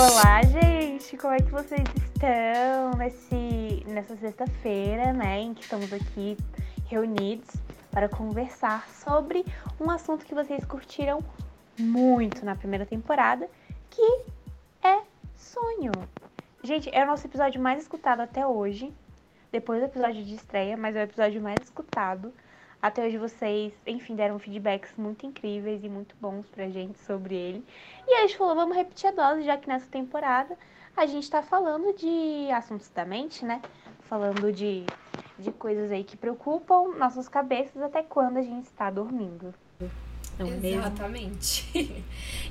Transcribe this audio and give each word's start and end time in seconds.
Olá, 0.00 0.40
gente! 0.44 1.16
Como 1.16 1.34
é 1.34 1.38
que 1.38 1.50
vocês 1.50 1.82
estão 1.96 2.92
nesse, 2.96 3.82
nessa 3.88 4.16
sexta-feira, 4.16 5.12
né? 5.12 5.40
Em 5.40 5.52
que 5.52 5.62
estamos 5.62 5.92
aqui 5.92 6.36
reunidos 6.86 7.48
para 7.90 8.08
conversar 8.08 8.88
sobre 8.90 9.44
um 9.80 9.90
assunto 9.90 10.24
que 10.24 10.36
vocês 10.36 10.64
curtiram 10.64 11.18
muito 11.76 12.44
na 12.44 12.54
primeira 12.54 12.86
temporada, 12.86 13.50
que 13.90 14.22
é 14.84 15.00
sonho. 15.34 15.90
Gente, 16.62 16.88
é 16.94 17.02
o 17.02 17.06
nosso 17.08 17.26
episódio 17.26 17.60
mais 17.60 17.82
escutado 17.82 18.20
até 18.20 18.46
hoje, 18.46 18.94
depois 19.50 19.80
do 19.80 19.86
episódio 19.86 20.24
de 20.24 20.36
estreia, 20.36 20.76
mas 20.76 20.94
é 20.94 21.00
o 21.00 21.02
episódio 21.02 21.42
mais 21.42 21.58
escutado. 21.60 22.32
Até 22.80 23.04
hoje 23.04 23.18
vocês, 23.18 23.72
enfim, 23.84 24.14
deram 24.14 24.38
feedbacks 24.38 24.94
muito 24.96 25.26
incríveis 25.26 25.82
e 25.82 25.88
muito 25.88 26.14
bons 26.20 26.48
pra 26.48 26.68
gente 26.68 26.98
sobre 27.00 27.34
ele. 27.34 27.64
E 28.06 28.14
a 28.14 28.20
gente 28.20 28.36
falou, 28.36 28.54
vamos 28.54 28.76
repetir 28.76 29.08
a 29.08 29.12
dose, 29.12 29.42
já 29.42 29.56
que 29.56 29.68
nessa 29.68 29.90
temporada 29.90 30.56
a 30.96 31.04
gente 31.04 31.28
tá 31.28 31.42
falando 31.42 31.92
de 31.96 32.50
assuntos 32.52 32.88
da 32.90 33.04
mente, 33.04 33.44
né? 33.44 33.60
Falando 34.02 34.52
de, 34.52 34.86
de 35.38 35.50
coisas 35.50 35.90
aí 35.90 36.04
que 36.04 36.16
preocupam 36.16 36.96
nossas 36.96 37.28
cabeças 37.28 37.82
até 37.82 38.02
quando 38.02 38.36
a 38.36 38.42
gente 38.42 38.66
está 38.66 38.90
dormindo. 38.90 39.52
Não 40.38 40.46
Exatamente. 40.62 41.66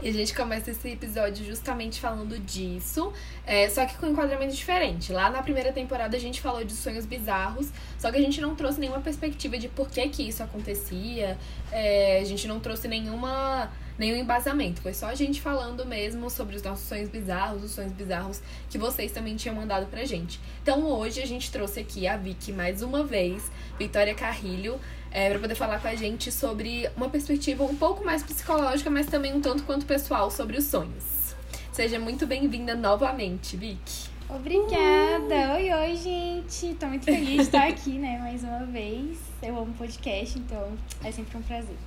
e 0.04 0.10
a 0.10 0.12
gente 0.12 0.34
começa 0.34 0.72
esse 0.72 0.90
episódio 0.90 1.46
justamente 1.46 2.00
falando 2.02 2.38
disso, 2.38 3.14
é, 3.46 3.70
só 3.70 3.86
que 3.86 3.96
com 3.98 4.08
um 4.08 4.12
enquadramento 4.12 4.54
diferente. 4.54 5.14
Lá 5.14 5.30
na 5.30 5.42
primeira 5.42 5.72
temporada 5.72 6.18
a 6.18 6.20
gente 6.20 6.42
falou 6.42 6.64
de 6.64 6.74
sonhos 6.74 7.06
bizarros, 7.06 7.70
só 7.98 8.12
que 8.12 8.18
a 8.18 8.22
gente 8.22 8.42
não 8.42 8.56
trouxe 8.56 8.80
nenhuma 8.80 9.00
perspectiva 9.00 9.58
de 9.58 9.70
por 9.70 9.90
que, 9.90 10.08
que 10.10 10.28
isso 10.28 10.44
acontecia, 10.44 11.38
é, 11.72 12.20
a 12.20 12.26
gente 12.26 12.48
não 12.48 12.60
trouxe 12.60 12.88
nenhuma 12.88 13.72
nenhum 13.98 14.18
embasamento. 14.18 14.82
Foi 14.82 14.94
só 14.94 15.08
a 15.08 15.16
gente 15.16 15.42
falando 15.42 15.86
mesmo 15.86 16.30
sobre 16.30 16.56
os 16.56 16.62
nossos 16.62 16.88
sonhos 16.88 17.10
bizarros, 17.10 17.64
os 17.64 17.72
sonhos 17.72 17.92
bizarros 17.92 18.42
que 18.70 18.78
vocês 18.78 19.12
também 19.12 19.36
tinham 19.36 19.56
mandado 19.56 19.88
pra 19.88 20.06
gente. 20.06 20.40
Então 20.62 20.84
hoje 20.86 21.22
a 21.22 21.26
gente 21.26 21.52
trouxe 21.52 21.80
aqui 21.80 22.08
a 22.08 22.16
Vicky 22.16 22.52
mais 22.52 22.82
uma 22.82 23.04
vez, 23.04 23.52
Vitória 23.80 24.14
Carrilho, 24.14 24.80
é, 25.18 25.32
para 25.32 25.40
poder 25.40 25.56
falar 25.56 25.82
com 25.82 25.88
a 25.88 25.96
gente 25.96 26.32
sobre 26.32 26.88
uma 26.96 27.10
perspectiva 27.10 27.64
um 27.64 27.76
pouco 27.76 28.06
mais 28.06 28.22
psicológica, 28.22 28.88
mas 28.88 29.08
também 29.08 29.34
um 29.34 29.42
tanto 29.42 29.64
quanto 29.64 29.84
pessoal 29.84 30.30
sobre 30.30 30.58
os 30.58 30.66
sonhos. 30.66 31.34
Seja 31.72 31.98
muito 31.98 32.28
bem-vinda 32.28 32.76
novamente, 32.76 33.58
Vicky. 33.58 34.10
Obrigada! 34.30 35.56
Oi, 35.56 35.74
oi, 35.74 35.96
gente! 35.96 36.76
Tô 36.76 36.86
muito 36.86 37.06
feliz 37.06 37.30
de 37.30 37.42
estar 37.42 37.68
aqui, 37.68 37.98
né, 37.98 38.20
mais 38.20 38.44
uma 38.44 38.64
vez. 38.68 39.18
Eu 39.42 39.58
amo 39.58 39.74
podcast, 39.74 40.38
então 40.38 40.78
é 41.04 41.12
sempre 41.12 41.36
um 41.36 41.42
prazer. 41.42 41.78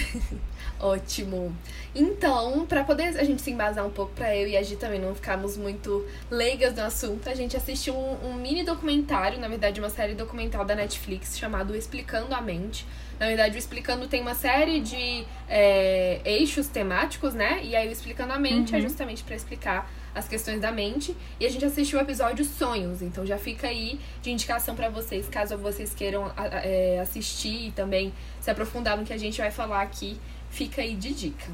Ótimo. 0.78 1.56
Então, 1.94 2.66
para 2.66 2.84
poder 2.84 3.18
a 3.18 3.24
gente 3.24 3.40
se 3.40 3.50
embasar 3.50 3.86
um 3.86 3.90
pouco, 3.90 4.12
para 4.12 4.36
eu 4.36 4.46
e 4.46 4.56
a 4.56 4.62
Gi 4.62 4.76
também 4.76 5.00
não 5.00 5.14
ficarmos 5.14 5.56
muito 5.56 6.06
leigas 6.30 6.74
no 6.74 6.82
assunto, 6.82 7.28
a 7.28 7.34
gente 7.34 7.56
assistiu 7.56 7.94
um, 7.94 8.28
um, 8.28 8.34
mini 8.34 8.62
documentário, 8.62 9.38
na 9.38 9.48
verdade, 9.48 9.80
uma 9.80 9.88
série 9.88 10.14
documental 10.14 10.64
da 10.64 10.74
Netflix 10.74 11.38
chamado 11.38 11.74
Explicando 11.74 12.34
a 12.34 12.40
Mente. 12.40 12.86
Na 13.18 13.26
verdade, 13.26 13.56
o 13.56 13.58
Explicando 13.58 14.06
tem 14.06 14.20
uma 14.20 14.34
série 14.34 14.80
de 14.80 15.24
é, 15.48 16.20
eixos 16.24 16.68
temáticos, 16.68 17.32
né? 17.32 17.60
E 17.62 17.74
aí 17.74 17.88
o 17.88 17.92
Explicando 17.92 18.34
a 18.34 18.38
Mente 18.38 18.74
é 18.74 18.78
uhum. 18.78 18.84
é 18.84 18.88
justamente 18.88 19.24
para 19.24 19.34
explicar 19.34 19.90
as 20.16 20.26
questões 20.26 20.60
da 20.60 20.72
mente. 20.72 21.14
E 21.38 21.44
a 21.44 21.50
gente 21.50 21.64
assistiu 21.64 21.98
o 21.98 22.02
episódio 22.02 22.44
Sonhos, 22.44 23.02
então 23.02 23.24
já 23.26 23.36
fica 23.36 23.68
aí 23.68 24.00
de 24.22 24.30
indicação 24.30 24.74
para 24.74 24.88
vocês, 24.88 25.28
caso 25.28 25.56
vocês 25.58 25.94
queiram 25.94 26.32
é, 26.36 26.98
assistir 27.00 27.68
e 27.68 27.70
também 27.70 28.12
se 28.40 28.50
aprofundar 28.50 28.96
no 28.96 29.04
que 29.04 29.12
a 29.12 29.18
gente 29.18 29.38
vai 29.38 29.50
falar 29.50 29.82
aqui, 29.82 30.18
fica 30.50 30.80
aí 30.80 30.96
de 30.96 31.12
dica. 31.12 31.52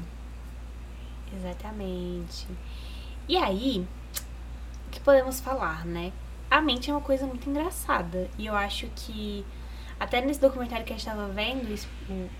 Exatamente. 1.35 2.47
E 3.27 3.35
aí, 3.35 3.85
o 4.87 4.91
que 4.91 4.99
podemos 5.01 5.41
falar, 5.41 5.85
né? 5.85 6.13
A 6.49 6.61
mente 6.61 6.89
é 6.89 6.93
uma 6.93 7.01
coisa 7.01 7.25
muito 7.25 7.49
engraçada. 7.49 8.29
E 8.37 8.45
eu 8.45 8.55
acho 8.55 8.87
que, 8.95 9.43
até 9.99 10.21
nesse 10.21 10.39
documentário 10.39 10.85
que 10.85 10.93
a 10.93 10.95
gente 10.95 11.07
estava 11.07 11.27
vendo, 11.27 11.73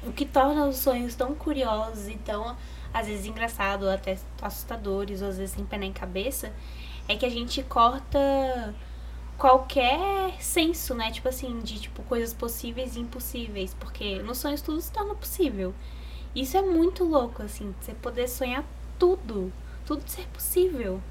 o 0.03 0.11
que 0.11 0.25
torna 0.25 0.67
os 0.67 0.77
sonhos 0.77 1.15
tão 1.15 1.33
curiosos 1.33 2.07
e 2.07 2.15
tão 2.17 2.55
às 2.93 3.07
vezes 3.07 3.25
engraçado, 3.25 3.83
ou 3.83 3.89
até 3.89 4.17
assustadores, 4.41 5.21
ou 5.21 5.29
às 5.29 5.37
vezes 5.37 5.55
sem 5.55 5.65
pé 5.65 5.77
nem 5.77 5.91
cabeça, 5.91 6.53
é 7.07 7.15
que 7.15 7.25
a 7.25 7.29
gente 7.29 7.63
corta 7.63 8.73
qualquer 9.37 10.33
senso, 10.39 10.93
né? 10.93 11.11
Tipo 11.11 11.29
assim, 11.29 11.59
de 11.59 11.79
tipo 11.79 12.03
coisas 12.03 12.33
possíveis 12.33 12.95
e 12.95 12.99
impossíveis, 12.99 13.73
porque 13.79 14.19
nos 14.21 14.37
sonhos 14.37 14.61
tudo 14.61 14.79
se 14.79 14.91
torna 14.91 15.15
possível. 15.15 15.73
Isso 16.35 16.57
é 16.57 16.61
muito 16.61 17.03
louco, 17.03 17.43
assim, 17.43 17.73
você 17.81 17.93
poder 17.93 18.27
sonhar 18.27 18.63
tudo, 18.97 19.51
tudo 19.85 20.03
ser 20.07 20.27
possível. 20.27 21.01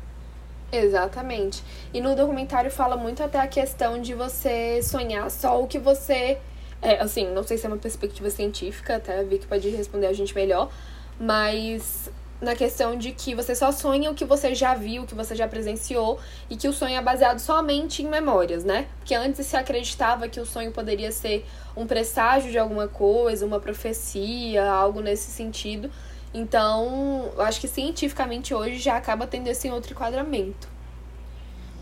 Exatamente. 0.72 1.62
E 1.92 2.00
no 2.00 2.16
documentário 2.16 2.70
fala 2.70 2.96
muito 2.96 3.22
até 3.22 3.38
a 3.38 3.46
questão 3.46 4.00
de 4.00 4.14
você 4.14 4.82
sonhar 4.82 5.30
só 5.30 5.62
o 5.62 5.66
que 5.66 5.78
você. 5.78 6.38
É, 6.80 6.98
assim, 7.00 7.26
não 7.32 7.42
sei 7.44 7.58
se 7.58 7.66
é 7.66 7.68
uma 7.68 7.76
perspectiva 7.76 8.30
científica, 8.30 8.96
até 8.96 9.20
a 9.20 9.22
Vicky 9.22 9.46
pode 9.46 9.68
responder 9.68 10.06
a 10.06 10.12
gente 10.12 10.34
melhor, 10.34 10.72
mas 11.18 12.10
na 12.42 12.56
questão 12.56 12.96
de 12.96 13.12
que 13.12 13.36
você 13.36 13.54
só 13.54 13.70
sonha 13.70 14.10
o 14.10 14.14
que 14.14 14.24
você 14.24 14.52
já 14.52 14.74
viu, 14.74 15.04
o 15.04 15.06
que 15.06 15.14
você 15.14 15.34
já 15.34 15.46
presenciou 15.46 16.18
e 16.50 16.56
que 16.56 16.66
o 16.66 16.72
sonho 16.72 16.96
é 16.96 17.00
baseado 17.00 17.38
somente 17.38 18.02
em 18.02 18.08
memórias, 18.08 18.64
né? 18.64 18.88
Porque 18.98 19.14
antes 19.14 19.46
se 19.46 19.56
acreditava 19.56 20.28
que 20.28 20.40
o 20.40 20.44
sonho 20.44 20.72
poderia 20.72 21.12
ser 21.12 21.46
um 21.76 21.86
presságio 21.86 22.50
de 22.50 22.58
alguma 22.58 22.88
coisa, 22.88 23.46
uma 23.46 23.60
profecia, 23.60 24.68
algo 24.68 25.00
nesse 25.00 25.30
sentido. 25.30 25.88
Então, 26.34 27.30
acho 27.38 27.60
que 27.60 27.68
cientificamente 27.68 28.52
hoje 28.52 28.78
já 28.78 28.96
acaba 28.96 29.24
tendo 29.24 29.46
esse 29.46 29.70
outro 29.70 29.92
enquadramento. 29.92 30.66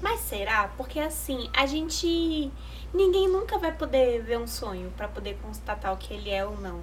Mas 0.03 0.21
será? 0.21 0.69
Porque 0.77 1.01
assim, 1.01 1.49
a 1.57 1.65
gente 1.65 2.51
ninguém 2.93 3.29
nunca 3.29 3.57
vai 3.57 3.73
poder 3.73 4.23
ver 4.23 4.39
um 4.39 4.47
sonho 4.47 4.93
para 4.95 5.09
poder 5.09 5.39
constatar 5.43 5.93
o 5.95 5.97
que 5.97 6.13
ele 6.13 6.29
é 6.29 6.45
ou 6.45 6.57
não. 6.61 6.83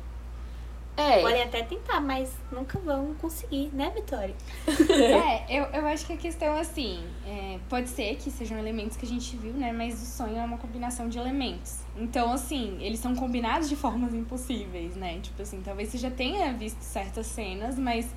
É. 0.98 1.22
Podem 1.22 1.44
até 1.44 1.62
tentar, 1.62 2.02
mas 2.02 2.34
nunca 2.52 2.80
vão 2.80 3.14
conseguir, 3.16 3.70
né, 3.72 3.92
Vitória? 3.94 4.34
é, 4.68 5.46
eu, 5.60 5.66
eu 5.66 5.86
acho 5.86 6.08
que 6.08 6.14
a 6.14 6.18
questão, 6.18 6.58
assim, 6.58 7.04
é, 7.24 7.60
pode 7.70 7.88
ser 7.88 8.16
que 8.16 8.32
sejam 8.32 8.58
elementos 8.58 8.98
que 8.98 9.06
a 9.06 9.08
gente 9.08 9.38
viu, 9.38 9.54
né? 9.54 9.72
Mas 9.72 10.02
o 10.02 10.06
sonho 10.06 10.36
é 10.36 10.44
uma 10.44 10.58
combinação 10.58 11.08
de 11.08 11.20
elementos. 11.20 11.82
Então, 11.96 12.34
assim, 12.34 12.80
eles 12.82 13.00
são 13.00 13.16
combinados 13.16 13.70
de 13.70 13.76
formas 13.76 14.12
impossíveis, 14.16 14.96
né? 14.96 15.20
Tipo 15.22 15.44
assim, 15.44 15.62
talvez 15.62 15.90
você 15.90 16.00
já 16.00 16.10
tenha 16.10 16.52
visto 16.54 16.82
certas 16.82 17.28
cenas, 17.28 17.78
mas 17.78 18.08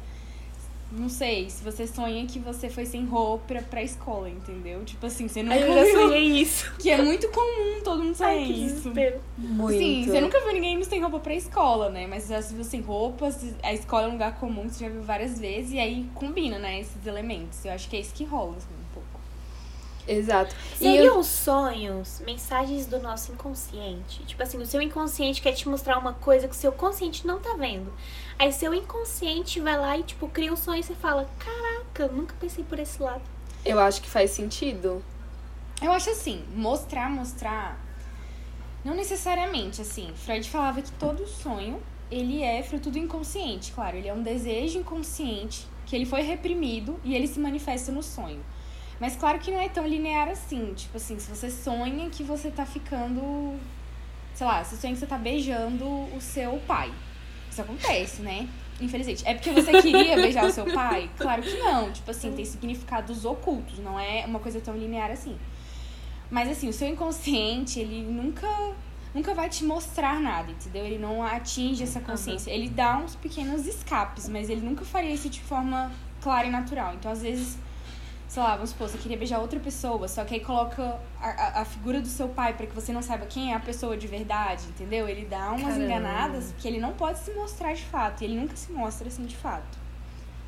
não 0.93 1.09
sei, 1.09 1.49
se 1.49 1.62
você 1.62 1.87
sonha 1.87 2.27
que 2.27 2.39
você 2.39 2.69
foi 2.69 2.84
sem 2.84 3.05
roupa 3.05 3.62
pra 3.71 3.83
escola, 3.83 4.28
entendeu? 4.28 4.84
Tipo 4.84 5.06
assim, 5.06 5.28
você 5.28 5.43
nunca 5.43 5.59
eu 5.59 5.75
já 5.75 5.93
sonhei 5.93 6.25
isso. 6.43 6.73
Que 6.78 6.91
é 6.91 7.01
muito 7.01 7.28
comum, 7.28 7.81
todo 7.84 8.03
mundo 8.03 8.15
sonha 8.15 8.41
isso. 8.41 8.93
Muito. 9.39 9.78
Sim, 9.78 10.05
você 10.06 10.21
nunca 10.21 10.41
viu 10.41 10.53
ninguém 10.53 10.75
indo 10.75 10.84
sem 10.84 11.01
roupa 11.01 11.21
pra 11.21 11.34
escola, 11.34 11.91
né? 11.91 12.06
Mas 12.06 12.27
já 12.28 12.43
se 12.43 12.55
viu 12.55 12.65
sem 12.65 12.81
roupa, 12.81 13.28
a 13.62 13.73
escola 13.73 14.06
é 14.06 14.09
um 14.09 14.12
lugar 14.12 14.39
comum, 14.39 14.69
você 14.69 14.84
já 14.84 14.91
viu 14.91 15.03
várias 15.03 15.39
vezes, 15.39 15.73
e 15.73 15.78
aí 15.78 16.06
combina, 16.15 16.59
né, 16.59 16.81
esses 16.81 17.07
elementos. 17.07 17.65
Eu 17.65 17.72
acho 17.72 17.89
que 17.89 17.97
é 17.97 18.01
isso 18.01 18.12
que 18.15 18.25
rola, 18.25 18.57
assim. 18.57 18.79
Exato. 20.06 20.55
Seriam 20.77 21.16
eu... 21.16 21.25
sonhos, 21.25 22.21
mensagens 22.25 22.87
do 22.87 22.99
nosso 23.00 23.33
inconsciente? 23.33 24.25
Tipo 24.25 24.43
assim, 24.43 24.59
o 24.59 24.66
seu 24.66 24.81
inconsciente 24.81 25.41
quer 25.41 25.53
te 25.53 25.69
mostrar 25.69 25.99
uma 25.99 26.12
coisa 26.12 26.49
que 26.49 26.55
o 26.55 26.59
seu 26.59 26.72
consciente 26.72 27.27
não 27.27 27.38
tá 27.38 27.55
vendo. 27.55 27.93
Aí 28.39 28.53
seu 28.53 28.75
inconsciente 28.75 29.60
vai 29.60 29.78
lá 29.78 29.99
e, 29.99 30.03
tipo, 30.03 30.28
cria 30.28 30.53
um 30.53 30.56
sonho 30.56 30.81
e 30.81 30.83
você 30.83 30.94
fala, 30.94 31.28
caraca, 31.39 32.12
nunca 32.12 32.34
pensei 32.41 32.65
por 32.65 32.78
esse 32.78 33.03
lado. 33.03 33.22
Eu 33.65 33.78
acho 33.78 34.00
que 34.00 34.09
faz 34.09 34.31
sentido. 34.31 35.05
Eu 35.83 35.93
acho 35.93 36.10
assim, 36.10 36.44
mostrar, 36.55 37.10
mostrar. 37.10 37.78
Não 38.84 38.94
necessariamente, 38.94 39.81
assim. 39.83 40.12
Freud 40.15 40.49
falava 40.49 40.81
que 40.81 40.91
todo 40.93 41.27
sonho, 41.27 41.81
ele 42.10 42.43
é 42.43 42.63
fruto 42.63 42.91
do 42.91 42.98
inconsciente, 42.98 43.72
claro. 43.72 43.97
Ele 43.97 44.09
é 44.09 44.15
um 44.15 44.22
desejo 44.22 44.78
inconsciente 44.78 45.66
que 45.86 45.95
ele 45.95 46.07
foi 46.07 46.22
reprimido 46.22 46.98
e 47.04 47.15
ele 47.15 47.27
se 47.27 47.39
manifesta 47.39 47.92
no 47.92 48.03
sonho. 48.03 48.41
Mas 49.00 49.16
claro 49.16 49.38
que 49.38 49.50
não 49.50 49.58
é 49.58 49.68
tão 49.68 49.86
linear 49.86 50.28
assim. 50.28 50.74
Tipo 50.74 50.98
assim, 50.98 51.18
se 51.18 51.28
você 51.34 51.50
sonha 51.50 52.10
que 52.10 52.22
você 52.22 52.50
tá 52.50 52.66
ficando. 52.66 53.58
Sei 54.34 54.47
lá, 54.47 54.62
você 54.62 54.76
sonha 54.76 54.92
que 54.92 55.00
você 55.00 55.06
tá 55.06 55.16
beijando 55.16 55.86
o 56.14 56.20
seu 56.20 56.60
pai. 56.66 56.92
Isso 57.50 57.62
acontece, 57.62 58.20
né? 58.20 58.47
Infelizmente. 58.78 59.26
É 59.26 59.34
porque 59.34 59.50
você 59.50 59.80
queria 59.80 60.16
beijar 60.20 60.44
o 60.44 60.52
seu 60.52 60.66
pai? 60.66 61.10
Claro 61.16 61.42
que 61.42 61.56
não. 61.56 61.91
Tipo 61.91 62.10
assim, 62.10 62.32
tem 62.32 62.44
significados 62.44 63.24
ocultos, 63.24 63.78
não 63.78 63.98
é 63.98 64.24
uma 64.26 64.38
coisa 64.38 64.60
tão 64.60 64.76
linear 64.76 65.10
assim. 65.10 65.36
Mas 66.30 66.48
assim, 66.48 66.68
o 66.68 66.72
seu 66.72 66.86
inconsciente, 66.86 67.80
ele 67.80 68.02
nunca 68.02 68.47
nunca 69.12 69.34
vai 69.34 69.48
te 69.48 69.64
mostrar 69.64 70.20
nada, 70.20 70.52
entendeu? 70.52 70.84
Ele 70.84 70.98
não 70.98 71.22
atinge 71.22 71.82
essa 71.82 72.00
consciência. 72.00 72.52
Uhum. 72.52 72.58
Ele 72.58 72.68
dá 72.68 72.97
uns 72.98 73.16
pequenos 73.16 73.66
escapes, 73.66 74.28
mas 74.28 74.48
ele 74.48 74.60
nunca 74.60 74.84
faria 74.84 75.12
isso 75.12 75.28
de 75.28 75.41
forma 75.41 75.91
clara 76.20 76.47
e 76.47 76.50
natural. 76.50 76.94
Então, 76.94 77.10
às 77.10 77.22
vezes, 77.22 77.58
sei 78.30 78.44
lá, 78.44 78.54
vamos 78.54 78.71
supor, 78.71 78.88
você 78.88 78.97
queria 78.97 79.16
beijar 79.16 79.41
outra 79.41 79.59
pessoa, 79.59 80.06
só 80.06 80.24
que 80.24 80.34
aí 80.34 80.41
coloca 80.41 81.00
a, 81.21 81.28
a, 81.28 81.62
a 81.62 81.65
figura 81.65 82.00
do 82.00 82.06
seu 82.06 82.28
pai 82.28 82.54
para 82.54 82.65
que 82.65 82.72
você 82.72 82.92
não 82.92 83.03
saiba 83.03 83.27
quem 83.27 83.53
é 83.53 83.56
a 83.56 83.59
pessoa 83.59 83.97
de 83.97 84.06
verdade, 84.06 84.66
entendeu? 84.68 85.09
Ele 85.09 85.24
dá 85.24 85.50
umas 85.50 85.62
Caramba. 85.62 85.84
enganadas 85.84 86.54
que 86.56 86.68
ele 86.68 86.78
não 86.78 86.92
pode 86.92 87.18
se 87.18 87.32
mostrar 87.32 87.74
de 87.74 87.82
fato, 87.82 88.22
e 88.22 88.27
ele 88.27 88.38
nunca 88.38 88.54
se 88.54 88.71
mostra 88.71 89.09
assim 89.09 89.24
de 89.24 89.36
fato. 89.36 89.77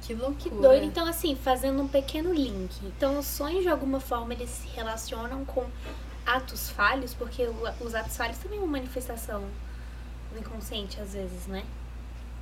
Que 0.00 0.14
loucura. 0.14 0.37
Que 0.38 0.50
doido. 0.50 0.84
Então, 0.84 1.08
assim, 1.08 1.34
fazendo 1.34 1.82
um 1.82 1.88
pequeno 1.88 2.32
link. 2.32 2.73
Então, 2.84 3.19
os 3.19 3.26
sonhos, 3.26 3.62
de 3.62 3.69
alguma 3.69 3.99
forma, 3.99 4.32
eles 4.32 4.50
se 4.50 4.69
relacionam 4.69 5.44
com 5.44 5.67
atos 6.25 6.70
falhos, 6.70 7.14
porque 7.14 7.49
os 7.81 7.94
atos 7.96 8.17
falhos 8.17 8.38
também 8.38 8.61
é 8.61 8.62
uma 8.62 8.70
manifestação 8.70 9.43
do 10.32 10.38
inconsciente, 10.38 11.00
às 11.00 11.14
vezes, 11.14 11.49
né? 11.49 11.64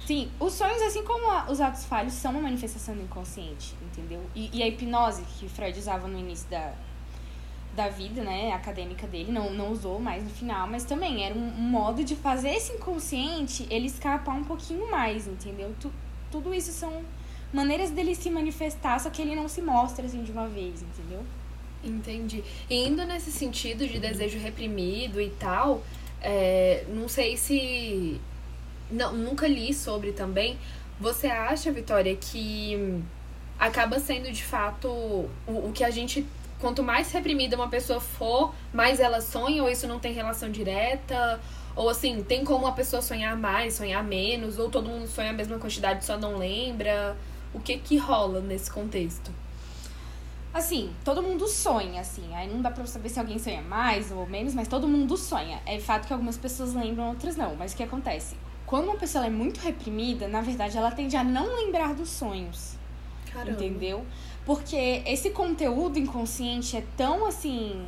Sim, 0.06 0.30
os 0.40 0.54
sonhos, 0.54 0.82
assim 0.82 1.04
como 1.04 1.26
os 1.50 1.60
atos 1.60 1.84
falhos, 1.84 2.14
são 2.14 2.32
uma 2.32 2.40
manifestação 2.40 2.94
do 2.94 3.02
inconsciente, 3.02 3.74
entendeu? 3.82 4.20
E, 4.34 4.50
e 4.52 4.62
a 4.62 4.68
hipnose 4.68 5.22
que 5.38 5.48
Freud 5.48 5.78
usava 5.78 6.08
no 6.08 6.18
início 6.18 6.48
da, 6.50 6.72
da 7.74 7.88
vida, 7.88 8.22
né, 8.22 8.52
acadêmica 8.52 9.06
dele, 9.06 9.30
não, 9.30 9.52
não 9.52 9.70
usou 9.70 10.00
mais 10.00 10.24
no 10.24 10.30
final, 10.30 10.66
mas 10.66 10.84
também 10.84 11.24
era 11.24 11.34
um, 11.34 11.46
um 11.46 11.62
modo 11.70 12.02
de 12.02 12.16
fazer 12.16 12.50
esse 12.50 12.72
inconsciente 12.72 13.66
ele 13.70 13.86
escapar 13.86 14.34
um 14.34 14.44
pouquinho 14.44 14.90
mais, 14.90 15.26
entendeu? 15.26 15.74
Tu, 15.80 15.92
tudo 16.30 16.52
isso 16.52 16.72
são 16.72 17.04
maneiras 17.52 17.90
dele 17.90 18.14
se 18.14 18.30
manifestar, 18.30 18.98
só 18.98 19.10
que 19.10 19.20
ele 19.22 19.34
não 19.34 19.48
se 19.48 19.60
mostra 19.62 20.06
assim 20.06 20.22
de 20.22 20.32
uma 20.32 20.48
vez, 20.48 20.82
entendeu? 20.82 21.24
Entendi. 21.82 22.44
E 22.68 22.86
indo 22.86 23.04
nesse 23.04 23.32
sentido 23.32 23.86
de 23.86 23.98
desejo 23.98 24.38
reprimido 24.38 25.20
e 25.20 25.30
tal, 25.30 25.82
é, 26.20 26.84
não 26.88 27.08
sei 27.08 27.36
se. 27.36 28.20
Não, 28.90 29.12
nunca 29.12 29.46
li 29.46 29.72
sobre 29.72 30.12
também. 30.12 30.58
Você 30.98 31.28
acha, 31.28 31.70
Vitória, 31.72 32.14
que 32.16 33.02
acaba 33.58 33.98
sendo 33.98 34.30
de 34.32 34.42
fato 34.42 34.88
o, 34.88 35.28
o 35.46 35.72
que 35.72 35.84
a 35.84 35.90
gente. 35.90 36.26
Quanto 36.58 36.82
mais 36.82 37.10
reprimida 37.10 37.56
uma 37.56 37.68
pessoa 37.68 38.00
for, 38.00 38.54
mais 38.70 39.00
ela 39.00 39.22
sonha, 39.22 39.62
ou 39.62 39.70
isso 39.70 39.86
não 39.86 39.98
tem 39.98 40.12
relação 40.12 40.50
direta? 40.50 41.40
Ou 41.74 41.88
assim, 41.88 42.22
tem 42.22 42.44
como 42.44 42.66
a 42.66 42.72
pessoa 42.72 43.00
sonhar 43.00 43.34
mais, 43.34 43.74
sonhar 43.74 44.04
menos, 44.04 44.58
ou 44.58 44.68
todo 44.68 44.88
mundo 44.88 45.06
sonha 45.06 45.30
a 45.30 45.32
mesma 45.32 45.58
quantidade, 45.58 46.04
só 46.04 46.18
não 46.18 46.36
lembra? 46.36 47.16
O 47.54 47.60
que 47.60 47.78
que 47.78 47.96
rola 47.96 48.40
nesse 48.40 48.70
contexto? 48.70 49.30
Assim, 50.52 50.92
todo 51.04 51.22
mundo 51.22 51.46
sonha, 51.48 52.00
assim. 52.00 52.34
Aí 52.34 52.46
não 52.46 52.60
dá 52.60 52.70
pra 52.70 52.84
saber 52.84 53.08
se 53.08 53.18
alguém 53.18 53.38
sonha 53.38 53.62
mais 53.62 54.10
ou 54.10 54.26
menos, 54.26 54.52
mas 54.52 54.68
todo 54.68 54.86
mundo 54.86 55.16
sonha. 55.16 55.60
É 55.64 55.78
fato 55.78 56.06
que 56.06 56.12
algumas 56.12 56.36
pessoas 56.36 56.74
lembram, 56.74 57.08
outras 57.08 57.36
não. 57.36 57.54
Mas 57.54 57.72
o 57.72 57.76
que 57.76 57.82
acontece? 57.82 58.36
Quando 58.70 58.84
uma 58.84 58.94
pessoa 58.94 59.26
é 59.26 59.30
muito 59.30 59.58
reprimida, 59.58 60.28
na 60.28 60.40
verdade, 60.40 60.78
ela 60.78 60.92
tende 60.92 61.16
a 61.16 61.24
não 61.24 61.56
lembrar 61.56 61.92
dos 61.92 62.08
sonhos. 62.08 62.76
Caramba. 63.32 63.50
Entendeu? 63.50 64.06
Porque 64.46 65.02
esse 65.04 65.30
conteúdo 65.30 65.98
inconsciente 65.98 66.76
é 66.76 66.84
tão 66.96 67.26
assim. 67.26 67.84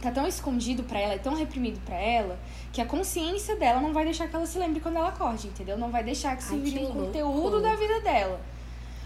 tá 0.00 0.10
tão 0.10 0.26
escondido 0.26 0.82
para 0.82 0.98
ela, 0.98 1.12
é 1.12 1.18
tão 1.18 1.34
reprimido 1.34 1.78
para 1.84 1.96
ela, 1.96 2.38
que 2.72 2.80
a 2.80 2.86
consciência 2.86 3.54
dela 3.56 3.82
não 3.82 3.92
vai 3.92 4.04
deixar 4.04 4.28
que 4.28 4.34
ela 4.34 4.46
se 4.46 4.58
lembre 4.58 4.80
quando 4.80 4.96
ela 4.96 5.08
acorde, 5.08 5.48
entendeu? 5.48 5.76
Não 5.76 5.90
vai 5.90 6.02
deixar 6.02 6.34
que 6.38 6.42
se 6.42 6.56
vire 6.56 6.86
um 6.86 6.90
conteúdo 6.90 7.60
da 7.60 7.76
vida 7.76 8.00
dela. 8.00 8.40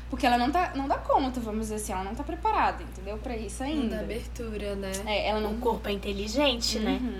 Porque 0.08 0.24
ela 0.24 0.38
não, 0.38 0.52
tá, 0.52 0.70
não 0.76 0.86
dá 0.86 0.98
conta, 0.98 1.40
vamos 1.40 1.62
dizer 1.62 1.76
assim, 1.76 1.92
ela 1.92 2.04
não 2.04 2.14
tá 2.14 2.22
preparada, 2.22 2.80
entendeu? 2.80 3.18
Pra 3.18 3.36
isso 3.36 3.60
ainda. 3.64 3.82
Não 3.82 3.88
dá 3.88 4.00
abertura, 4.02 4.76
né? 4.76 4.92
É, 5.04 5.30
ela 5.30 5.40
não... 5.40 5.54
O 5.54 5.58
corpo 5.58 5.88
é 5.88 5.92
inteligente, 5.92 6.78
né? 6.78 7.00
uhum. 7.02 7.10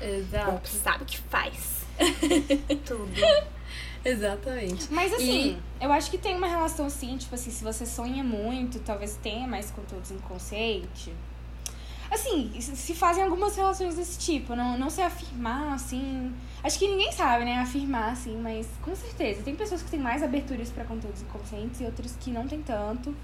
né? 0.00 0.18
Exato. 0.18 0.48
O 0.48 0.52
corpo 0.52 0.66
sabe 0.66 1.04
o 1.04 1.06
que 1.06 1.18
faz. 1.18 1.83
Tudo. 2.84 3.12
Exatamente. 4.04 4.92
Mas 4.92 5.12
assim, 5.14 5.58
e... 5.80 5.84
eu 5.84 5.90
acho 5.90 6.10
que 6.10 6.18
tem 6.18 6.36
uma 6.36 6.46
relação 6.46 6.86
assim, 6.86 7.16
tipo 7.16 7.34
assim, 7.34 7.50
se 7.50 7.64
você 7.64 7.86
sonha 7.86 8.22
muito, 8.22 8.78
talvez 8.80 9.18
tenha 9.22 9.46
mais 9.46 9.70
conteúdos 9.70 10.10
inconsciente. 10.10 11.12
Assim, 12.10 12.52
se 12.60 12.94
fazem 12.94 13.24
algumas 13.24 13.56
relações 13.56 13.96
desse 13.96 14.18
tipo, 14.18 14.54
não, 14.54 14.78
não 14.78 14.90
se 14.90 15.00
afirmar, 15.00 15.72
assim. 15.72 16.32
Acho 16.62 16.78
que 16.78 16.86
ninguém 16.86 17.10
sabe, 17.10 17.44
né, 17.44 17.58
afirmar, 17.58 18.12
assim, 18.12 18.36
mas 18.36 18.68
com 18.82 18.94
certeza. 18.94 19.42
Tem 19.42 19.56
pessoas 19.56 19.82
que 19.82 19.90
têm 19.90 20.00
mais 20.00 20.22
aberturas 20.22 20.70
para 20.70 20.84
conteúdos 20.84 21.22
inconscientes 21.22 21.80
e 21.80 21.84
outras 21.84 22.14
que 22.20 22.30
não 22.30 22.46
tem 22.46 22.62
tanto. 22.62 23.14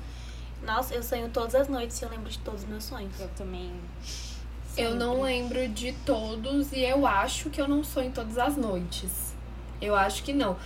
Nossa, 0.62 0.94
eu 0.94 1.02
sonho 1.02 1.28
todas 1.28 1.54
as 1.54 1.68
noites 1.68 2.00
e 2.00 2.04
eu 2.04 2.10
lembro 2.10 2.28
de 2.28 2.38
todos 2.38 2.62
os 2.62 2.68
meus 2.68 2.84
sonhos. 2.84 3.18
Eu 3.20 3.28
também. 3.36 3.70
Sempre. 4.80 4.92
Eu 4.92 4.94
não 4.94 5.22
lembro 5.22 5.68
de 5.68 5.92
todos 6.04 6.72
e 6.72 6.80
eu 6.80 7.06
acho 7.06 7.50
que 7.50 7.60
eu 7.60 7.68
não 7.68 7.84
sonho 7.84 8.10
todas 8.10 8.38
as 8.38 8.56
noites. 8.56 9.34
Eu 9.80 9.94
acho 9.94 10.22
que 10.22 10.32
não. 10.32 10.56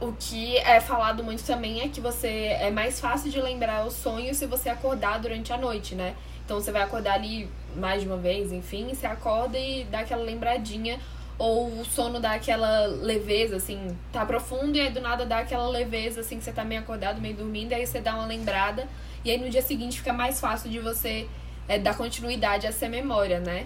O 0.00 0.12
que 0.12 0.56
é 0.58 0.80
falado 0.80 1.22
muito 1.22 1.44
também 1.44 1.82
é 1.82 1.88
que 1.88 2.00
você 2.00 2.28
é 2.28 2.70
mais 2.70 3.00
fácil 3.00 3.30
de 3.30 3.40
lembrar 3.40 3.86
os 3.86 3.94
sonhos 3.94 4.36
se 4.36 4.46
você 4.46 4.68
acordar 4.68 5.18
durante 5.20 5.52
a 5.52 5.58
noite, 5.58 5.94
né? 5.94 6.14
Então 6.44 6.60
você 6.60 6.72
vai 6.72 6.82
acordar 6.82 7.14
ali 7.14 7.50
mais 7.76 8.02
de 8.02 8.08
uma 8.08 8.16
vez, 8.16 8.50
enfim, 8.50 8.88
você 8.88 9.06
acorda 9.06 9.58
e 9.58 9.84
dá 9.84 10.00
aquela 10.00 10.22
lembradinha. 10.22 10.98
Ou 11.38 11.80
o 11.80 11.84
sono 11.86 12.20
dá 12.20 12.32
aquela 12.32 12.86
leveza, 12.86 13.56
assim, 13.56 13.96
tá 14.12 14.26
profundo 14.26 14.76
e 14.76 14.80
aí 14.80 14.90
do 14.90 15.00
nada 15.00 15.24
dá 15.24 15.38
aquela 15.38 15.68
leveza, 15.70 16.20
assim, 16.20 16.36
que 16.36 16.44
você 16.44 16.52
tá 16.52 16.64
meio 16.64 16.82
acordado, 16.82 17.18
meio 17.18 17.34
dormindo, 17.34 17.72
e 17.72 17.74
aí 17.76 17.86
você 17.86 17.98
dá 17.98 18.14
uma 18.14 18.26
lembrada. 18.26 18.86
E 19.24 19.30
aí 19.30 19.38
no 19.38 19.48
dia 19.48 19.62
seguinte 19.62 19.98
fica 19.98 20.12
mais 20.12 20.38
fácil 20.38 20.70
de 20.70 20.78
você 20.80 21.26
é, 21.70 21.78
dar 21.78 21.96
continuidade 21.96 22.66
a 22.66 22.70
essa 22.70 22.88
memória, 22.88 23.38
né? 23.38 23.64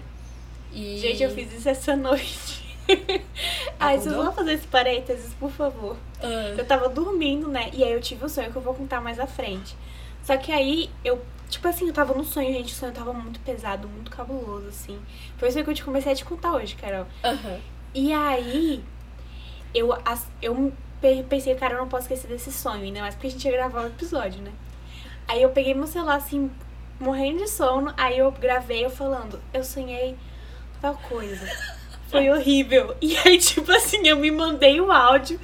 E... 0.71 0.99
Gente, 0.99 1.23
eu 1.23 1.31
fiz 1.31 1.51
isso 1.51 1.67
essa 1.67 1.95
noite. 1.95 2.63
Ai, 3.79 3.97
vocês 3.97 4.13
vão 4.13 4.31
fazer 4.31 4.53
esse 4.53 4.67
parênteses, 4.67 5.33
por 5.39 5.49
favor. 5.49 5.97
Uh. 6.21 6.55
Eu 6.55 6.65
tava 6.65 6.87
dormindo, 6.87 7.47
né? 7.47 7.71
E 7.73 7.83
aí 7.83 7.91
eu 7.91 7.99
tive 7.99 8.23
um 8.23 8.29
sonho 8.29 8.51
que 8.51 8.57
eu 8.57 8.61
vou 8.61 8.75
contar 8.75 9.01
mais 9.01 9.19
à 9.19 9.25
frente. 9.25 9.75
Só 10.23 10.37
que 10.37 10.51
aí 10.51 10.89
eu 11.03 11.19
Tipo 11.49 11.67
assim, 11.67 11.87
eu 11.87 11.93
tava 11.93 12.13
no 12.13 12.23
sonho, 12.23 12.51
gente. 12.51 12.73
O 12.73 12.75
sonho 12.75 12.91
tava 12.91 13.13
muito 13.13 13.39
pesado, 13.39 13.87
muito 13.87 14.11
cabuloso, 14.11 14.67
assim. 14.67 14.99
Foi 15.37 15.47
isso 15.47 15.63
que 15.63 15.69
eu 15.69 15.73
te 15.73 15.83
comecei 15.83 16.11
a 16.11 16.15
te 16.15 16.25
contar 16.25 16.53
hoje, 16.53 16.75
Carol. 16.75 17.05
Uhum. 17.23 17.59
E 17.93 18.11
aí, 18.11 18.83
eu, 19.73 19.95
eu 20.41 20.73
pensei, 21.29 21.53
cara, 21.55 21.75
eu 21.75 21.79
não 21.79 21.87
posso 21.87 22.03
esquecer 22.03 22.27
desse 22.27 22.51
sonho, 22.51 22.83
ainda 22.83 22.99
mais 22.99 23.15
porque 23.15 23.27
a 23.27 23.29
gente 23.29 23.45
ia 23.47 23.51
gravar 23.51 23.83
o 23.83 23.87
episódio, 23.87 24.41
né? 24.41 24.51
Aí 25.27 25.41
eu 25.41 25.49
peguei 25.49 25.73
meu 25.73 25.87
celular, 25.87 26.15
assim, 26.15 26.51
morrendo 26.99 27.39
de 27.39 27.49
sono. 27.49 27.93
Aí 27.97 28.17
eu 28.17 28.31
gravei 28.31 28.85
eu 28.85 28.89
falando, 28.89 29.41
eu 29.53 29.63
sonhei 29.63 30.15
tal 30.81 30.95
coisa. 31.09 31.45
Foi 32.09 32.29
horrível. 32.29 32.95
E 33.01 33.17
aí, 33.17 33.37
tipo 33.37 33.71
assim, 33.71 34.07
eu 34.07 34.17
me 34.17 34.31
mandei 34.31 34.79
o 34.79 34.91
áudio 34.91 35.39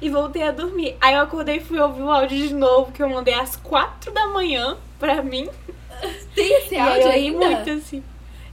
e 0.00 0.08
voltei 0.10 0.42
a 0.42 0.50
dormir. 0.50 0.96
Aí 1.00 1.14
eu 1.14 1.20
acordei 1.20 1.56
e 1.56 1.60
fui 1.60 1.78
ouvir 1.78 2.02
o 2.02 2.10
áudio 2.10 2.48
de 2.48 2.54
novo, 2.54 2.92
que 2.92 3.02
eu 3.02 3.08
mandei 3.08 3.34
às 3.34 3.56
quatro 3.56 4.12
da 4.12 4.26
manhã 4.28 4.76
pra 4.98 5.22
mim. 5.22 5.48
Tem 6.34 6.58
esse 6.58 6.76
áudio 6.76 7.08
aí 7.08 7.30
muito, 7.30 7.70
assim. 7.70 8.02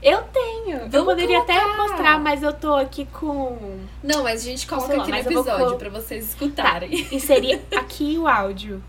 Eu 0.02 0.22
tenho. 0.22 0.78
Vamos 0.78 0.94
eu 0.94 1.04
poderia 1.04 1.40
colocar. 1.40 1.66
até 1.66 1.76
mostrar, 1.76 2.20
mas 2.20 2.42
eu 2.42 2.54
tô 2.54 2.74
aqui 2.74 3.06
com. 3.06 3.80
Não, 4.02 4.22
mas 4.22 4.40
a 4.40 4.44
gente 4.44 4.66
coloca 4.66 4.94
aqui 5.02 5.10
no 5.10 5.16
episódio 5.18 5.68
vou... 5.68 5.76
pra 5.76 5.90
vocês 5.90 6.30
escutarem. 6.30 7.04
Tá. 7.04 7.14
E 7.14 7.20
seria 7.20 7.60
aqui 7.76 8.16
o 8.16 8.26
áudio. 8.26 8.82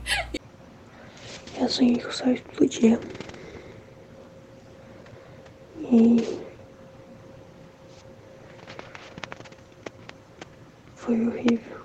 Eu 1.59 1.67
sonhei 1.67 1.97
que 1.97 2.07
o 2.07 2.13
sol 2.13 2.31
explodia. 2.31 2.97
E. 5.89 6.41
Foi 10.95 11.27
horrível. 11.27 11.81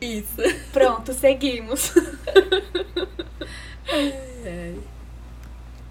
Isso. 0.00 0.36
Pronto, 0.72 1.12
seguimos. 1.12 1.92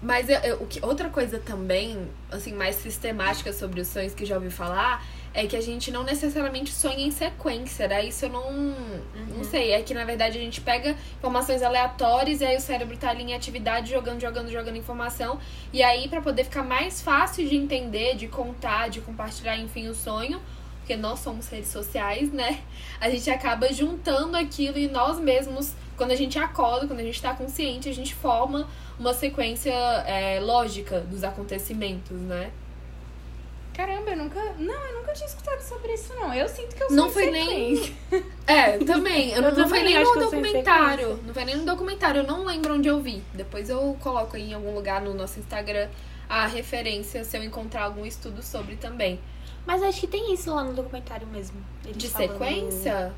Mas 0.02 0.28
eu, 0.28 0.38
eu, 0.40 0.68
outra 0.82 1.08
coisa 1.08 1.38
também, 1.38 2.08
assim, 2.30 2.52
mais 2.52 2.76
sistemática 2.76 3.52
sobre 3.52 3.80
os 3.80 3.88
sonhos 3.88 4.12
que 4.12 4.26
já 4.26 4.34
ouvi 4.34 4.50
falar, 4.50 5.04
é 5.34 5.46
que 5.46 5.56
a 5.56 5.60
gente 5.60 5.90
não 5.90 6.04
necessariamente 6.04 6.72
sonha 6.72 7.06
em 7.06 7.10
sequência, 7.10 7.88
né? 7.88 8.04
Isso 8.04 8.26
eu 8.26 8.30
não. 8.30 8.48
Uhum. 8.48 9.04
Não 9.36 9.44
sei. 9.44 9.72
É 9.72 9.82
que 9.82 9.94
na 9.94 10.04
verdade 10.04 10.36
a 10.36 10.40
gente 10.40 10.60
pega 10.60 10.96
informações 11.16 11.62
aleatórias 11.62 12.40
e 12.40 12.44
aí 12.44 12.56
o 12.56 12.60
cérebro 12.60 12.96
tá 12.96 13.10
ali 13.10 13.22
em 13.22 13.34
atividade, 13.34 13.90
jogando, 13.90 14.20
jogando, 14.20 14.50
jogando 14.50 14.76
informação. 14.76 15.38
E 15.72 15.82
aí, 15.82 16.08
para 16.08 16.20
poder 16.20 16.44
ficar 16.44 16.62
mais 16.62 17.00
fácil 17.00 17.48
de 17.48 17.56
entender, 17.56 18.14
de 18.14 18.28
contar, 18.28 18.88
de 18.88 19.00
compartilhar, 19.00 19.56
enfim, 19.56 19.88
o 19.88 19.94
sonho, 19.94 20.40
porque 20.78 20.96
nós 20.96 21.20
somos 21.20 21.48
redes 21.48 21.70
sociais, 21.70 22.30
né? 22.32 22.60
A 23.00 23.08
gente 23.08 23.30
acaba 23.30 23.72
juntando 23.72 24.36
aquilo 24.36 24.78
e 24.78 24.88
nós 24.88 25.18
mesmos, 25.18 25.72
quando 25.96 26.10
a 26.10 26.16
gente 26.16 26.38
acorda, 26.38 26.86
quando 26.86 27.00
a 27.00 27.04
gente 27.04 27.14
está 27.14 27.32
consciente, 27.34 27.88
a 27.88 27.94
gente 27.94 28.14
forma 28.14 28.68
uma 28.98 29.14
sequência 29.14 29.72
é, 29.72 30.40
lógica 30.40 31.00
dos 31.00 31.24
acontecimentos, 31.24 32.18
né? 32.18 32.50
Caramba, 33.74 34.10
eu 34.10 34.16
nunca. 34.16 34.40
Não, 34.58 34.86
eu 34.86 35.00
nunca 35.00 35.12
tinha 35.12 35.26
escutado 35.26 35.60
sobre 35.60 35.94
isso, 35.94 36.14
não. 36.14 36.32
Eu 36.34 36.48
sinto 36.48 36.76
que 36.76 36.82
eu 36.82 36.88
sou 36.88 36.96
Não 36.96 37.10
foi 37.10 37.30
nem. 37.30 37.96
É, 38.46 38.76
também. 38.78 39.30
Eu, 39.30 39.42
eu 39.42 39.52
não, 39.52 39.68
foi 39.68 39.82
nem 39.82 40.02
no 40.02 40.14
documentário. 40.14 41.20
Não 41.24 41.32
foi 41.32 41.44
nem 41.44 41.56
no 41.56 41.64
documentário. 41.64 42.20
Eu 42.20 42.26
não 42.26 42.44
lembro 42.44 42.74
onde 42.74 42.88
eu 42.88 43.00
vi. 43.00 43.22
Depois 43.32 43.70
eu 43.70 43.96
coloco 44.00 44.36
aí 44.36 44.50
em 44.50 44.54
algum 44.54 44.74
lugar 44.74 45.00
no 45.00 45.14
nosso 45.14 45.38
Instagram 45.38 45.88
a 46.28 46.46
referência 46.46 47.24
se 47.24 47.36
eu 47.36 47.44
encontrar 47.44 47.84
algum 47.84 48.04
estudo 48.04 48.42
sobre 48.42 48.76
também. 48.76 49.20
Mas 49.64 49.82
acho 49.82 50.00
que 50.00 50.06
tem 50.06 50.34
isso 50.34 50.52
lá 50.52 50.64
no 50.64 50.74
documentário 50.74 51.26
mesmo. 51.26 51.56
De 51.82 52.08
falando, 52.08 52.32
sequência? 52.32 53.12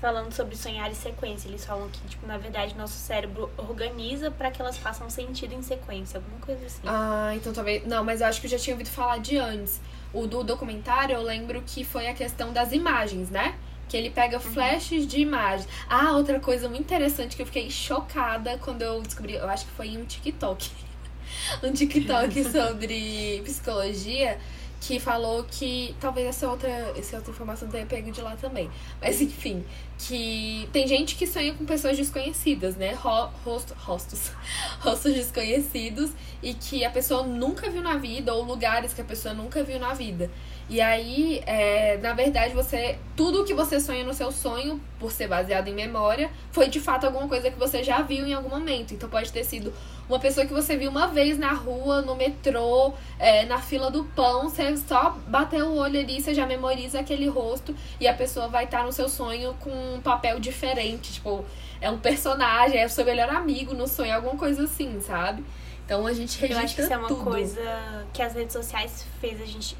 Falando 0.00 0.32
sobre 0.32 0.56
sonhar 0.56 0.90
em 0.90 0.94
sequência. 0.94 1.48
Eles 1.48 1.64
falam 1.64 1.88
que, 1.88 1.98
tipo, 2.06 2.26
na 2.26 2.36
verdade, 2.36 2.76
nosso 2.76 2.94
cérebro 2.94 3.50
organiza 3.56 4.30
para 4.30 4.50
que 4.50 4.60
elas 4.60 4.76
façam 4.76 5.08
sentido 5.08 5.54
em 5.54 5.62
sequência. 5.62 6.18
Alguma 6.18 6.38
coisa 6.38 6.64
assim. 6.66 6.82
Ah, 6.84 7.32
então 7.34 7.52
talvez. 7.52 7.86
Não, 7.86 8.04
mas 8.04 8.20
eu 8.20 8.26
acho 8.26 8.40
que 8.40 8.46
eu 8.46 8.50
já 8.50 8.58
tinha 8.58 8.74
ouvido 8.74 8.90
falar 8.90 9.18
de 9.18 9.38
antes. 9.38 9.80
O 10.12 10.26
do 10.26 10.44
documentário, 10.44 11.14
eu 11.14 11.22
lembro 11.22 11.62
que 11.62 11.84
foi 11.84 12.08
a 12.08 12.14
questão 12.14 12.52
das 12.52 12.72
imagens, 12.72 13.30
né? 13.30 13.56
que 13.88 13.96
ele 13.96 14.10
pega 14.10 14.40
flashes 14.40 15.06
de 15.06 15.20
imagens. 15.20 15.68
Ah, 15.88 16.12
outra 16.16 16.40
coisa 16.40 16.68
muito 16.68 16.82
interessante 16.82 17.36
que 17.36 17.42
eu 17.42 17.46
fiquei 17.46 17.70
chocada 17.70 18.58
quando 18.58 18.82
eu 18.82 19.00
descobri, 19.00 19.34
eu 19.34 19.48
acho 19.48 19.64
que 19.64 19.70
foi 19.72 19.88
em 19.88 19.98
um 19.98 20.04
TikTok. 20.04 20.70
um 21.62 21.72
TikTok 21.72 22.44
sobre 22.50 23.40
psicologia 23.44 24.38
que 24.80 25.00
falou 25.00 25.44
que 25.44 25.94
talvez 26.00 26.26
essa 26.28 26.48
outra, 26.48 26.68
essa 26.96 27.16
outra 27.16 27.30
informação 27.30 27.68
tenha 27.68 27.86
pego 27.86 28.10
de 28.10 28.20
lá 28.20 28.36
também. 28.36 28.70
Mas 29.00 29.20
enfim, 29.20 29.64
que 29.98 30.68
tem 30.72 30.86
gente 30.86 31.16
que 31.16 31.26
sonha 31.26 31.54
com 31.54 31.64
pessoas 31.64 31.96
desconhecidas, 31.96 32.76
né? 32.76 32.92
Ro 32.92 33.30
rosto, 33.44 33.74
rostos, 33.74 34.30
rostos 34.80 35.14
desconhecidos 35.14 36.10
e 36.42 36.54
que 36.54 36.84
a 36.84 36.90
pessoa 36.90 37.22
nunca 37.22 37.70
viu 37.70 37.82
na 37.82 37.96
vida 37.96 38.34
ou 38.34 38.42
lugares 38.42 38.92
que 38.92 39.00
a 39.00 39.04
pessoa 39.04 39.34
nunca 39.34 39.62
viu 39.62 39.78
na 39.78 39.94
vida. 39.94 40.30
E 40.68 40.80
aí, 40.80 41.42
é, 41.46 41.96
na 41.98 42.12
verdade, 42.12 42.52
você. 42.52 42.98
Tudo 43.14 43.44
que 43.44 43.54
você 43.54 43.78
sonha 43.80 44.04
no 44.04 44.12
seu 44.12 44.32
sonho, 44.32 44.80
por 44.98 45.12
ser 45.12 45.28
baseado 45.28 45.68
em 45.68 45.74
memória, 45.74 46.28
foi 46.50 46.68
de 46.68 46.80
fato 46.80 47.06
alguma 47.06 47.28
coisa 47.28 47.50
que 47.50 47.58
você 47.58 47.84
já 47.84 48.02
viu 48.02 48.26
em 48.26 48.34
algum 48.34 48.48
momento. 48.48 48.92
Então 48.92 49.08
pode 49.08 49.32
ter 49.32 49.44
sido 49.44 49.72
uma 50.08 50.18
pessoa 50.18 50.46
que 50.46 50.52
você 50.52 50.76
viu 50.76 50.90
uma 50.90 51.08
vez 51.08 51.38
na 51.38 51.52
rua, 51.52 52.02
no 52.02 52.14
metrô, 52.14 52.92
é, 53.18 53.44
na 53.46 53.58
fila 53.60 53.90
do 53.90 54.04
pão, 54.04 54.48
você 54.48 54.76
só 54.76 55.16
bateu 55.26 55.66
o 55.66 55.76
olho 55.78 55.98
ali, 55.98 56.20
você 56.20 56.32
já 56.32 56.46
memoriza 56.46 57.00
aquele 57.00 57.28
rosto 57.28 57.74
e 58.00 58.06
a 58.06 58.14
pessoa 58.14 58.48
vai 58.48 58.64
estar 58.64 58.84
no 58.84 58.92
seu 58.92 59.08
sonho 59.08 59.54
com 59.60 59.70
um 59.70 60.00
papel 60.00 60.38
diferente. 60.38 61.14
Tipo, 61.14 61.44
é 61.80 61.90
um 61.90 61.98
personagem, 61.98 62.80
é 62.80 62.86
o 62.86 62.90
seu 62.90 63.04
melhor 63.04 63.28
amigo 63.30 63.74
no 63.74 63.86
sonho, 63.88 64.14
alguma 64.14 64.36
coisa 64.36 64.64
assim, 64.64 65.00
sabe? 65.00 65.44
Então 65.84 66.06
a 66.06 66.12
gente 66.12 66.38
registra 66.38 66.60
Eu 66.60 66.64
acho 66.64 66.74
que 66.74 66.82
isso 66.82 66.92
é 66.92 66.96
uma 66.96 67.08
tudo. 67.08 67.24
coisa 67.24 68.06
que 68.12 68.22
as 68.22 68.34
redes 68.34 68.52
sociais 68.52 69.04
fez 69.20 69.40
a 69.40 69.44
gente 69.44 69.76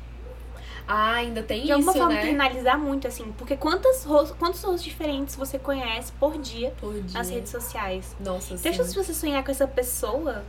Ah, 0.89 1.15
ainda 1.15 1.43
tem 1.43 1.65
de 1.65 1.73
alguma 1.73 1.91
isso, 1.93 1.99
forma 1.99 2.15
né? 2.15 2.23
internalizar 2.23 2.79
muito, 2.79 3.09
assim. 3.09 3.33
Porque 3.37 3.57
quantas 3.57 4.05
ros- 4.05 4.31
quantos 4.33 4.63
rostos 4.63 4.85
diferentes 4.85 5.35
você 5.35 5.59
conhece 5.59 6.13
por 6.13 6.39
dia 6.39 6.73
Por 6.81 6.95
dia. 6.95 7.19
nas 7.19 7.29
redes 7.29 7.51
sociais? 7.51 8.15
Nossa, 8.21 8.55
Então, 8.55 8.73
sim. 8.73 8.85
se 8.85 8.95
você 8.95 9.13
sonhar 9.13 9.43
com 9.45 9.51
essa 9.51 9.67
pessoa, 9.67 10.45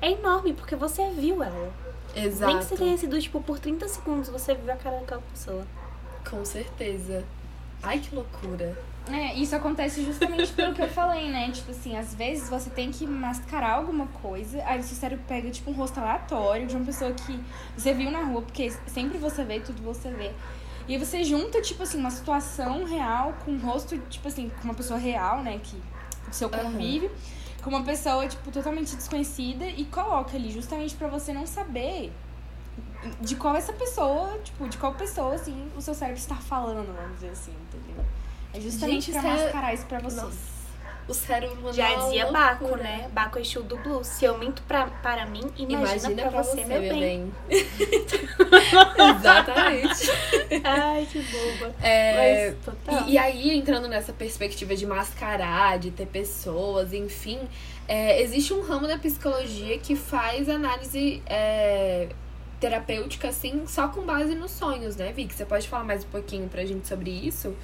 é 0.00 0.12
enorme, 0.12 0.52
porque 0.52 0.76
você 0.76 1.10
viu 1.10 1.42
ela. 1.42 1.72
Exato. 2.14 2.46
Nem 2.52 2.58
que 2.58 2.64
você 2.64 2.76
tenha 2.76 2.96
sido, 2.96 3.20
tipo, 3.20 3.40
por 3.40 3.58
30 3.58 3.88
segundos, 3.88 4.28
você 4.28 4.54
viu 4.54 4.72
a 4.72 4.76
cara 4.76 4.98
daquela 5.00 5.22
pessoa. 5.32 5.66
Com 6.28 6.44
certeza. 6.44 7.24
Ai, 7.82 7.98
que 7.98 8.14
loucura. 8.14 8.76
É, 9.12 9.34
isso 9.34 9.54
acontece 9.56 10.04
justamente 10.04 10.52
pelo 10.52 10.74
que 10.74 10.82
eu 10.82 10.88
falei, 10.88 11.28
né? 11.30 11.50
Tipo 11.50 11.70
assim, 11.70 11.96
às 11.96 12.14
vezes 12.14 12.48
você 12.48 12.70
tem 12.70 12.90
que 12.90 13.06
mascarar 13.06 13.74
alguma 13.74 14.06
coisa, 14.06 14.62
aí 14.64 14.78
o 14.78 14.82
seu 14.82 14.96
cérebro 14.96 15.24
pega, 15.26 15.50
tipo, 15.50 15.70
um 15.70 15.74
rosto 15.74 15.98
aleatório 15.98 16.66
de 16.66 16.76
uma 16.76 16.84
pessoa 16.84 17.12
que 17.12 17.40
você 17.76 17.92
viu 17.92 18.10
na 18.10 18.22
rua, 18.22 18.42
porque 18.42 18.70
sempre 18.86 19.18
você 19.18 19.44
vê, 19.44 19.60
tudo 19.60 19.82
você 19.82 20.10
vê. 20.10 20.32
E 20.86 20.94
aí 20.94 20.98
você 20.98 21.24
junta, 21.24 21.60
tipo 21.60 21.82
assim, 21.82 21.98
uma 21.98 22.10
situação 22.10 22.84
real 22.84 23.34
com 23.44 23.52
um 23.52 23.58
rosto, 23.58 23.98
tipo 24.08 24.28
assim, 24.28 24.50
com 24.50 24.64
uma 24.64 24.74
pessoa 24.74 24.98
real, 24.98 25.42
né? 25.42 25.60
Que 25.62 25.76
do 26.28 26.34
seu 26.34 26.48
Aham. 26.48 26.62
convívio, 26.62 27.10
com 27.62 27.70
uma 27.70 27.82
pessoa, 27.82 28.26
tipo, 28.26 28.50
totalmente 28.50 28.96
desconhecida 28.96 29.66
e 29.66 29.84
coloca 29.84 30.36
ali, 30.36 30.50
justamente 30.50 30.94
pra 30.94 31.08
você 31.08 31.32
não 31.32 31.46
saber 31.46 32.12
de 33.20 33.34
qual 33.36 33.56
essa 33.56 33.72
pessoa, 33.72 34.38
tipo, 34.44 34.68
de 34.68 34.78
qual 34.78 34.94
pessoa, 34.94 35.34
assim, 35.34 35.68
o 35.76 35.80
seu 35.80 35.94
cérebro 35.94 36.20
está 36.20 36.36
falando, 36.36 36.94
vamos 36.94 37.14
dizer 37.14 37.30
assim, 37.30 37.52
entendeu? 37.52 38.04
É 38.52 38.60
justamente 38.60 39.06
Gente, 39.06 39.20
pra 39.20 39.20
isso 39.34 39.40
é- 39.40 39.44
mascarar 39.44 39.74
isso 39.74 39.86
pra 39.86 39.98
você. 40.00 40.20
Nossa. 40.20 40.50
O 41.08 41.14
cérebro 41.14 41.56
mandou 41.56 41.72
Já 41.72 41.88
uma 41.90 42.04
dizia 42.04 42.24
loucura. 42.26 42.46
Baco, 42.54 42.76
né? 42.76 43.10
Baco 43.12 43.38
é 43.38 43.42
Exu 43.42 43.62
do 43.64 43.76
blues. 43.78 44.06
Se 44.06 44.24
eu 44.24 44.38
minto 44.38 44.62
pra, 44.62 44.86
para 44.86 45.26
mim, 45.26 45.40
imagina, 45.58 46.30
pra, 46.30 46.42
você, 46.42 46.64
meu 46.64 46.80
bem. 46.80 47.32
Exatamente. 49.18 50.10
Ai, 50.64 51.08
que 51.10 51.18
boba. 51.20 51.74
É, 51.82 52.50
Mas, 52.50 52.56
total. 52.64 53.08
E, 53.08 53.12
e 53.12 53.18
aí, 53.18 53.50
entrando 53.56 53.88
nessa 53.88 54.12
perspectiva 54.12 54.76
de 54.76 54.86
mascarar, 54.86 55.78
de 55.78 55.90
ter 55.90 56.06
pessoas, 56.06 56.92
enfim, 56.92 57.38
é, 57.88 58.22
existe 58.22 58.52
um 58.52 58.62
ramo 58.62 58.86
da 58.86 58.98
psicologia 58.98 59.78
que 59.78 59.96
faz 59.96 60.48
análise 60.48 61.22
é, 61.26 62.08
terapêutica, 62.60 63.28
assim, 63.28 63.64
só 63.66 63.88
com 63.88 64.02
base 64.02 64.34
nos 64.34 64.52
sonhos, 64.52 64.94
né, 64.96 65.12
Vicky? 65.12 65.34
Você 65.34 65.44
pode 65.44 65.68
falar 65.68 65.84
mais 65.84 66.04
um 66.04 66.08
pouquinho 66.08 66.48
pra 66.48 66.64
gente 66.64 66.86
sobre 66.86 67.10
isso? 67.10 67.56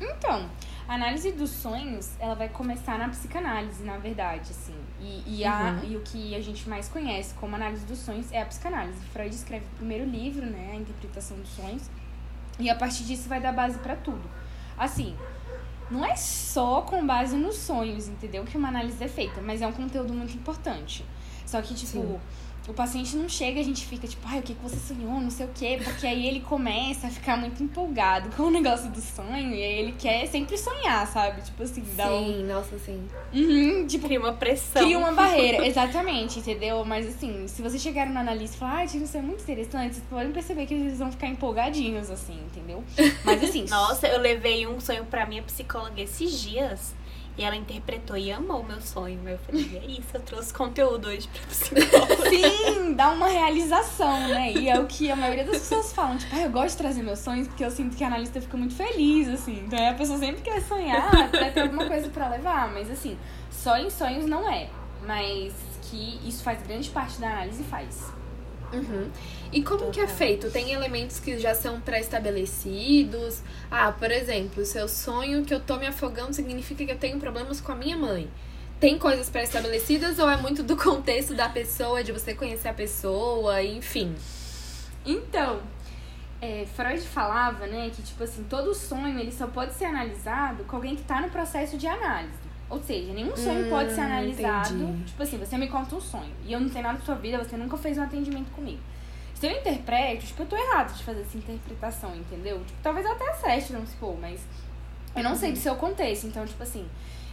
Então, 0.00 0.48
a 0.86 0.94
análise 0.94 1.32
dos 1.32 1.50
sonhos, 1.50 2.10
ela 2.18 2.34
vai 2.34 2.48
começar 2.48 2.98
na 2.98 3.08
psicanálise, 3.08 3.82
na 3.82 3.98
verdade, 3.98 4.50
assim. 4.50 4.74
E, 5.00 5.22
e, 5.26 5.44
a, 5.44 5.78
Uhum. 5.82 5.90
e 5.90 5.96
o 5.96 6.00
que 6.00 6.34
a 6.34 6.40
gente 6.40 6.68
mais 6.68 6.88
conhece 6.88 7.34
como 7.34 7.56
análise 7.56 7.84
dos 7.84 7.98
sonhos 7.98 8.30
é 8.32 8.40
a 8.40 8.46
psicanálise. 8.46 8.98
Freud 9.12 9.34
escreve 9.34 9.64
o 9.66 9.76
primeiro 9.76 10.04
livro, 10.04 10.46
né, 10.46 10.70
a 10.72 10.76
interpretação 10.76 11.36
dos 11.38 11.50
sonhos, 11.50 11.82
e 12.58 12.68
a 12.70 12.74
partir 12.74 13.04
disso 13.04 13.28
vai 13.28 13.40
dar 13.40 13.52
base 13.52 13.78
pra 13.78 13.96
tudo. 13.96 14.22
Assim, 14.76 15.16
não 15.90 16.04
é 16.04 16.14
só 16.16 16.82
com 16.82 17.04
base 17.06 17.36
nos 17.36 17.56
sonhos, 17.56 18.08
entendeu, 18.08 18.44
que 18.44 18.56
uma 18.56 18.68
análise 18.68 19.02
é 19.02 19.08
feita, 19.08 19.40
mas 19.40 19.60
é 19.62 19.66
um 19.66 19.72
conteúdo 19.72 20.12
muito 20.12 20.34
importante. 20.34 21.04
Só 21.46 21.62
que, 21.62 21.74
tipo, 21.74 21.92
Sim. 22.02 22.20
O 22.68 22.74
paciente 22.74 23.16
não 23.16 23.28
chega, 23.28 23.58
a 23.60 23.62
gente 23.64 23.86
fica 23.86 24.06
tipo, 24.06 24.22
ai, 24.28 24.40
o 24.40 24.42
que, 24.42 24.54
que 24.54 24.62
você 24.62 24.76
sonhou, 24.76 25.20
não 25.20 25.30
sei 25.30 25.46
o 25.46 25.50
quê, 25.54 25.80
porque 25.82 26.06
aí 26.06 26.26
ele 26.26 26.40
começa 26.40 27.06
a 27.06 27.10
ficar 27.10 27.36
muito 27.36 27.62
empolgado 27.62 28.28
com 28.36 28.44
o 28.44 28.50
negócio 28.50 28.90
do 28.90 29.00
sonho 29.00 29.54
e 29.54 29.62
aí 29.62 29.78
ele 29.78 29.92
quer 29.98 30.26
sempre 30.26 30.56
sonhar, 30.58 31.06
sabe? 31.06 31.40
Tipo 31.42 31.62
assim, 31.62 31.82
dá 31.96 32.12
um. 32.12 32.26
Sim, 32.26 32.44
nossa, 32.44 32.78
sim. 32.78 33.08
Uhum, 33.32 33.86
tipo, 33.86 34.06
Cria 34.06 34.20
uma 34.20 34.32
pressão. 34.34 34.82
cria 34.82 34.98
uma 34.98 35.12
barreira, 35.12 35.64
exatamente, 35.66 36.38
entendeu? 36.40 36.84
Mas 36.84 37.06
assim, 37.06 37.48
se 37.48 37.62
vocês 37.62 37.80
chegarem 37.80 38.12
no 38.12 38.18
analista 38.18 38.56
e 38.56 38.58
falar, 38.58 38.76
ah, 38.78 38.84
isso 38.84 39.16
é 39.16 39.22
muito 39.22 39.42
interessante, 39.42 39.94
vocês 39.94 40.06
podem 40.08 40.30
perceber 40.32 40.66
que 40.66 40.74
eles 40.74 40.98
vão 40.98 41.10
ficar 41.10 41.28
empolgadinhos, 41.28 42.10
assim, 42.10 42.38
entendeu? 42.46 42.84
Mas 43.24 43.42
assim, 43.42 43.64
Nossa, 43.70 44.06
eu 44.06 44.20
levei 44.20 44.66
um 44.66 44.80
sonho 44.80 45.04
pra 45.04 45.24
minha 45.26 45.42
psicóloga 45.42 46.00
esses 46.00 46.40
dias. 46.40 46.94
E 47.38 47.44
ela 47.44 47.54
interpretou 47.54 48.16
e 48.16 48.32
amou 48.32 48.62
o 48.62 48.66
meu 48.66 48.80
sonho. 48.80 49.20
Eu 49.24 49.38
falei, 49.38 49.80
é 49.80 49.86
isso, 49.86 50.08
eu 50.12 50.20
trouxe 50.20 50.52
conteúdo 50.52 51.06
hoje 51.06 51.28
pra 51.28 51.42
psicóloga. 51.46 52.16
Sim, 52.28 52.94
dá 52.94 53.10
uma 53.10 53.28
realização, 53.28 54.26
né? 54.26 54.52
E 54.52 54.68
é 54.68 54.78
o 54.78 54.86
que 54.86 55.08
a 55.08 55.14
maioria 55.14 55.44
das 55.44 55.58
pessoas 55.58 55.92
falam, 55.92 56.18
tipo, 56.18 56.34
ah, 56.34 56.40
eu 56.40 56.50
gosto 56.50 56.70
de 56.72 56.78
trazer 56.78 57.02
meus 57.04 57.20
sonhos 57.20 57.46
porque 57.46 57.64
eu 57.64 57.70
sinto 57.70 57.96
que 57.96 58.02
a 58.02 58.08
analista 58.08 58.40
fica 58.40 58.56
muito 58.56 58.74
feliz, 58.74 59.28
assim. 59.28 59.62
Então 59.64 59.88
a 59.88 59.94
pessoa 59.94 60.18
sempre 60.18 60.42
quer 60.42 60.60
sonhar 60.62 61.30
pra 61.30 61.50
ter 61.52 61.60
alguma 61.60 61.86
coisa 61.86 62.08
pra 62.08 62.28
levar, 62.28 62.72
mas 62.72 62.90
assim, 62.90 63.16
só 63.52 63.78
em 63.78 63.88
sonhos 63.88 64.26
não 64.26 64.50
é. 64.50 64.68
Mas 65.06 65.54
que 65.82 66.20
isso 66.26 66.42
faz 66.42 66.60
grande 66.62 66.90
parte 66.90 67.20
da 67.20 67.28
análise 67.28 67.62
faz. 67.64 68.12
Uhum. 68.72 69.10
E 69.50 69.62
como 69.62 69.90
que 69.90 70.00
é 70.00 70.06
feito? 70.06 70.50
Tem 70.50 70.72
elementos 70.72 71.18
que 71.18 71.38
já 71.38 71.54
são 71.54 71.80
pré-estabelecidos? 71.80 73.42
Ah, 73.70 73.92
por 73.92 74.10
exemplo, 74.10 74.64
se 74.64 74.78
eu 74.78 74.86
sonho 74.88 75.44
que 75.44 75.54
eu 75.54 75.60
tô 75.60 75.76
me 75.76 75.86
afogando 75.86 76.34
significa 76.34 76.84
que 76.84 76.92
eu 76.92 76.98
tenho 76.98 77.18
problemas 77.18 77.60
com 77.60 77.72
a 77.72 77.74
minha 77.74 77.96
mãe. 77.96 78.30
Tem 78.78 78.98
coisas 78.98 79.28
pré-estabelecidas 79.28 80.18
ou 80.18 80.28
é 80.28 80.36
muito 80.36 80.62
do 80.62 80.76
contexto 80.78 81.34
da 81.34 81.48
pessoa, 81.48 82.04
de 82.04 82.12
você 82.12 82.34
conhecer 82.34 82.68
a 82.68 82.74
pessoa, 82.74 83.62
enfim? 83.62 84.14
Então, 85.04 85.60
é, 86.40 86.66
Freud 86.76 87.00
falava, 87.00 87.66
né, 87.66 87.90
que 87.94 88.02
tipo 88.02 88.22
assim, 88.22 88.44
todo 88.44 88.74
sonho 88.74 89.18
ele 89.18 89.32
só 89.32 89.46
pode 89.46 89.74
ser 89.74 89.86
analisado 89.86 90.64
com 90.64 90.76
alguém 90.76 90.94
que 90.94 91.02
tá 91.02 91.20
no 91.20 91.30
processo 91.30 91.76
de 91.76 91.86
análise. 91.86 92.47
Ou 92.70 92.82
seja, 92.82 93.12
nenhum 93.12 93.34
sonho 93.36 93.66
Hum, 93.66 93.70
pode 93.70 93.92
ser 93.92 94.02
analisado. 94.02 94.74
entendi. 94.74 95.04
Tipo 95.04 95.22
assim, 95.22 95.38
você 95.38 95.56
me 95.56 95.68
conta 95.68 95.94
um 95.96 96.00
sonho 96.00 96.32
e 96.44 96.52
eu 96.52 96.60
não 96.60 96.68
sei 96.68 96.82
nada 96.82 96.98
da 96.98 97.04
sua 97.04 97.14
vida, 97.14 97.38
você 97.38 97.56
nunca 97.56 97.76
fez 97.78 97.96
um 97.96 98.02
atendimento 98.02 98.50
comigo. 98.50 98.80
Se 99.34 99.46
eu 99.46 99.52
interpreto, 99.52 100.26
tipo, 100.26 100.42
eu 100.42 100.46
tô 100.46 100.56
errado 100.56 100.94
de 100.96 101.02
fazer 101.04 101.20
essa 101.22 101.38
interpretação, 101.38 102.14
entendeu? 102.14 102.58
Tipo, 102.66 102.78
talvez 102.82 103.06
eu 103.06 103.12
até 103.12 103.30
acerte, 103.30 103.72
vamos 103.72 103.90
supor, 103.90 104.18
mas 104.20 104.40
eu 105.16 105.22
não 105.22 105.34
sei 105.34 105.52
do 105.52 105.58
seu 105.58 105.76
contexto. 105.76 106.26
Então, 106.26 106.44
tipo 106.44 106.62
assim, 106.62 106.86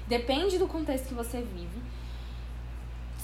depende 0.07 0.57
do 0.57 0.67
contexto 0.67 1.07
que 1.07 1.13
você 1.15 1.39
vive. 1.41 1.81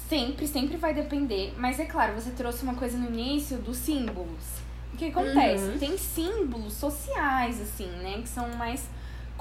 Sempre, 0.10 0.48
sempre 0.48 0.78
vai 0.78 0.94
depender. 0.94 1.54
Mas 1.58 1.80
é 1.80 1.86
claro, 1.86 2.14
você 2.14 2.32
trouxe 2.32 2.64
uma 2.64 2.74
coisa 2.74 2.98
no 2.98 3.08
início 3.08 3.58
dos 3.58 3.78
símbolos. 3.78 4.60
O 4.94 4.98
que 4.98 5.06
acontece? 5.06 5.64
Uhum. 5.64 5.78
Tem 5.78 5.98
símbolos 5.98 6.74
sociais, 6.74 7.62
assim, 7.62 7.88
né? 7.88 8.20
Que 8.22 8.28
são 8.28 8.50
mais 8.56 8.90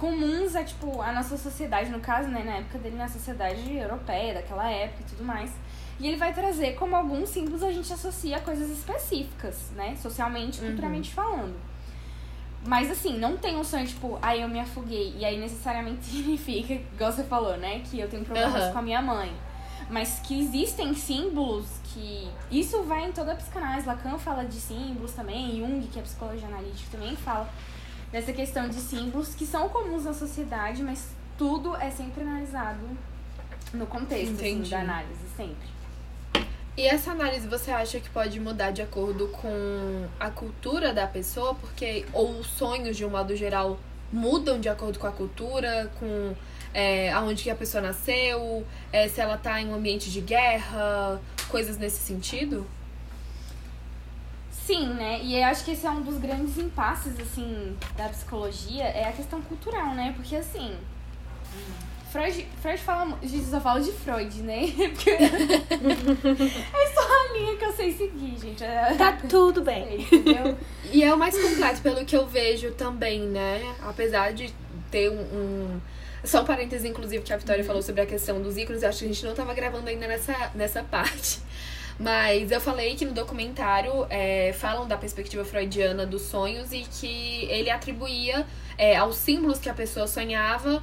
comuns 0.01 0.57
a, 0.57 0.65
tipo, 0.65 1.03
a 1.03 1.13
nossa 1.13 1.37
sociedade, 1.37 1.91
no 1.91 2.01
caso, 2.01 2.27
né? 2.29 2.43
Na 2.43 2.57
época 2.57 2.79
dele, 2.79 2.97
na 2.97 3.07
sociedade 3.07 3.71
europeia, 3.77 4.33
daquela 4.33 4.67
época 4.71 5.03
e 5.03 5.11
tudo 5.11 5.23
mais. 5.23 5.51
E 6.01 6.07
ele 6.09 6.17
vai 6.17 6.33
trazer 6.33 6.73
como 6.77 6.97
alguns 6.97 7.29
símbolos 7.29 7.63
a 7.63 7.71
gente 7.71 7.93
associa 7.93 8.39
a 8.39 8.41
coisas 8.41 8.71
específicas, 8.71 9.71
né? 9.77 9.95
Socialmente, 10.01 10.59
Uhum. 10.61 10.69
culturalmente 10.69 11.13
falando. 11.13 11.55
Mas 12.65 12.91
assim, 12.91 13.19
não 13.19 13.37
tem 13.37 13.57
um 13.59 13.65
sonho, 13.65 13.87
tipo, 13.87 14.19
aí 14.23 14.41
eu 14.41 14.49
me 14.49 14.59
afoguei. 14.61 15.15
E 15.19 15.25
aí 15.25 15.39
necessariamente 15.39 16.05
significa, 16.09 16.73
igual 16.73 17.13
você 17.13 17.25
falou, 17.25 17.59
né? 17.59 17.81
Que 17.85 18.01
eu 18.01 18.09
tenho 18.09 18.25
problemas 18.25 18.55
Aham. 18.63 18.73
com 18.73 18.79
a 18.79 18.83
minha 18.83 19.03
mãe. 19.03 19.31
Mas 19.91 20.21
que 20.21 20.41
existem 20.41 20.95
símbolos 20.95 21.67
que. 21.85 22.27
Isso 22.51 22.83
vai 22.85 23.07
em 23.07 23.13
toda 23.13 23.33
a 23.33 23.37
psicanálise. 23.37 23.87
Lacan 23.87 24.17
fala 24.19 24.45
de 24.45 24.55
símbolos 24.55 25.13
também, 25.13 25.59
Jung, 25.59 25.87
que 25.93 25.99
é 25.99 26.03
psicologia 26.03 26.47
analítica, 26.49 26.97
também 26.97 27.15
fala 27.17 27.47
dessa 28.13 28.33
questão 28.33 28.69
de 28.69 28.77
símbolos 28.77 29.35
que 29.35 29.47
são 29.47 29.69
comuns 29.69 30.05
na 30.05 30.13
sociedade, 30.13 30.83
mas 30.83 31.09
tudo 31.39 31.75
é 31.77 31.91
sempre 31.91 32.23
analisado 32.23 32.87
no 33.73 33.87
contexto 33.87 34.35
assim, 34.35 34.63
da 34.63 34.81
análise, 34.81 35.21
sempre. 35.37 35.69
E 36.77 36.87
essa 36.87 37.11
análise 37.13 37.47
você 37.47 37.71
acha 37.71 38.01
que 38.01 38.09
pode 38.09 38.41
mudar 38.41 38.71
de 38.71 38.83
acordo 38.83 39.29
com 39.29 40.07
a 40.19 40.31
cultura 40.31 40.93
da 40.93 41.07
pessoa? 41.07 41.55
Porque, 41.55 42.07
ou 42.13 42.39
os 42.39 42.47
sonhos, 42.47 42.97
de 42.97 43.05
um 43.05 43.11
modo 43.11 43.37
geral, 43.37 43.79
mudam 44.13 44.59
de 44.59 44.69
acordo 44.69 44.99
com 44.99 45.07
a 45.07 45.13
cultura, 45.13 45.91
com 45.99 46.35
é, 46.73 47.13
aonde 47.13 47.43
que 47.43 47.51
a 47.51 47.55
pessoa 47.55 47.83
nasceu, 47.83 48.67
é, 48.93 49.09
se 49.09 49.21
ela 49.21 49.37
tá 49.37 49.61
em 49.61 49.69
um 49.69 49.75
ambiente 49.75 50.11
de 50.11 50.21
guerra, 50.21 51.21
coisas 51.49 51.77
nesse 51.77 51.99
sentido? 51.99 52.67
Sim, 54.71 54.87
né? 54.95 55.19
E 55.21 55.37
eu 55.37 55.45
acho 55.47 55.65
que 55.65 55.73
esse 55.73 55.85
é 55.85 55.91
um 55.91 56.01
dos 56.01 56.17
grandes 56.19 56.57
impasses, 56.57 57.19
assim, 57.19 57.77
da 57.97 58.09
psicologia, 58.09 58.85
é 58.85 59.09
a 59.09 59.13
questão 59.13 59.43
cultural, 59.43 59.97
né? 59.97 60.13
Porque, 60.17 60.37
assim, 60.37 60.77
Freud, 62.13 62.47
Freud 62.63 62.79
fala. 62.81 63.19
Gente, 63.21 63.45
eu 63.45 63.51
só 63.51 63.61
falo 63.61 63.83
de 63.83 63.91
Freud, 63.91 64.43
né? 64.43 64.73
Porque 64.95 65.11
é 65.11 66.93
só 66.95 67.01
a 67.01 67.33
linha 67.37 67.57
que 67.57 67.65
eu 67.65 67.73
sei 67.73 67.93
seguir, 67.93 68.39
gente. 68.39 68.63
É... 68.63 68.95
Tá 68.97 69.19
tudo 69.29 69.61
bem. 69.63 70.03
Entendeu? 70.07 70.57
E 70.93 71.03
é 71.03 71.13
o 71.13 71.19
mais 71.19 71.37
completo, 71.37 71.81
pelo 71.83 72.05
que 72.05 72.17
eu 72.17 72.29
vejo 72.29 72.71
também, 72.73 73.23
né? 73.23 73.75
Apesar 73.83 74.33
de 74.33 74.55
ter 74.89 75.11
um. 75.11 75.21
um... 75.21 75.81
Só 76.23 76.43
um 76.43 76.45
parênteses, 76.45 76.85
inclusive, 76.89 77.25
que 77.25 77.33
a 77.33 77.37
Vitória 77.37 77.65
falou 77.65 77.83
sobre 77.83 78.03
a 78.03 78.07
questão 78.07 78.41
dos 78.41 78.57
ícones. 78.57 78.85
Eu 78.85 78.91
acho 78.91 79.01
que 79.01 79.05
a 79.07 79.09
gente 79.09 79.25
não 79.25 79.35
tava 79.35 79.53
gravando 79.53 79.89
ainda 79.89 80.07
nessa, 80.07 80.53
nessa 80.55 80.85
parte. 80.85 81.41
Mas 82.01 82.51
eu 82.51 82.59
falei 82.63 82.95
que 82.95 83.05
no 83.05 83.13
documentário 83.13 84.07
é, 84.09 84.55
falam 84.55 84.89
da 84.89 84.97
perspectiva 84.97 85.45
freudiana 85.45 86.07
dos 86.07 86.23
sonhos 86.23 86.73
e 86.73 86.81
que 86.81 87.45
ele 87.51 87.69
atribuía 87.69 88.47
é, 88.79 88.97
aos 88.97 89.17
símbolos 89.17 89.59
que 89.59 89.69
a 89.69 89.75
pessoa 89.75 90.07
sonhava 90.07 90.83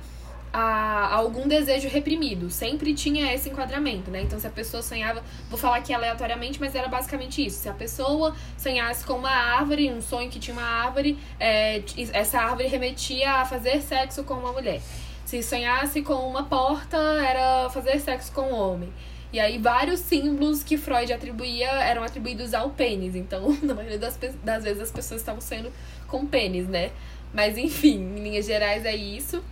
a, 0.54 1.16
algum 1.16 1.48
desejo 1.48 1.90
reprimido. 1.90 2.52
Sempre 2.52 2.94
tinha 2.94 3.34
esse 3.34 3.50
enquadramento, 3.50 4.12
né? 4.12 4.22
Então, 4.22 4.40
se 4.40 4.46
a 4.46 4.52
pessoa 4.52 4.84
sonhava, 4.84 5.24
vou 5.50 5.58
falar 5.58 5.78
aqui 5.78 5.92
aleatoriamente, 5.92 6.60
mas 6.60 6.76
era 6.76 6.88
basicamente 6.88 7.44
isso. 7.44 7.64
Se 7.64 7.70
a 7.70 7.74
pessoa 7.74 8.36
sonhasse 8.56 9.04
com 9.04 9.14
uma 9.14 9.32
árvore, 9.32 9.92
um 9.92 10.02
sonho 10.02 10.30
que 10.30 10.38
tinha 10.38 10.56
uma 10.56 10.68
árvore, 10.68 11.18
é, 11.40 11.82
essa 12.14 12.40
árvore 12.40 12.68
remetia 12.68 13.32
a 13.42 13.46
fazer 13.46 13.82
sexo 13.82 14.24
com 14.24 14.36
uma 14.36 14.54
mulher. 14.54 14.82
Se 15.26 15.42
sonhasse 15.42 16.04
com 16.04 16.14
uma 16.14 16.44
porta, 16.44 16.96
era 16.96 17.72
fazer 17.72 18.00
sexo 18.00 18.32
com 18.32 18.44
um 18.44 18.56
homem. 18.56 18.94
E 19.38 19.40
aí, 19.40 19.60
vários 19.60 20.00
símbolos 20.00 20.64
que 20.64 20.78
Freud 20.78 21.14
atribuía 21.14 21.70
eram 21.70 22.02
atribuídos 22.02 22.56
ao 22.56 22.72
pênis. 22.72 23.14
Então, 23.16 23.56
na 23.62 23.76
maioria 23.76 24.00
das, 24.00 24.18
das 24.44 24.64
vezes, 24.64 24.82
as 24.82 24.92
pessoas 24.92 25.22
estavam 25.22 25.40
sendo 25.40 25.72
com 26.08 26.26
pênis, 26.26 26.68
né? 26.68 26.90
Mas, 27.32 27.56
enfim, 27.56 28.00
em 28.00 28.24
linhas 28.24 28.48
gerais 28.48 28.84
é 28.84 28.96
isso. 28.96 29.44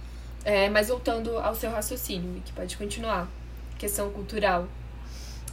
É, 0.44 0.70
mas 0.70 0.88
voltando 0.88 1.38
ao 1.38 1.54
seu 1.54 1.70
raciocínio, 1.70 2.42
que 2.44 2.52
pode 2.52 2.76
continuar. 2.78 3.28
Questão 3.78 4.10
cultural. 4.10 4.68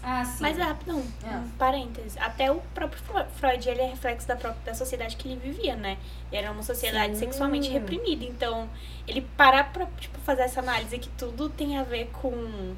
Ah, 0.02 0.24
sim. 0.24 0.38
Mas 0.40 0.58
é 0.58 0.62
rapidão, 0.62 1.02
É. 1.24 1.36
um 1.36 1.48
parêntese. 1.58 2.18
Até 2.18 2.50
o 2.50 2.62
próprio 2.74 3.02
Freud, 3.36 3.68
ele 3.68 3.82
é 3.82 3.86
reflexo 3.90 4.26
da 4.26 4.34
própria 4.34 4.62
da 4.64 4.74
sociedade 4.74 5.14
que 5.16 5.28
ele 5.28 5.38
vivia, 5.38 5.76
né? 5.76 5.98
Era 6.32 6.50
uma 6.50 6.62
sociedade 6.62 7.12
Sim. 7.12 7.26
sexualmente 7.26 7.68
reprimida. 7.68 8.24
Então, 8.24 8.66
ele 9.06 9.20
parar 9.36 9.74
pra 9.74 9.84
tipo, 10.00 10.18
fazer 10.20 10.40
essa 10.42 10.60
análise 10.60 10.98
que 10.98 11.10
tudo 11.10 11.50
tem 11.50 11.76
a 11.76 11.82
ver 11.82 12.08
com 12.14 12.74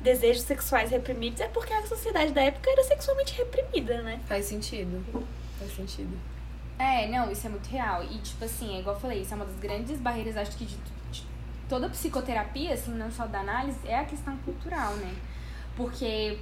desejos 0.00 0.42
sexuais 0.42 0.90
reprimidos 0.90 1.40
é 1.40 1.48
porque 1.48 1.72
a 1.72 1.86
sociedade 1.86 2.32
da 2.32 2.42
época 2.42 2.70
era 2.70 2.82
sexualmente 2.84 3.34
reprimida, 3.34 4.02
né? 4.02 4.20
Faz 4.26 4.46
sentido. 4.46 5.04
Faz 5.58 5.74
sentido. 5.74 6.16
É, 6.78 7.08
não, 7.08 7.30
isso 7.30 7.46
é 7.46 7.50
muito 7.50 7.68
real. 7.68 8.04
E, 8.04 8.18
tipo 8.18 8.44
assim, 8.44 8.76
é 8.76 8.80
igual 8.80 8.94
eu 8.94 9.00
falei, 9.00 9.22
isso 9.22 9.34
é 9.34 9.36
uma 9.36 9.44
das 9.44 9.56
grandes 9.56 9.98
barreiras, 10.00 10.36
acho 10.36 10.56
que, 10.56 10.64
de, 10.64 10.76
de 11.10 11.26
toda 11.68 11.88
psicoterapia, 11.88 12.74
assim, 12.74 12.92
não 12.92 13.10
só 13.10 13.26
da 13.26 13.40
análise, 13.40 13.78
é 13.84 13.98
a 13.98 14.04
questão 14.04 14.36
cultural, 14.38 14.94
né? 14.94 15.14
Porque 15.76 16.38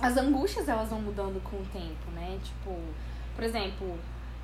as 0.00 0.16
angústias, 0.16 0.68
elas 0.68 0.88
vão 0.88 1.00
mudando 1.00 1.42
com 1.42 1.56
o 1.56 1.66
tempo, 1.72 2.10
né? 2.14 2.38
Tipo, 2.42 2.78
por 3.34 3.42
exemplo, 3.42 3.98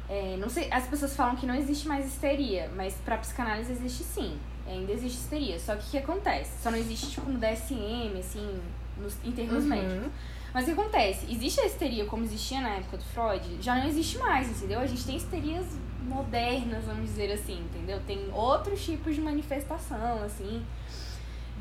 é, 0.09 0.37
não 0.37 0.49
sei, 0.49 0.69
as 0.73 0.87
pessoas 0.88 1.14
falam 1.14 1.37
que 1.37 1.47
não 1.47 1.54
existe 1.54 1.87
mais 1.87 2.04
histeria, 2.07 2.69
mas 2.75 2.95
pra 3.04 3.16
psicanálise 3.16 3.71
existe 3.73 4.02
sim. 4.02 4.37
Ainda 4.70 4.92
existe 4.92 5.18
histeria. 5.18 5.58
Só 5.58 5.74
que 5.76 5.86
o 5.86 5.90
que 5.90 5.98
acontece? 5.98 6.62
Só 6.62 6.70
não 6.70 6.78
existe, 6.78 7.11
tipo, 7.11 7.28
no 7.30 7.38
DSM, 7.38 8.18
assim, 8.18 8.61
nos, 8.98 9.16
em 9.24 9.33
termos 9.33 9.64
Uhum. 9.64 9.70
médicos. 9.70 10.11
Mas 10.52 10.62
o 10.64 10.66
que 10.66 10.72
acontece? 10.80 11.33
Existe 11.33 11.61
a 11.61 11.66
histeria 11.66 12.04
como 12.06 12.24
existia 12.24 12.61
na 12.61 12.70
época 12.70 12.96
do 12.96 13.04
Freud? 13.04 13.59
Já 13.61 13.76
não 13.76 13.87
existe 13.87 14.18
mais, 14.18 14.48
entendeu? 14.48 14.80
A 14.80 14.87
gente 14.87 15.04
tem 15.04 15.16
histerias 15.16 15.64
modernas, 16.02 16.85
vamos 16.85 17.04
dizer 17.04 17.30
assim, 17.33 17.61
entendeu? 17.61 18.00
Tem 18.06 18.28
outros 18.33 18.85
tipos 18.85 19.14
de 19.14 19.20
manifestação, 19.20 20.22
assim, 20.24 20.64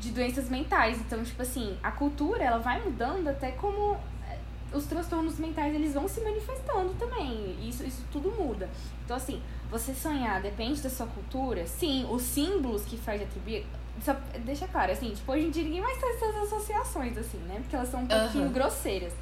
de 0.00 0.10
doenças 0.10 0.48
mentais. 0.48 0.98
Então, 0.98 1.22
tipo 1.22 1.40
assim, 1.42 1.76
a 1.82 1.92
cultura, 1.92 2.42
ela 2.42 2.58
vai 2.58 2.82
mudando 2.82 3.28
até 3.28 3.52
como 3.52 3.96
os 4.72 4.84
transtornos 4.86 5.38
mentais, 5.38 5.74
eles 5.74 5.94
vão 5.94 6.06
se 6.08 6.20
manifestando 6.20 6.94
também. 6.94 7.56
Isso, 7.68 7.84
isso 7.84 8.04
tudo 8.12 8.30
muda. 8.30 8.68
Então, 9.04 9.16
assim, 9.16 9.42
você 9.70 9.94
sonhar 9.94 10.40
depende 10.40 10.80
da 10.80 10.90
sua 10.90 11.06
cultura. 11.06 11.66
Sim, 11.66 12.06
os 12.10 12.22
símbolos 12.22 12.84
que 12.84 12.96
Freud 12.96 13.24
atribui... 13.24 13.66
Só 14.02 14.16
deixa 14.44 14.66
claro, 14.66 14.92
assim, 14.92 15.10
tipo, 15.10 15.30
hoje 15.30 15.46
em 15.46 15.50
dia 15.50 15.62
ninguém 15.62 15.80
mais 15.80 15.98
faz 15.98 16.16
essas 16.16 16.36
associações, 16.44 17.18
assim, 17.18 17.38
né? 17.38 17.56
Porque 17.60 17.76
elas 17.76 17.90
são 17.90 18.00
um 18.00 18.06
pouquinho 18.06 18.48
grosseiras. 18.48 19.12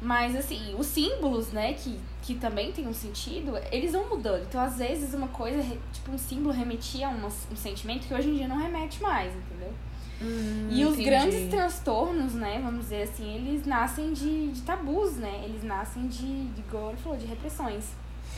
Mas, 0.00 0.36
assim, 0.36 0.76
os 0.78 0.86
símbolos, 0.86 1.50
né, 1.50 1.72
que, 1.72 1.98
que 2.22 2.36
também 2.36 2.70
tem 2.70 2.86
um 2.86 2.94
sentido, 2.94 3.58
eles 3.72 3.92
vão 3.92 4.08
mudando. 4.08 4.44
Então, 4.44 4.60
às 4.60 4.78
vezes, 4.78 5.12
uma 5.12 5.26
coisa, 5.28 5.60
tipo, 5.92 6.12
um 6.12 6.18
símbolo 6.18 6.54
remetia 6.54 7.08
a 7.08 7.10
um 7.10 7.56
sentimento 7.56 8.06
que 8.06 8.14
hoje 8.14 8.28
em 8.28 8.34
dia 8.36 8.46
não 8.46 8.58
remete 8.58 9.02
mais, 9.02 9.34
entendeu? 9.34 9.72
E 10.20 10.84
os 10.84 10.94
entendi. 10.94 11.04
grandes 11.04 11.48
transtornos, 11.48 12.34
né, 12.34 12.60
vamos 12.62 12.82
dizer 12.82 13.02
assim, 13.02 13.36
eles 13.36 13.64
nascem 13.64 14.12
de, 14.12 14.48
de 14.48 14.62
tabus, 14.62 15.16
né? 15.16 15.42
Eles 15.44 15.62
nascem 15.62 16.08
de, 16.08 16.46
de, 16.48 16.60
igual 16.60 16.90
ele 16.90 16.98
falou, 16.98 17.16
de 17.16 17.26
repressões. 17.26 17.84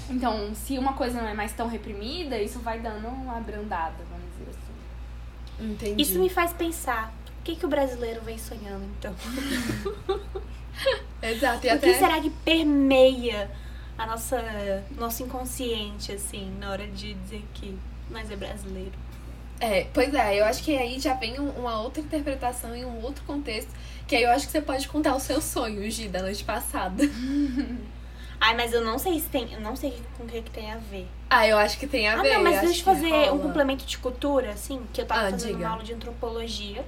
Então, 0.08 0.54
se 0.54 0.76
uma 0.76 0.92
coisa 0.92 1.20
não 1.20 1.28
é 1.28 1.34
mais 1.34 1.52
tão 1.52 1.68
reprimida, 1.68 2.38
isso 2.38 2.58
vai 2.58 2.80
dando 2.80 3.08
uma 3.08 3.38
abrandada, 3.38 3.96
vamos 4.10 4.26
dizer 4.36 4.50
assim. 4.50 5.72
Entendi. 5.72 6.02
Isso 6.02 6.18
me 6.18 6.28
faz 6.28 6.52
pensar, 6.52 7.12
o 7.40 7.42
que, 7.42 7.56
que 7.56 7.64
o 7.64 7.68
brasileiro 7.68 8.20
vem 8.22 8.36
sonhando, 8.36 8.84
então? 8.98 9.14
Exato. 11.22 11.66
E 11.66 11.74
O 11.74 11.80
que 11.80 11.94
será 11.94 12.20
que 12.20 12.30
permeia 12.30 13.50
a 13.96 14.06
nossa 14.06 14.42
nosso 14.96 15.22
inconsciente, 15.22 16.12
assim, 16.12 16.54
na 16.58 16.70
hora 16.70 16.86
de 16.86 17.14
dizer 17.14 17.44
que 17.54 17.78
nós 18.10 18.30
é 18.30 18.36
brasileiro? 18.36 18.92
É, 19.60 19.86
pois 19.92 20.12
é, 20.14 20.40
eu 20.40 20.44
acho 20.46 20.62
que 20.62 20.74
aí 20.76 20.98
já 20.98 21.12
vem 21.14 21.38
um- 21.38 21.50
uma 21.50 21.80
outra 21.82 22.00
interpretação 22.00 22.74
e 22.74 22.84
um 22.84 23.02
outro 23.02 23.22
contexto. 23.24 23.70
Que 24.08 24.16
aí 24.16 24.22
eu 24.22 24.30
acho 24.30 24.46
que 24.46 24.52
você 24.52 24.60
pode 24.62 24.88
contar 24.88 25.14
os 25.14 25.22
seus 25.22 25.44
sonhos, 25.44 25.92
Gi, 25.94 26.08
da 26.08 26.22
noite 26.22 26.42
passada. 26.42 27.02
Ai, 28.40 28.56
mas 28.56 28.72
eu 28.72 28.82
não 28.82 28.98
sei 28.98 29.20
se 29.20 29.26
tem. 29.28 29.52
Eu 29.52 29.60
não 29.60 29.76
sei 29.76 30.02
com 30.16 30.24
o 30.24 30.26
que, 30.26 30.40
que 30.40 30.50
tem 30.50 30.72
a 30.72 30.78
ver. 30.78 31.06
Ah, 31.28 31.46
eu 31.46 31.58
acho 31.58 31.78
que 31.78 31.86
tem 31.86 32.08
a 32.08 32.18
ah, 32.18 32.22
ver. 32.22 32.34
não, 32.34 32.42
mas 32.42 32.60
deixa 32.62 32.80
eu 32.80 32.84
fazer 32.84 33.06
um 33.12 33.36
rola. 33.36 33.38
complemento 33.42 33.84
de 33.84 33.98
cultura, 33.98 34.50
assim, 34.50 34.80
que 34.94 35.02
eu 35.02 35.06
tava 35.06 35.20
Ah, 35.28 35.30
fazendo 35.30 35.48
diga. 35.52 35.58
uma 35.58 35.68
aula 35.72 35.84
de 35.84 35.92
antropologia. 35.92 36.82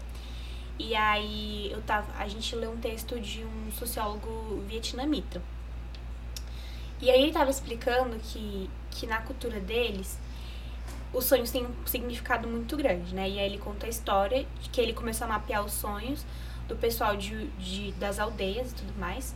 E 0.79 0.95
aí 0.95 1.71
eu 1.71 1.83
tava. 1.83 2.07
A 2.19 2.27
gente 2.27 2.57
leu 2.57 2.73
um 2.73 2.79
texto 2.79 3.21
de 3.21 3.45
um 3.45 3.71
sociólogo 3.71 4.65
vietnamita. 4.67 5.43
E 7.03 7.11
aí 7.11 7.23
ele 7.23 7.33
tava 7.33 7.51
explicando 7.51 8.17
que, 8.19 8.71
que 8.91 9.07
na 9.07 9.19
cultura 9.19 9.61
deles, 9.61 10.17
os 11.13 11.25
sonhos 11.25 11.51
têm 11.51 11.67
um 11.67 11.87
significado 11.87 12.49
muito 12.49 12.77
grande, 12.77 13.15
né? 13.15 13.29
E 13.29 13.39
aí 13.39 13.47
ele 13.47 13.59
conta 13.59 13.87
a 13.87 13.89
história 13.89 14.47
de 14.61 14.69
que 14.71 14.81
ele 14.81 14.93
começou 14.93 15.27
a 15.27 15.29
mapear 15.29 15.65
os 15.65 15.73
sonhos 15.73 16.25
do 16.67 16.77
pessoal 16.77 17.17
de, 17.17 17.47
de, 17.59 17.93
das 17.93 18.19
aldeias 18.19 18.73
e 18.73 18.75
tudo 18.75 18.99
mais. 18.99 19.35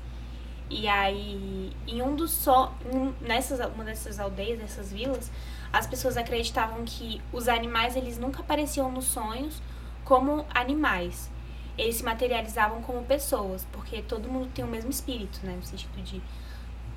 E 0.68 0.88
aí, 0.88 1.72
em 1.86 2.02
um 2.02 2.16
dos 2.16 2.32
so, 2.32 2.70
um, 2.92 3.12
nessas 3.20 3.60
uma 3.72 3.84
dessas 3.84 4.18
aldeias, 4.18 4.58
dessas 4.58 4.92
vilas, 4.92 5.30
as 5.72 5.86
pessoas 5.86 6.16
acreditavam 6.16 6.84
que 6.84 7.20
os 7.32 7.48
animais 7.48 7.94
eles 7.94 8.18
nunca 8.18 8.40
apareciam 8.40 8.90
nos 8.90 9.04
sonhos 9.04 9.62
como 10.04 10.44
animais. 10.54 11.30
Eles 11.76 11.96
se 11.96 12.04
materializavam 12.04 12.80
como 12.82 13.04
pessoas, 13.04 13.66
porque 13.70 14.00
todo 14.02 14.28
mundo 14.28 14.48
tem 14.54 14.64
o 14.64 14.68
mesmo 14.68 14.90
espírito, 14.90 15.40
né, 15.44 15.54
no 15.54 15.62
sentido 15.62 16.02
de 16.02 16.22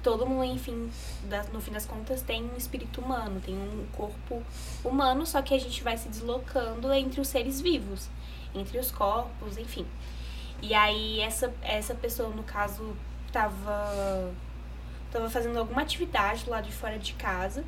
todo 0.02 0.26
mundo, 0.26 0.44
enfim, 0.46 0.90
no 1.52 1.62
fim 1.62 1.72
das 1.72 1.86
contas 1.86 2.22
tem 2.22 2.44
um 2.44 2.56
espírito 2.56 3.02
humano, 3.02 3.40
tem 3.40 3.56
um 3.56 3.86
corpo 3.92 4.42
humano, 4.84 5.26
só 5.26 5.42
que 5.42 5.54
a 5.54 5.60
gente 5.60 5.84
vai 5.84 5.98
se 5.98 6.10
deslocando 6.10 6.92
entre 6.94 7.20
os 7.20 7.28
seres 7.28 7.60
vivos, 7.60 8.10
entre 8.54 8.78
os 8.80 8.92
corpos, 8.92 9.58
enfim. 9.58 9.86
E 10.62 10.74
aí 10.74 11.20
essa 11.22 11.54
essa 11.62 11.96
pessoa, 11.96 12.30
no 12.30 12.44
caso, 12.44 12.96
tava 13.32 14.32
tava 15.12 15.30
fazendo 15.30 15.58
alguma 15.58 15.82
atividade 15.82 16.50
lado 16.50 16.66
de 16.66 16.72
fora 16.72 17.00
de 17.00 17.14
casa. 17.14 17.64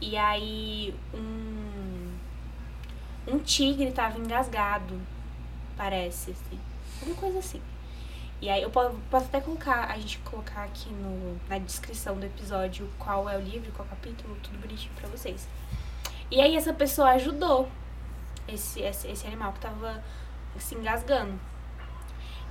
E 0.00 0.16
aí 0.16 0.94
um 1.14 2.12
um 3.26 3.38
tigre 3.38 3.90
tava 3.92 4.18
engasgado, 4.18 5.00
parece 5.76 6.32
assim. 6.32 6.58
Alguma 7.00 7.16
coisa 7.16 7.38
assim. 7.38 7.60
E 8.42 8.50
aí 8.50 8.60
eu 8.60 8.70
po- 8.70 8.90
posso 9.08 9.26
até 9.26 9.40
colocar, 9.40 9.84
a 9.88 9.96
gente 9.96 10.18
colocar 10.18 10.64
aqui 10.64 10.90
no, 10.90 11.40
na 11.48 11.58
descrição 11.58 12.16
do 12.16 12.26
episódio 12.26 12.90
qual 12.98 13.28
é 13.28 13.38
o 13.38 13.40
livro, 13.40 13.70
qual 13.70 13.86
capítulo, 13.88 14.36
tudo 14.42 14.58
bonitinho 14.58 14.92
pra 14.96 15.08
vocês. 15.08 15.46
E 16.28 16.40
aí 16.40 16.56
essa 16.56 16.74
pessoa 16.74 17.10
ajudou 17.10 17.68
esse, 18.48 18.80
esse, 18.80 19.06
esse 19.06 19.24
animal 19.28 19.52
que 19.52 19.60
tava 19.60 20.02
se 20.58 20.74
engasgando. 20.74 21.38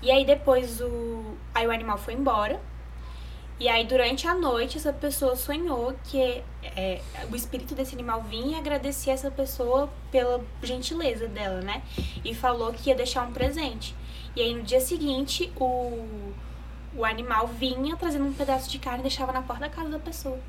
E 0.01 0.09
aí 0.09 0.25
depois 0.25 0.79
o. 0.79 1.35
Aí 1.53 1.67
o 1.67 1.71
animal 1.71 1.97
foi 1.97 2.13
embora. 2.13 2.57
E 3.59 3.69
aí, 3.69 3.85
durante 3.85 4.27
a 4.27 4.33
noite, 4.33 4.79
essa 4.79 4.91
pessoa 4.91 5.35
sonhou 5.35 5.93
que 6.05 6.43
é, 6.63 6.99
o 7.31 7.35
espírito 7.35 7.75
desse 7.75 7.93
animal 7.93 8.23
vinha 8.23 8.57
agradecer 8.57 9.11
essa 9.11 9.29
pessoa 9.29 9.87
pela 10.11 10.43
gentileza 10.63 11.27
dela, 11.27 11.61
né? 11.61 11.83
E 12.25 12.33
falou 12.33 12.73
que 12.73 12.89
ia 12.89 12.95
deixar 12.95 13.21
um 13.27 13.31
presente. 13.31 13.93
E 14.35 14.41
aí, 14.41 14.53
no 14.53 14.63
dia 14.63 14.79
seguinte, 14.79 15.51
o, 15.57 16.33
o 16.95 17.03
animal 17.05 17.47
vinha 17.47 17.95
trazendo 17.97 18.25
um 18.25 18.33
pedaço 18.33 18.69
de 18.69 18.79
carne 18.79 18.99
e 18.99 19.03
deixava 19.03 19.31
na 19.31 19.41
porta 19.41 19.61
da 19.63 19.69
casa 19.69 19.89
da 19.89 19.99
pessoa. 19.99 20.39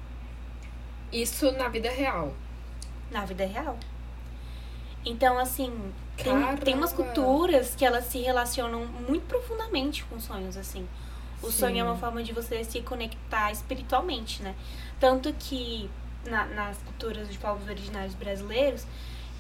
Isso 1.12 1.51
na 1.53 1.68
vida 1.68 1.90
real. 1.90 2.33
Na 3.11 3.25
vida 3.25 3.45
real. 3.45 3.77
Então, 5.05 5.38
assim, 5.38 5.92
tem, 6.16 6.57
tem 6.64 6.75
umas 6.75 6.92
culturas 6.92 7.75
que 7.75 7.85
elas 7.85 8.05
se 8.05 8.18
relacionam 8.21 8.87
muito 8.87 9.27
profundamente 9.27 10.05
com 10.05 10.18
sonhos, 10.21 10.57
assim. 10.57 10.87
O 11.42 11.51
sonho 11.51 11.81
é 11.81 11.83
uma 11.85 11.95
Sim. 11.95 12.01
forma 12.01 12.23
de 12.23 12.33
você 12.33 12.62
se 12.62 12.81
conectar 12.83 13.51
espiritualmente, 13.51 14.42
né? 14.42 14.55
Tanto 15.01 15.33
que 15.33 15.90
na- 16.25 16.47
nas 16.47 16.79
culturas 16.79 17.27
dos 17.27 17.37
povos 17.37 17.68
originários 17.68 18.14
brasileiros, 18.14 18.87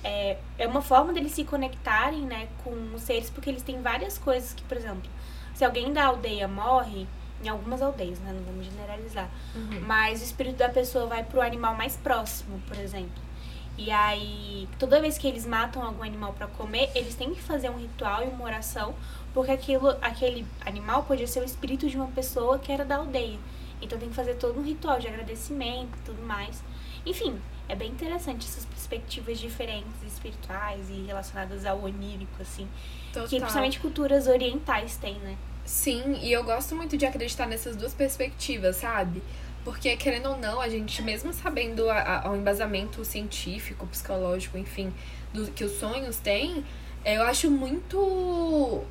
é, 0.02 0.38
é 0.58 0.66
uma 0.66 0.82
forma 0.82 1.12
deles 1.12 1.32
se 1.32 1.44
conectarem, 1.44 2.22
né, 2.22 2.48
com 2.64 2.70
os 2.94 3.02
seres, 3.02 3.30
porque 3.30 3.50
eles 3.50 3.62
têm 3.62 3.80
várias 3.80 4.18
coisas 4.18 4.52
que, 4.52 4.62
por 4.64 4.76
exemplo, 4.76 5.10
se 5.54 5.64
alguém 5.64 5.92
da 5.92 6.06
aldeia 6.06 6.48
morre, 6.48 7.06
em 7.42 7.48
algumas 7.48 7.82
aldeias, 7.82 8.18
né, 8.20 8.32
não 8.32 8.42
vamos 8.44 8.66
generalizar, 8.66 9.28
mas 9.86 10.20
o 10.20 10.24
espírito 10.24 10.56
da 10.58 10.68
pessoa 10.68 11.06
vai 11.06 11.24
pro 11.24 11.40
animal 11.40 11.74
mais 11.74 11.96
próximo, 11.96 12.60
por 12.68 12.78
exemplo. 12.78 13.22
E 13.76 13.90
aí, 13.90 14.68
toda 14.78 15.00
vez 15.00 15.16
que 15.16 15.26
eles 15.26 15.46
matam 15.46 15.82
algum 15.82 16.02
animal 16.02 16.34
para 16.34 16.46
comer, 16.46 16.90
eles 16.94 17.14
têm 17.14 17.34
que 17.34 17.40
fazer 17.40 17.70
um 17.70 17.78
ritual 17.78 18.22
e 18.22 18.28
uma 18.28 18.44
oração, 18.44 18.94
porque 19.32 19.50
aquilo, 19.50 19.88
aquele 20.02 20.46
animal 20.64 21.04
podia 21.04 21.26
ser 21.26 21.40
o 21.40 21.44
espírito 21.44 21.88
de 21.88 21.96
uma 21.96 22.08
pessoa 22.08 22.58
que 22.58 22.70
era 22.70 22.84
da 22.84 22.96
aldeia. 22.96 23.38
Então 23.80 23.98
tem 23.98 24.08
que 24.08 24.14
fazer 24.14 24.34
todo 24.34 24.60
um 24.60 24.62
ritual 24.62 25.00
de 25.00 25.08
agradecimento 25.08 25.98
e 25.98 26.02
tudo 26.04 26.22
mais. 26.22 26.62
Enfim, 27.04 27.40
é 27.68 27.74
bem 27.74 27.90
interessante 27.90 28.46
essas 28.46 28.64
perspectivas 28.64 29.38
diferentes, 29.38 30.02
espirituais 30.06 30.88
e 30.90 31.04
relacionadas 31.06 31.64
ao 31.64 31.82
onírico, 31.82 32.40
assim. 32.40 32.68
Total. 33.12 33.28
Que 33.28 33.38
principalmente 33.38 33.80
culturas 33.80 34.26
orientais 34.26 34.96
têm, 34.96 35.14
né? 35.16 35.36
Sim, 35.64 36.18
e 36.20 36.32
eu 36.32 36.42
gosto 36.44 36.74
muito 36.74 36.96
de 36.96 37.06
acreditar 37.06 37.46
nessas 37.46 37.76
duas 37.76 37.94
perspectivas, 37.94 38.76
sabe? 38.76 39.22
Porque, 39.64 39.96
querendo 39.96 40.30
ou 40.30 40.36
não, 40.36 40.60
a 40.60 40.68
gente, 40.68 41.00
mesmo 41.02 41.32
sabendo 41.32 41.88
a, 41.88 42.24
a, 42.24 42.30
o 42.30 42.36
embasamento 42.36 43.04
científico, 43.04 43.86
psicológico, 43.86 44.58
enfim, 44.58 44.92
do 45.32 45.46
que 45.52 45.64
os 45.64 45.78
sonhos 45.78 46.16
têm, 46.16 46.64
eu 47.04 47.22
acho 47.22 47.50
muito. 47.50 48.82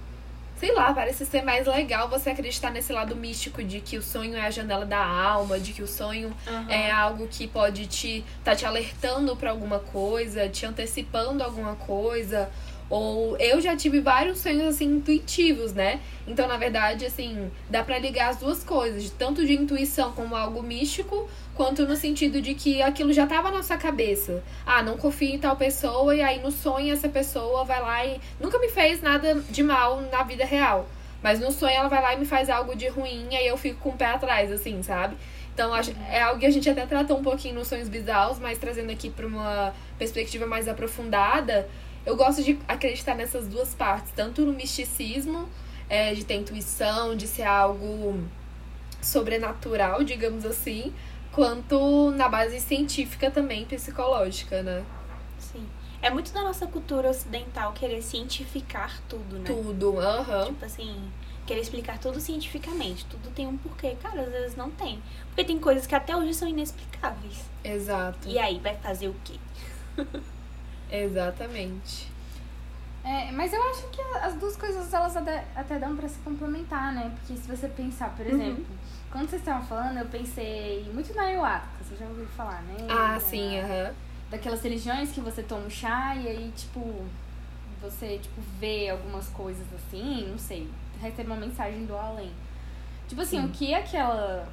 Sei 0.62 0.72
lá, 0.76 0.94
parece 0.94 1.26
ser 1.26 1.42
mais 1.42 1.66
legal 1.66 2.08
você 2.08 2.30
acreditar 2.30 2.70
nesse 2.70 2.94
lado 2.94 3.16
místico 3.16 3.64
de 3.64 3.82
que 3.82 3.98
o 3.98 4.02
sonho 4.04 4.36
é 4.36 4.42
a 4.42 4.52
janela 4.52 4.86
da 4.86 5.04
alma, 5.04 5.60
de 5.60 5.74
que 5.74 5.82
o 5.82 5.88
sonho 5.88 6.32
é 6.70 6.92
algo 6.92 7.28
que 7.28 7.48
pode 7.48 7.88
te 7.88 8.24
tá 8.44 8.56
te 8.56 8.64
alertando 8.64 9.36
pra 9.36 9.50
alguma 9.50 9.80
coisa, 9.80 10.48
te 10.48 10.64
antecipando 10.64 11.44
alguma 11.44 11.76
coisa. 11.76 12.48
Ou 12.92 13.36
eu 13.38 13.60
já 13.60 13.76
tive 13.76 14.02
vários 14.02 14.38
sonhos 14.38 14.76
assim 14.76 14.98
intuitivos, 14.98 15.74
né? 15.74 16.00
Então, 16.28 16.48
na 16.48 16.58
verdade, 16.58 17.08
assim, 17.08 17.50
dá 17.68 17.84
pra 17.84 17.98
ligar 17.98 18.30
as 18.30 18.38
duas 18.38 18.64
coisas, 18.64 19.10
tanto 19.18 19.44
de 19.44 19.54
intuição 19.54 20.12
como 20.12 20.36
algo 20.36 20.62
místico, 20.62 21.28
quanto 21.62 21.86
no 21.86 21.96
sentido 21.96 22.42
de 22.42 22.56
que 22.56 22.82
aquilo 22.82 23.14
já 23.14 23.28
tava 23.28 23.52
na 23.52 23.62
sua 23.62 23.78
cabeça. 23.78 24.42
Ah, 24.66 24.82
não 24.82 24.98
confio 24.98 25.30
em 25.36 25.38
tal 25.38 25.56
pessoa 25.56 26.16
e 26.16 26.20
aí 26.20 26.42
no 26.42 26.50
sonho 26.50 26.92
essa 26.92 27.08
pessoa 27.08 27.64
vai 27.64 27.80
lá 27.80 28.04
e 28.04 28.20
nunca 28.40 28.58
me 28.58 28.68
fez 28.68 29.00
nada 29.00 29.36
de 29.48 29.62
mal 29.62 30.02
na 30.12 30.24
vida 30.24 30.44
real. 30.44 30.88
Mas 31.22 31.40
no 31.40 31.52
sonho 31.52 31.76
ela 31.76 31.88
vai 31.88 32.02
lá 32.02 32.16
e 32.16 32.18
me 32.20 32.26
faz 32.26 32.50
algo 32.50 32.76
de 32.76 32.88
ruim 32.88 33.28
e 33.30 33.36
aí 33.38 33.46
eu 33.46 33.56
fico 33.58 33.80
com 33.80 33.90
o 33.90 33.94
pé 33.96 34.08
atrás, 34.08 34.52
assim, 34.52 34.82
sabe? 34.82 35.16
Então 35.54 35.72
acho- 35.72 35.94
é 36.10 36.20
algo 36.24 36.40
que 36.40 36.48
a 36.48 36.50
gente 36.50 36.68
até 36.68 36.84
tratou 36.88 37.20
um 37.20 37.22
pouquinho 37.24 37.54
nos 37.54 37.68
sonhos 37.68 37.88
bizarros, 37.88 38.40
mas 38.40 38.58
trazendo 38.58 38.92
aqui 38.92 39.12
pra 39.12 39.28
uma 39.28 39.72
perspectiva 40.00 40.48
mais 40.48 40.68
aprofundada, 40.68 41.70
eu 42.08 42.16
gosto 42.16 42.42
de 42.42 42.58
acreditar 42.68 43.14
nessas 43.14 43.48
duas 43.48 43.76
partes, 43.76 44.12
tanto 44.16 44.42
no 44.44 44.52
misticismo, 44.52 45.48
é, 45.88 46.16
de 46.16 46.26
ter 46.26 46.38
intuição, 46.38 47.16
de 47.16 47.28
ser 47.28 47.44
algo 47.44 48.20
sobrenatural, 49.00 50.04
digamos 50.04 50.44
assim, 50.46 50.92
quanto 51.32 52.12
na 52.12 52.28
base 52.28 52.60
científica 52.60 53.32
também, 53.32 53.66
psicológica, 53.66 54.62
né? 54.62 54.84
Sim. 55.40 55.68
É 56.02 56.10
muito 56.10 56.32
da 56.34 56.42
nossa 56.42 56.66
cultura 56.68 57.10
ocidental 57.10 57.74
querer 57.74 58.02
cientificar 58.02 59.00
tudo, 59.08 59.38
né? 59.38 59.46
Tudo, 59.46 60.00
aham. 60.00 60.46
Tipo 60.46 60.66
assim, 60.66 61.12
querer 61.46 61.62
explicar 61.62 62.00
tudo 62.00 62.20
cientificamente. 62.20 63.06
Tudo 63.06 63.30
tem 63.32 63.48
um 63.48 63.58
porquê. 63.58 63.96
Cara, 64.02 64.22
às 64.22 64.30
vezes 64.30 64.56
não 64.56 64.72
tem. 64.72 65.02
Porque 65.28 65.44
tem 65.44 65.60
coisas 65.60 65.86
que 65.86 65.94
até 65.94 66.16
hoje 66.16 66.34
são 66.34 66.48
inexplicáveis. 66.48 67.46
Exato. 67.64 68.28
E 68.28 68.40
aí, 68.40 68.60
vai 68.60 68.76
fazer 68.78 69.10
o 69.10 69.16
quê? 69.24 69.36
Exatamente. 70.92 72.12
É, 73.04 73.32
mas 73.32 73.52
eu 73.52 73.62
acho 73.70 73.88
que 73.90 74.02
as 74.02 74.36
duas 74.36 74.56
coisas 74.56 74.94
elas 74.94 75.16
até, 75.18 75.46
até 75.56 75.80
dão 75.80 75.96
pra 75.96 76.08
se 76.08 76.20
complementar, 76.20 76.94
né? 76.94 77.12
Porque 77.16 77.40
se 77.40 77.48
você 77.48 77.68
pensar, 77.68 78.16
por 78.16 78.26
exemplo, 78.26 78.66
quando 79.12 79.30
vocês 79.30 79.42
estavam 79.42 79.66
falando, 79.68 79.98
eu 79.98 80.06
pensei 80.06 80.90
muito 80.94 81.14
na 81.14 81.24
ayahuasca, 81.24 81.68
você 81.84 81.96
já 81.98 82.06
ouviu 82.06 82.26
falar, 82.28 82.62
né? 82.64 82.78
Ah, 82.90 83.20
sim, 83.20 83.60
aham. 83.60 83.94
Daquelas 84.30 84.62
religiões 84.62 85.12
que 85.12 85.20
você 85.20 85.44
toma 85.44 85.66
um 85.66 85.70
chá 85.70 86.16
e 86.16 86.28
aí, 86.28 86.54
tipo, 86.56 87.06
você, 87.82 88.20
tipo, 88.20 88.40
vê 88.58 88.90
algumas 88.90 89.28
coisas 89.28 89.66
assim, 89.74 90.28
não 90.30 90.38
sei, 90.38 90.70
recebe 91.02 91.30
uma 91.30 91.36
mensagem 91.36 91.86
do 91.86 91.96
além. 91.96 92.32
Tipo 93.08 93.22
assim, 93.22 93.44
o 93.44 93.50
que 93.50 93.74
aquela. 93.74 94.48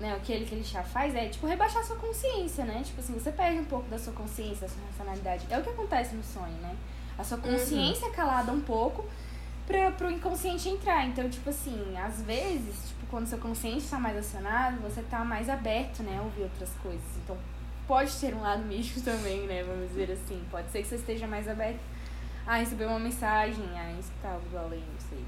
Né, 0.00 0.14
o 0.14 0.20
que 0.20 0.32
ele, 0.32 0.44
aquele 0.44 0.64
chá 0.64 0.82
faz 0.82 1.14
é, 1.14 1.28
tipo, 1.28 1.46
rebaixar 1.46 1.82
sua 1.84 1.96
consciência, 1.96 2.64
né? 2.64 2.82
Tipo 2.84 3.00
assim, 3.00 3.14
você 3.14 3.30
perde 3.30 3.60
um 3.60 3.64
pouco 3.64 3.88
da 3.88 3.98
sua 3.98 4.12
consciência, 4.12 4.66
da 4.66 4.68
sua 4.68 4.82
racionalidade. 4.90 5.46
É 5.48 5.58
o 5.58 5.62
que 5.62 5.70
acontece 5.70 6.14
no 6.14 6.22
sonho, 6.22 6.52
né? 6.60 6.76
A 7.16 7.24
sua 7.24 7.38
consciência 7.38 8.06
é 8.06 8.10
calada 8.10 8.52
um 8.52 8.60
pouco 8.60 9.06
pra, 9.66 9.90
pro 9.92 10.10
inconsciente 10.10 10.68
entrar. 10.68 11.06
Então, 11.06 11.28
tipo 11.30 11.48
assim, 11.48 11.96
às 11.96 12.22
vezes, 12.22 12.88
tipo, 12.88 12.95
quando 13.10 13.26
seu 13.26 13.38
consciente 13.38 13.86
tá 13.88 13.98
mais 13.98 14.16
acionado, 14.16 14.80
você 14.80 15.02
tá 15.02 15.24
mais 15.24 15.48
aberto, 15.48 16.02
né, 16.02 16.18
a 16.18 16.22
ouvir 16.22 16.42
outras 16.42 16.70
coisas. 16.82 17.16
Então, 17.22 17.36
pode 17.86 18.12
ter 18.16 18.34
um 18.34 18.40
lado 18.40 18.62
místico 18.66 19.00
também, 19.00 19.46
né, 19.46 19.62
vamos 19.62 19.88
dizer 19.88 20.10
assim. 20.12 20.42
Pode 20.50 20.70
ser 20.70 20.82
que 20.82 20.88
você 20.88 20.96
esteja 20.96 21.26
mais 21.26 21.48
aberto 21.48 21.80
a 22.46 22.56
receber 22.56 22.86
uma 22.86 22.98
mensagem, 22.98 23.64
a 23.78 23.92
escutar 23.98 24.32
algo 24.32 24.48
do 24.48 24.58
além, 24.58 24.80
não 24.80 25.08
sei. 25.08 25.24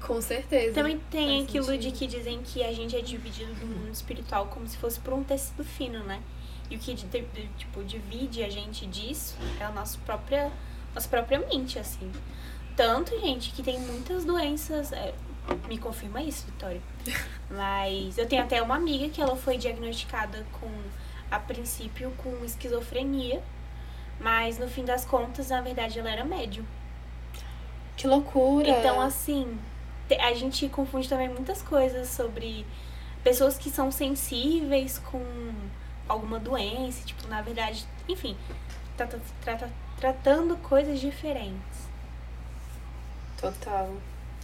Com 0.00 0.20
certeza. 0.20 0.74
Também 0.74 0.98
tem 1.10 1.38
Faz 1.40 1.48
aquilo 1.48 1.64
sentido. 1.66 1.82
de 1.82 1.92
que 1.92 2.06
dizem 2.06 2.42
que 2.42 2.64
a 2.64 2.72
gente 2.72 2.96
é 2.96 3.02
dividido 3.02 3.52
do 3.54 3.66
mundo 3.66 3.92
espiritual 3.92 4.46
como 4.46 4.66
se 4.66 4.76
fosse 4.78 4.98
por 4.98 5.12
um 5.12 5.22
tecido 5.22 5.62
fino, 5.62 6.02
né? 6.04 6.22
E 6.70 6.76
o 6.76 6.78
que 6.78 6.94
tipo, 6.94 7.84
divide 7.84 8.42
a 8.42 8.48
gente 8.48 8.86
disso 8.86 9.36
é 9.60 9.64
a 9.64 9.70
nossa 9.70 9.98
própria, 10.06 10.50
nossa 10.94 11.08
própria 11.08 11.38
mente, 11.40 11.78
assim. 11.78 12.10
Tanto, 12.76 13.18
gente, 13.20 13.50
que 13.50 13.62
tem 13.62 13.78
muitas 13.78 14.24
doenças. 14.24 14.92
é, 14.92 15.12
me 15.68 15.78
confirma 15.78 16.20
isso, 16.22 16.46
Vitória. 16.46 16.80
Mas 17.50 18.16
eu 18.18 18.26
tenho 18.26 18.42
até 18.42 18.60
uma 18.62 18.76
amiga 18.76 19.08
que 19.08 19.20
ela 19.20 19.36
foi 19.36 19.56
diagnosticada 19.56 20.46
com, 20.60 20.70
a 21.30 21.38
princípio, 21.38 22.12
com 22.18 22.44
esquizofrenia. 22.44 23.42
Mas 24.20 24.58
no 24.58 24.68
fim 24.68 24.84
das 24.84 25.04
contas, 25.04 25.48
na 25.48 25.60
verdade, 25.60 25.98
ela 25.98 26.10
era 26.10 26.24
médium. 26.24 26.64
Que 27.96 28.06
loucura. 28.06 28.68
Então, 28.68 29.00
assim, 29.00 29.58
a 30.20 30.34
gente 30.34 30.68
confunde 30.68 31.08
também 31.08 31.28
muitas 31.28 31.62
coisas 31.62 32.08
sobre 32.08 32.66
pessoas 33.24 33.56
que 33.58 33.70
são 33.70 33.90
sensíveis 33.90 34.98
com 34.98 35.24
alguma 36.08 36.38
doença, 36.38 37.04
tipo, 37.04 37.26
na 37.28 37.40
verdade, 37.42 37.86
enfim, 38.08 38.36
trata- 38.96 39.20
trata- 39.42 39.70
tratando 39.98 40.56
coisas 40.58 40.98
diferentes. 41.00 41.88
Total. 43.40 43.90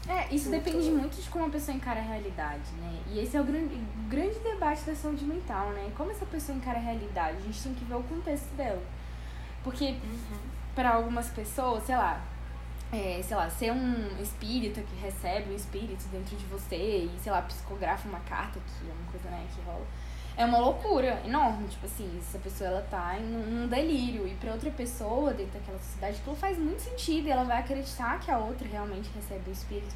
É, 0.09 0.33
isso 0.35 0.51
depende 0.51 0.91
muito 0.91 1.21
de 1.21 1.29
como 1.29 1.47
a 1.47 1.51
pessoa 1.51 1.77
encara 1.77 2.01
a 2.01 2.03
realidade, 2.03 2.71
né? 2.79 3.01
E 3.09 3.19
esse 3.19 3.37
é 3.37 3.41
o 3.41 3.45
grande, 3.45 3.75
grande 4.09 4.39
debate 4.39 4.83
da 4.85 4.95
saúde 4.95 5.25
mental, 5.25 5.71
né? 5.71 5.91
Como 5.97 6.11
essa 6.11 6.25
pessoa 6.27 6.57
encara 6.57 6.79
a 6.79 6.83
realidade? 6.83 7.39
A 7.39 7.41
gente 7.41 7.63
tem 7.63 7.75
que 7.75 7.85
ver 7.85 7.97
o 7.97 8.03
contexto 8.05 8.55
dela. 8.57 8.83
Porque 9.65 9.97
para 10.75 10.95
algumas 10.95 11.29
pessoas, 11.31 11.83
sei 11.85 11.97
lá, 11.97 12.23
é, 12.93 13.21
sei 13.23 13.37
lá, 13.37 13.51
ser 13.51 13.73
um 13.73 14.21
espírita 14.21 14.81
que 14.81 14.95
recebe 14.97 15.51
um 15.51 15.57
espírito 15.57 16.07
dentro 16.09 16.37
de 16.37 16.45
você 16.47 16.77
e, 16.77 17.11
sei 17.21 17.33
lá, 17.33 17.43
psicografa 17.43 18.09
uma 18.09 18.21
carta, 18.21 18.61
que 18.61 18.89
é 18.89 18.93
uma 18.93 19.11
coisa, 19.11 19.29
né, 19.29 19.45
que 19.53 19.61
rola. 19.63 19.85
É 20.37 20.45
uma 20.45 20.59
loucura 20.59 21.21
enorme, 21.25 21.67
tipo 21.67 21.87
assim, 21.87 22.11
essa 22.19 22.39
pessoa 22.39 22.69
ela 22.69 22.87
tá 22.91 23.19
em 23.19 23.25
um 23.25 23.67
delírio. 23.67 24.29
E 24.29 24.35
pra 24.35 24.53
outra 24.53 24.71
pessoa, 24.71 25.33
dentro 25.33 25.59
daquela 25.59 25.79
sociedade, 25.79 26.19
aquilo 26.21 26.37
faz 26.37 26.59
muito 26.59 26.81
sentido 26.81 27.27
e 27.27 27.31
ela 27.31 27.45
vai 27.45 27.59
acreditar 27.59 28.21
que 28.21 28.31
a 28.31 28.39
outra 28.39 28.69
realmente 28.69 29.09
recebe 29.15 29.49
o 29.49 29.53
espírito. 29.53 29.95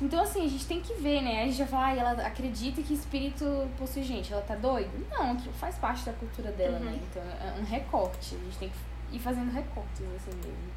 Então, 0.00 0.22
assim, 0.22 0.44
a 0.44 0.48
gente 0.48 0.66
tem 0.66 0.80
que 0.80 0.92
ver, 0.94 1.22
né? 1.22 1.42
A 1.42 1.44
gente 1.46 1.56
já 1.56 1.66
fala, 1.66 1.86
ah, 1.86 1.96
ela 1.96 2.10
acredita 2.26 2.82
que 2.82 2.92
espírito 2.92 3.44
possui 3.78 4.02
gente, 4.02 4.32
ela 4.32 4.42
tá 4.42 4.54
doida? 4.54 4.90
Não, 5.10 5.32
aquilo 5.32 5.54
faz 5.54 5.76
parte 5.76 6.04
da 6.04 6.12
cultura 6.12 6.52
dela, 6.52 6.78
né? 6.78 7.00
Então, 7.10 7.22
é 7.22 7.58
um 7.58 7.64
recorte. 7.64 8.34
A 8.34 8.38
gente 8.44 8.58
tem 8.58 8.68
que 8.68 9.16
ir 9.16 9.18
fazendo 9.18 9.50
recortes 9.50 10.02
assim 10.16 10.36
mesmo. 10.36 10.76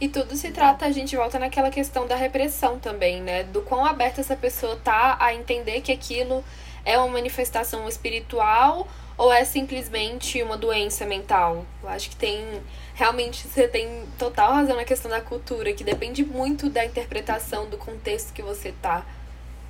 E 0.00 0.08
tudo 0.08 0.36
se 0.36 0.50
trata, 0.50 0.86
a 0.86 0.92
gente 0.92 1.16
volta 1.16 1.38
naquela 1.38 1.70
questão 1.70 2.06
da 2.06 2.14
repressão 2.14 2.78
também, 2.78 3.20
né? 3.20 3.42
Do 3.44 3.62
quão 3.62 3.84
aberta 3.84 4.20
essa 4.20 4.36
pessoa 4.36 4.76
tá 4.76 5.16
a 5.20 5.34
entender 5.34 5.80
que 5.80 5.92
aquilo 5.92 6.44
é 6.84 6.98
uma 6.98 7.08
manifestação 7.08 7.88
espiritual 7.88 8.86
ou 9.16 9.32
é 9.32 9.44
simplesmente 9.44 10.42
uma 10.42 10.56
doença 10.56 11.04
mental? 11.04 11.64
Eu 11.82 11.88
acho 11.88 12.10
que 12.10 12.16
tem. 12.16 12.62
Realmente 12.94 13.46
você 13.46 13.66
tem 13.68 14.06
total 14.18 14.52
razão 14.52 14.76
na 14.76 14.84
questão 14.84 15.10
da 15.10 15.20
cultura, 15.20 15.72
que 15.72 15.82
depende 15.84 16.24
muito 16.24 16.68
da 16.68 16.84
interpretação, 16.84 17.68
do 17.68 17.78
contexto 17.78 18.32
que 18.32 18.42
você 18.42 18.72
tá. 18.82 19.04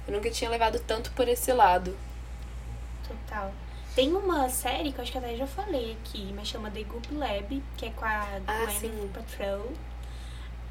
Eu 0.07 0.15
nunca 0.15 0.31
tinha 0.31 0.51
levado 0.51 0.81
tanto 0.81 1.13
por 1.13 1.29
esse 1.29 1.53
lado. 1.53 1.97
Total. 3.07 3.53
Tem 3.95 4.13
uma 4.15 4.49
série 4.49 4.93
que 4.93 4.99
eu 4.99 5.03
acho 5.03 5.13
que 5.13 5.19
até 5.19 5.37
já 5.37 5.47
falei 5.47 5.97
aqui, 6.01 6.33
mas 6.35 6.49
chama 6.49 6.71
The 6.71 6.83
Goop 6.85 7.13
Lab, 7.15 7.63
que 7.77 7.87
é 7.87 7.91
com 7.91 8.05
a 8.05 8.27
Ah. 8.47 8.67
Paltrow, 9.13 9.73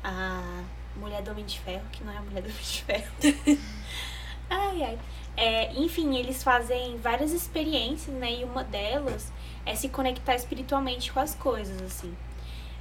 a 0.03 0.63
mulher 0.95 1.21
do 1.21 1.31
Homem 1.31 1.45
de 1.45 1.59
Ferro, 1.59 1.83
que 1.91 2.03
não 2.03 2.13
é 2.13 2.17
a 2.17 2.21
mulher 2.21 2.41
do 2.41 2.49
Homem 2.49 2.61
de 2.61 2.83
Ferro. 2.83 3.11
ai, 4.49 4.83
ai. 4.83 4.99
É, 5.39 5.71
enfim, 5.73 6.17
eles 6.17 6.43
fazem 6.43 6.97
várias 6.97 7.31
experiências, 7.31 8.13
né? 8.15 8.31
E 8.41 8.43
uma 8.43 8.63
delas 8.63 9.31
é 9.65 9.73
se 9.75 9.87
conectar 9.89 10.35
espiritualmente 10.35 11.11
com 11.13 11.19
as 11.19 11.33
coisas, 11.35 11.81
assim. 11.81 12.13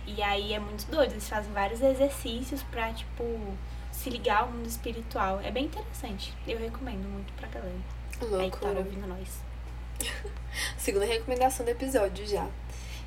E 0.07 0.23
aí 0.23 0.53
é 0.53 0.59
muito 0.59 0.91
doido, 0.91 1.13
eles 1.13 1.29
fazem 1.29 1.53
vários 1.53 1.81
exercícios 1.83 2.63
pra, 2.65 2.93
tipo, 2.93 3.23
se 3.93 4.11
ligar 4.11 4.41
ao 4.43 4.49
mundo 4.49 4.67
espiritual. 4.67 5.41
É 5.45 5.51
bem 5.51 5.67
interessante. 5.67 6.33
Eu 6.47 6.59
recomendo 6.59 7.07
muito 7.09 7.33
pra 7.35 7.47
galera. 7.49 7.75
Aí 8.41 8.51
que 8.51 8.59
tá 8.59 8.69
ouvindo 8.79 9.07
nós. 9.07 9.41
Segunda 10.77 11.05
recomendação 11.05 11.65
do 11.65 11.71
episódio 11.71 12.27
já. 12.27 12.47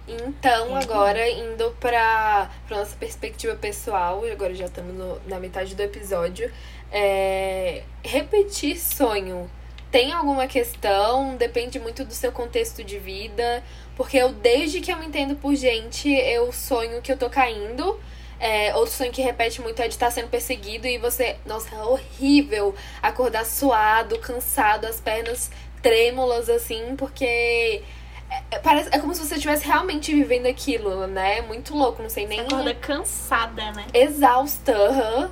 Então, 0.07 0.75
agora 0.75 1.29
indo 1.29 1.71
pra, 1.79 2.49
pra 2.67 2.77
nossa 2.79 2.95
perspectiva 2.95 3.55
pessoal, 3.55 4.25
e 4.25 4.31
agora 4.31 4.53
já 4.53 4.65
estamos 4.65 4.93
no- 4.95 5.19
na 5.27 5.39
metade 5.39 5.75
do 5.75 5.81
episódio. 5.81 6.51
É, 6.91 7.83
repetir 8.03 8.77
sonho. 8.79 9.49
Tem 9.91 10.13
alguma 10.13 10.47
questão? 10.47 11.35
Depende 11.35 11.79
muito 11.79 12.05
do 12.05 12.13
seu 12.13 12.31
contexto 12.31 12.83
de 12.83 12.97
vida. 12.97 13.63
Porque 13.95 14.17
eu, 14.17 14.29
desde 14.29 14.81
que 14.81 14.91
eu 14.91 14.97
me 14.97 15.05
entendo 15.05 15.35
por 15.35 15.53
gente, 15.55 16.09
eu 16.09 16.51
sonho 16.51 17.01
que 17.01 17.11
eu 17.11 17.17
tô 17.17 17.29
caindo. 17.29 17.99
É, 18.39 18.73
outro 18.75 18.93
sonho 18.93 19.11
que 19.11 19.21
repete 19.21 19.61
muito 19.61 19.79
é 19.81 19.87
de 19.87 19.93
estar 19.93 20.09
sendo 20.09 20.27
perseguido 20.29 20.87
e 20.87 20.97
você. 20.97 21.35
Nossa, 21.45 21.75
é 21.75 21.83
horrível 21.83 22.73
acordar 23.01 23.45
suado, 23.45 24.17
cansado, 24.19 24.85
as 24.85 24.99
pernas 24.99 25.51
trêmulas, 25.81 26.49
assim, 26.49 26.95
porque. 26.95 27.83
É, 28.29 28.55
é- 28.55 28.59
parece, 28.59 28.89
é 28.91 28.97
como 28.97 29.13
se 29.13 29.25
você 29.25 29.35
estivesse 29.35 29.65
realmente 29.67 30.13
vivendo 30.13 30.47
aquilo, 30.47 31.05
né? 31.05 31.41
Muito 31.41 31.75
louco, 31.75 32.01
não 32.01 32.09
sei 32.09 32.25
nem. 32.25 32.39
Acorda 32.39 32.73
cansada, 32.73 33.71
né? 33.73 33.85
Exausta, 33.93 34.73
aham. 34.75 35.31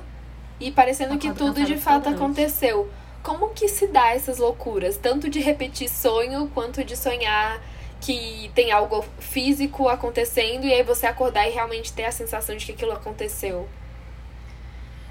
E 0.60 0.70
parecendo 0.70 1.18
que 1.18 1.26
Acorda 1.26 1.54
tudo 1.54 1.66
de 1.66 1.76
fato 1.76 2.08
aconteceu. 2.10 2.90
Como 3.22 3.50
que 3.50 3.66
se 3.68 3.86
dá 3.86 4.14
essas 4.14 4.38
loucuras? 4.38 4.96
Tanto 4.96 5.28
de 5.28 5.40
repetir 5.40 5.88
sonho, 5.88 6.50
quanto 6.54 6.84
de 6.84 6.96
sonhar 6.96 7.60
que 8.00 8.50
tem 8.54 8.72
algo 8.72 9.04
físico 9.18 9.88
acontecendo 9.88 10.64
e 10.64 10.72
aí 10.72 10.82
você 10.82 11.06
acordar 11.06 11.46
e 11.46 11.52
realmente 11.52 11.92
ter 11.92 12.06
a 12.06 12.12
sensação 12.12 12.56
de 12.56 12.64
que 12.64 12.72
aquilo 12.72 12.92
aconteceu. 12.92 13.68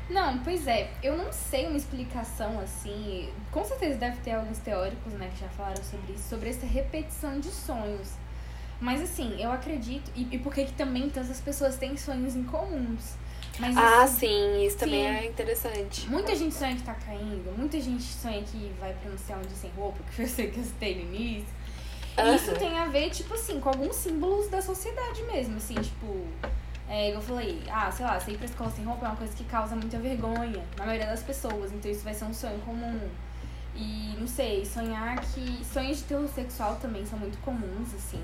Não, 0.09 0.39
pois 0.39 0.65
é, 0.65 0.89
eu 1.03 1.15
não 1.15 1.31
sei 1.31 1.67
uma 1.67 1.77
explicação 1.77 2.59
assim. 2.59 3.31
Com 3.51 3.63
certeza 3.63 3.95
deve 3.95 4.17
ter 4.21 4.31
alguns 4.31 4.57
teóricos, 4.57 5.13
né, 5.13 5.29
que 5.31 5.39
já 5.39 5.49
falaram 5.49 5.83
sobre 5.83 6.13
isso, 6.13 6.27
sobre 6.27 6.49
essa 6.49 6.65
repetição 6.65 7.39
de 7.39 7.49
sonhos. 7.49 8.13
Mas 8.81 9.01
assim, 9.01 9.39
eu 9.39 9.51
acredito, 9.51 10.09
e, 10.15 10.27
e 10.31 10.39
por 10.39 10.51
que 10.51 10.65
que 10.65 10.73
também 10.73 11.09
tantas 11.09 11.39
pessoas 11.39 11.75
têm 11.75 11.95
sonhos 11.95 12.35
em 12.35 12.43
comuns. 12.43 13.18
Mas 13.59 13.75
Ah, 13.77 14.03
assim, 14.03 14.17
sim, 14.27 14.65
isso 14.65 14.77
também 14.77 15.01
sim. 15.01 15.07
é 15.07 15.25
interessante. 15.27 16.09
Muita 16.09 16.33
gente 16.35 16.55
sonha 16.55 16.75
que 16.75 16.83
tá 16.83 16.93
caindo, 16.95 17.53
muita 17.57 17.79
gente 17.79 18.03
sonha 18.03 18.41
que 18.41 18.71
vai 18.79 18.93
pra 18.93 19.09
não 19.11 19.17
sei 19.17 19.35
onde 19.35 19.49
sem 19.51 19.69
roupa, 19.71 20.01
que 20.03 20.13
foi 20.15 20.25
você 20.27 20.47
que 20.47 20.59
eu 20.59 20.63
citei 20.63 20.95
no 20.95 21.01
início. 21.13 21.47
E 22.17 22.35
isso 22.35 22.53
tem 22.55 22.77
a 22.77 22.85
ver, 22.85 23.09
tipo 23.11 23.33
assim, 23.33 23.59
com 23.59 23.69
alguns 23.69 23.95
símbolos 23.95 24.49
da 24.49 24.61
sociedade 24.61 25.23
mesmo, 25.23 25.57
assim, 25.57 25.75
tipo. 25.75 26.25
É, 26.89 27.13
eu 27.15 27.21
falei, 27.21 27.61
ah, 27.69 27.91
sei 27.91 28.03
lá, 28.05 28.19
sair 28.19 28.35
pra 28.35 28.45
escola 28.45 28.71
sem 28.71 28.83
roupa 28.83 29.05
é 29.05 29.09
uma 29.09 29.15
coisa 29.15 29.31
que 29.35 29.43
causa 29.43 29.75
muita 29.75 29.99
vergonha 29.99 30.63
na 30.77 30.85
maioria 30.85 31.05
das 31.05 31.21
pessoas, 31.21 31.71
então 31.71 31.89
isso 31.91 32.03
vai 32.03 32.13
ser 32.15 32.25
um 32.25 32.33
sonho 32.33 32.59
comum. 32.61 32.99
E, 33.75 34.15
não 34.19 34.27
sei, 34.27 34.65
sonhar 34.65 35.19
que. 35.21 35.63
Sonhos 35.65 35.99
de 35.99 36.03
teor 36.05 36.27
sexual 36.27 36.75
também 36.81 37.05
são 37.05 37.19
muito 37.19 37.37
comuns, 37.39 37.93
assim. 37.93 38.23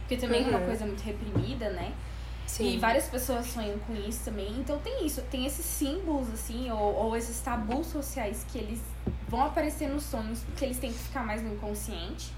Porque 0.00 0.16
também 0.18 0.44
é 0.44 0.48
uma 0.48 0.58
Uhum. 0.58 0.66
coisa 0.66 0.84
muito 0.84 1.00
reprimida, 1.00 1.70
né? 1.70 1.92
Sim. 2.46 2.74
E 2.74 2.78
várias 2.78 3.06
pessoas 3.06 3.46
sonham 3.46 3.78
com 3.80 3.94
isso 3.94 4.24
também. 4.24 4.50
Então 4.58 4.78
tem 4.78 5.06
isso, 5.06 5.22
tem 5.22 5.46
esses 5.46 5.64
símbolos, 5.64 6.28
assim, 6.32 6.70
ou, 6.70 6.94
ou 6.94 7.16
esses 7.16 7.40
tabus 7.40 7.86
sociais 7.86 8.44
que 8.50 8.58
eles 8.58 8.80
vão 9.28 9.44
aparecer 9.44 9.88
nos 9.88 10.04
sonhos, 10.04 10.40
porque 10.40 10.64
eles 10.64 10.78
têm 10.78 10.92
que 10.92 10.98
ficar 10.98 11.24
mais 11.24 11.42
no 11.42 11.54
inconsciente. 11.54 12.32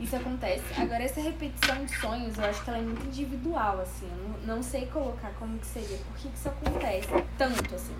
Isso 0.00 0.16
acontece. 0.16 0.64
Agora, 0.78 1.02
essa 1.02 1.20
repetição 1.20 1.84
de 1.84 1.94
sonhos, 1.98 2.38
eu 2.38 2.44
acho 2.44 2.64
que 2.64 2.70
ela 2.70 2.78
é 2.78 2.82
muito 2.82 3.04
individual, 3.06 3.80
assim. 3.80 4.08
Eu 4.10 4.28
não, 4.28 4.56
não 4.56 4.62
sei 4.62 4.86
colocar 4.86 5.30
como 5.38 5.58
que 5.58 5.66
seria, 5.66 5.98
por 5.98 6.16
que 6.16 6.28
que 6.28 6.36
isso 6.36 6.48
acontece 6.48 7.08
tanto, 7.36 7.74
assim. 7.74 7.94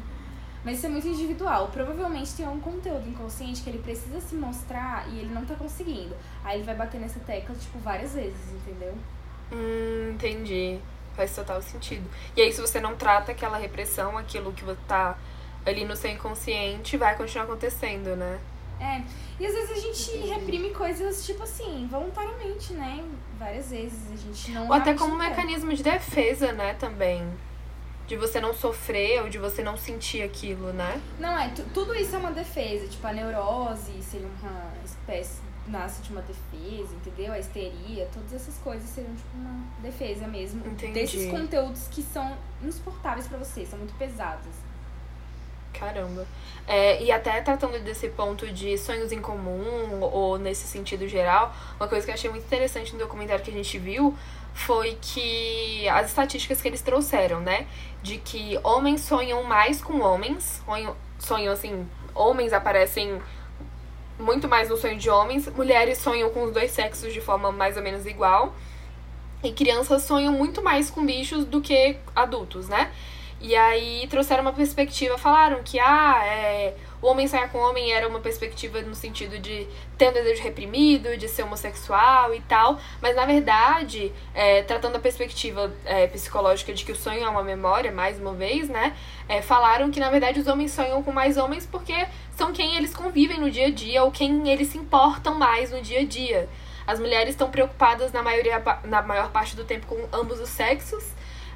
Mas 0.65 0.79
isso 0.79 0.87
é 0.87 0.89
muito 0.89 1.07
individual. 1.07 1.69
Provavelmente 1.69 2.35
tem 2.35 2.49
um 2.49 2.59
conteúdo 2.59 3.07
inconsciente 3.07 3.63
que 3.63 3.69
ele 3.69 3.79
precisa 3.79 4.19
se 4.21 4.35
mostrar 4.35 5.07
e 5.11 5.19
ele 5.19 5.33
não 5.33 5.45
tá 5.45 5.55
conseguindo. 5.55 6.15
Aí 6.43 6.57
ele 6.57 6.65
vai 6.65 6.75
bater 6.75 7.01
nessa 7.01 7.21
tecla, 7.21 7.55
tipo, 7.55 7.79
várias 7.79 8.15
vezes, 8.15 8.51
entendeu? 8.53 8.95
Hum, 9.53 10.13
entendi. 10.15 10.79
Faz 11.21 11.35
total 11.37 11.61
sentido. 11.61 12.09
E 12.35 12.41
aí, 12.41 12.51
se 12.51 12.63
você 12.63 12.81
não 12.81 12.97
trata 12.97 13.33
aquela 13.33 13.59
repressão, 13.59 14.17
aquilo 14.17 14.55
que 14.55 14.65
tá 14.89 15.19
ali 15.67 15.85
no 15.85 15.95
seu 15.95 16.11
inconsciente, 16.11 16.97
vai 16.97 17.15
continuar 17.15 17.45
acontecendo, 17.45 18.17
né? 18.17 18.39
É, 18.81 19.03
e 19.39 19.45
às 19.47 19.53
vezes 19.53 19.71
a 19.71 19.75
gente 19.79 20.17
reprime 20.27 20.71
coisas, 20.71 21.27
tipo 21.27 21.43
assim, 21.43 21.87
voluntariamente, 21.91 22.73
né? 22.73 23.05
Várias 23.39 23.69
vezes 23.71 23.99
a 24.11 24.17
gente 24.17 24.51
não. 24.53 24.67
Ou 24.69 24.73
até 24.73 24.95
como 24.95 25.13
um 25.13 25.19
mecanismo 25.19 25.75
de 25.75 25.83
defesa, 25.83 26.53
né, 26.53 26.73
também. 26.81 27.23
De 28.07 28.17
você 28.17 28.41
não 28.41 28.55
sofrer 28.55 29.21
ou 29.23 29.29
de 29.29 29.37
você 29.37 29.63
não 29.63 29.77
sentir 29.77 30.23
aquilo, 30.23 30.73
né? 30.73 31.03
Não, 31.19 31.39
é, 31.39 31.51
tu- 31.51 31.67
tudo 31.75 31.95
isso 31.95 32.17
é 32.17 32.19
uma 32.19 32.31
defesa. 32.33 32.89
Tipo, 32.89 33.07
a 33.07 33.13
neurose 33.13 33.93
seria 34.03 34.27
uma 34.43 34.73
espécie. 34.83 35.43
Nasce 35.71 36.03
de 36.03 36.11
uma 36.11 36.23
defesa, 36.23 36.95
entendeu? 36.95 37.33
A 37.33 37.39
histeria, 37.39 38.09
todas 38.13 38.33
essas 38.33 38.59
coisas 38.59 38.89
seriam 38.89 39.15
tipo 39.15 39.37
uma 39.37 39.65
defesa 39.81 40.27
mesmo. 40.27 40.67
Entendi. 40.67 40.93
Desses 40.93 41.31
conteúdos 41.31 41.89
que 41.89 42.03
são 42.03 42.37
insuportáveis 42.63 43.27
pra 43.29 43.39
você, 43.39 43.65
são 43.65 43.79
muito 43.79 43.95
pesados. 43.95 44.53
Caramba. 45.73 46.27
É, 46.67 47.03
e 47.03 47.11
até 47.11 47.41
tratando 47.41 47.83
desse 47.83 48.09
ponto 48.09 48.47
de 48.49 48.77
sonhos 48.77 49.13
em 49.13 49.21
comum, 49.21 50.01
ou 50.01 50.39
nesse 50.39 50.67
sentido 50.67 51.09
geral, 51.09 51.55
uma 51.77 51.89
coisa 51.89 52.05
que 52.05 52.11
eu 52.11 52.15
achei 52.15 52.29
muito 52.29 52.45
interessante 52.45 52.93
no 52.93 52.99
documentário 52.99 53.43
que 53.45 53.51
a 53.51 53.55
gente 53.55 53.79
viu 53.79 54.17
foi 54.53 54.99
que 55.01 55.89
as 55.89 56.09
estatísticas 56.09 56.61
que 56.61 56.69
eles 56.69 56.83
trouxeram, 56.83 57.41
né? 57.41 57.67
De 58.03 58.19
que 58.19 58.59
homens 58.63 59.03
sonham 59.03 59.43
mais 59.45 59.81
com 59.81 60.01
homens, 60.01 60.61
sonham, 60.67 60.97
sonham 61.19 61.53
assim, 61.53 61.89
homens 62.15 62.53
aparecem 62.53 63.21
muito 64.21 64.49
mais 64.49 64.69
no 64.69 64.77
sonho 64.77 64.99
de 64.99 65.09
homens, 65.11 65.49
mulheres 65.49 65.99
sonham 65.99 66.31
com 66.31 66.45
os 66.45 66.53
dois 66.53 66.71
sexos 66.71 67.13
de 67.13 67.21
forma 67.21 67.51
mais 67.51 67.77
ou 67.77 67.83
menos 67.83 68.07
igual, 68.07 68.55
e 69.43 69.53
crianças 69.53 70.03
sonham 70.03 70.33
muito 70.33 70.63
mais 70.63 70.91
com 70.91 71.05
bichos 71.05 71.45
do 71.45 71.61
que 71.61 71.97
adultos, 72.15 72.69
né? 72.69 72.91
E 73.41 73.57
aí 73.57 74.07
trouxeram 74.11 74.43
uma 74.43 74.53
perspectiva, 74.53 75.17
falaram 75.17 75.63
que 75.63 75.81
ah, 75.81 76.21
é, 76.27 76.75
o 77.01 77.07
homem 77.07 77.27
sonhar 77.27 77.51
com 77.51 77.57
o 77.57 77.63
homem 77.63 77.91
era 77.91 78.07
uma 78.07 78.21
perspectiva 78.21 78.83
no 78.83 78.95
sentido 78.95 79.39
de 79.39 79.67
ter 79.97 80.11
um 80.11 80.13
desejo 80.13 80.43
reprimido, 80.43 81.17
de 81.17 81.27
ser 81.27 81.45
homossexual 81.45 82.35
e 82.35 82.41
tal, 82.43 82.79
mas 83.01 83.17
na 83.17 83.25
verdade, 83.25 84.13
é, 84.35 84.63
tratando 84.63 84.97
a 84.97 84.99
perspectiva 84.99 85.73
é, 85.87 86.07
psicológica 86.07 86.75
de 86.75 86.85
que 86.85 86.93
o 86.93 86.97
sonho 86.97 87.25
é 87.25 87.29
uma 87.31 87.43
memória, 87.43 87.91
mais 87.91 88.21
uma 88.21 88.35
vez, 88.35 88.69
né? 88.69 88.95
é, 89.31 89.41
falaram 89.41 89.93
que 89.93 90.01
na 90.01 90.11
verdade 90.11 90.41
os 90.41 90.49
homens 90.49 90.73
sonham 90.73 91.01
com 91.05 91.13
mais 91.13 91.37
homens 91.37 91.65
porque 91.65 91.95
são 92.37 92.53
quem 92.53 92.77
convivem 93.01 93.41
no 93.41 93.51
dia 93.51 93.69
a 93.69 93.71
dia 93.71 94.05
ou 94.05 94.11
quem 94.11 94.49
eles 94.49 94.69
se 94.69 94.79
importam 94.79 95.35
mais 95.35 95.71
no 95.71 95.81
dia 95.81 96.01
a 96.01 96.05
dia. 96.05 96.49
As 96.87 97.01
mulheres 97.01 97.31
estão 97.31 97.51
preocupadas 97.51 98.13
na, 98.13 98.23
maioria, 98.23 98.63
na 98.85 99.01
maior 99.01 99.31
parte 99.31 99.57
do 99.57 99.65
tempo 99.65 99.87
com 99.87 99.97
ambos 100.13 100.39
os 100.39 100.51
sexos. 100.51 101.05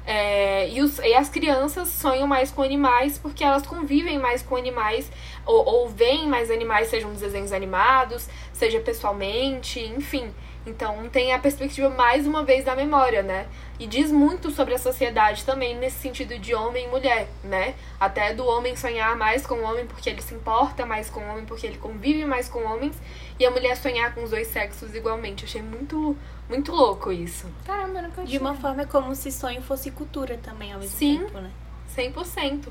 É, 0.07 0.69
e, 0.69 0.81
os, 0.81 0.99
e 0.99 1.13
as 1.15 1.29
crianças 1.29 1.89
sonham 1.89 2.27
mais 2.27 2.51
com 2.51 2.61
animais 2.61 3.17
porque 3.17 3.43
elas 3.43 3.65
convivem 3.65 4.19
mais 4.19 4.43
com 4.43 4.55
animais 4.55 5.11
ou, 5.45 5.65
ou 5.65 5.89
veem 5.89 6.27
mais 6.27 6.51
animais, 6.51 6.89
sejam 6.89 7.09
nos 7.09 7.19
desenhos 7.19 7.51
animados, 7.51 8.29
seja 8.53 8.79
pessoalmente, 8.79 9.79
enfim. 9.79 10.31
Então 10.65 11.07
tem 11.09 11.31
a 11.31 11.37
perspectiva 11.39 11.89
mais 11.89 12.25
uma 12.25 12.43
vez 12.43 12.65
da 12.65 12.75
memória, 12.75 13.21
né? 13.21 13.47
E 13.79 13.85
diz 13.85 14.11
muito 14.11 14.49
sobre 14.49 14.73
a 14.73 14.79
sociedade 14.79 15.45
também 15.45 15.77
nesse 15.77 15.97
sentido 15.99 16.39
de 16.39 16.55
homem 16.55 16.85
e 16.85 16.87
mulher, 16.87 17.27
né? 17.43 17.75
Até 17.99 18.33
do 18.33 18.45
homem 18.47 18.75
sonhar 18.75 19.15
mais 19.15 19.45
com 19.45 19.55
o 19.55 19.63
homem 19.63 19.85
porque 19.85 20.09
ele 20.09 20.21
se 20.21 20.33
importa 20.33 20.85
mais 20.85 21.09
com 21.09 21.19
o 21.19 21.29
homem, 21.29 21.45
porque 21.45 21.67
ele 21.67 21.77
convive 21.77 22.25
mais 22.25 22.49
com 22.49 22.63
homens, 22.63 22.95
e 23.39 23.45
a 23.45 23.51
mulher 23.51 23.77
sonhar 23.77 24.15
com 24.15 24.23
os 24.23 24.31
dois 24.31 24.47
sexos 24.47 24.95
igualmente. 24.95 25.45
Achei 25.45 25.61
muito, 25.61 26.17
muito 26.49 26.71
louco 26.71 27.11
isso. 27.11 27.47
Caramba, 27.65 27.99
eu 27.99 28.03
nunca 28.03 28.21
De 28.23 28.29
tinha. 28.29 28.41
uma 28.41 28.55
forma 28.55 28.81
é 28.81 28.85
como 28.85 29.13
se 29.13 29.31
sonho 29.31 29.61
fosse 29.61 29.91
cultura 29.91 30.37
também 30.37 30.73
ao 30.73 30.79
mesmo 30.79 30.97
Sim. 30.97 31.19
tempo, 31.19 31.39
né? 31.39 31.51
100%. 31.95 32.69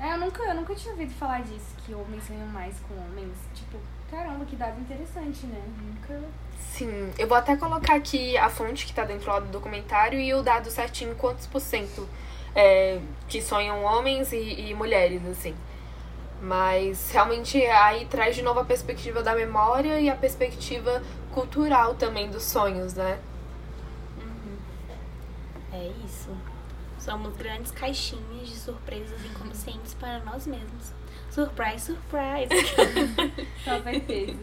É, 0.00 0.12
eu 0.12 0.18
nunca, 0.18 0.42
eu 0.42 0.54
nunca 0.54 0.74
tinha 0.74 0.92
ouvido 0.92 1.12
falar 1.14 1.42
disso, 1.42 1.74
que 1.84 1.94
homens 1.94 2.24
sonham 2.26 2.46
mais 2.46 2.74
com 2.80 2.94
homens. 2.94 3.32
Tipo, 3.54 3.78
caramba, 4.10 4.44
que 4.44 4.56
dado 4.56 4.80
interessante, 4.80 5.46
né? 5.46 5.60
Nunca. 5.76 6.20
Sim, 6.58 7.10
eu 7.18 7.26
vou 7.26 7.36
até 7.36 7.56
colocar 7.56 7.96
aqui 7.96 8.36
a 8.36 8.48
fonte 8.48 8.86
que 8.86 8.92
tá 8.92 9.04
dentro 9.04 9.30
lá 9.30 9.40
do 9.40 9.48
documentário 9.48 10.18
e 10.18 10.32
o 10.32 10.42
dado 10.42 10.70
certinho, 10.70 11.14
quantos 11.16 11.46
por 11.46 11.60
cento 11.60 12.08
é, 12.54 13.00
que 13.28 13.42
sonham 13.42 13.82
homens 13.84 14.32
e, 14.32 14.68
e 14.68 14.74
mulheres, 14.74 15.24
assim. 15.26 15.54
Mas 16.40 17.10
realmente 17.10 17.60
aí 17.66 18.04
traz 18.06 18.36
de 18.36 18.42
novo 18.42 18.60
a 18.60 18.64
perspectiva 18.64 19.22
da 19.22 19.34
memória 19.34 20.00
e 20.00 20.08
a 20.08 20.14
perspectiva 20.14 21.02
cultural 21.32 21.94
também 21.94 22.30
dos 22.30 22.44
sonhos, 22.44 22.94
né? 22.94 23.18
É 25.72 25.90
isso. 26.04 26.30
Somos 26.98 27.36
grandes 27.36 27.70
caixinhas 27.70 28.48
de 28.48 28.56
surpresas 28.56 29.24
inconscientes 29.24 29.94
para 29.94 30.20
nós 30.20 30.46
mesmos. 30.46 30.92
Surprise, 31.30 31.86
surprise. 31.86 32.48
Com 33.64 33.82
certeza. 33.82 34.38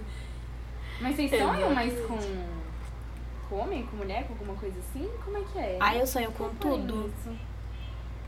Mas 1.01 1.15
vocês 1.15 1.29
sonham 1.31 1.73
mais 1.73 1.93
com, 2.05 2.17
com 3.49 3.55
homem, 3.57 3.85
com 3.85 3.97
mulher, 3.97 4.23
com 4.25 4.33
alguma 4.33 4.55
coisa 4.55 4.75
assim? 4.79 5.09
Como 5.23 5.37
é 5.37 5.41
que 5.51 5.59
é? 5.59 5.77
Ai, 5.79 6.01
eu 6.01 6.07
sonho 6.07 6.31
com 6.31 6.45
Acompanho 6.45 6.77
tudo. 6.77 7.13
isso. 7.19 7.37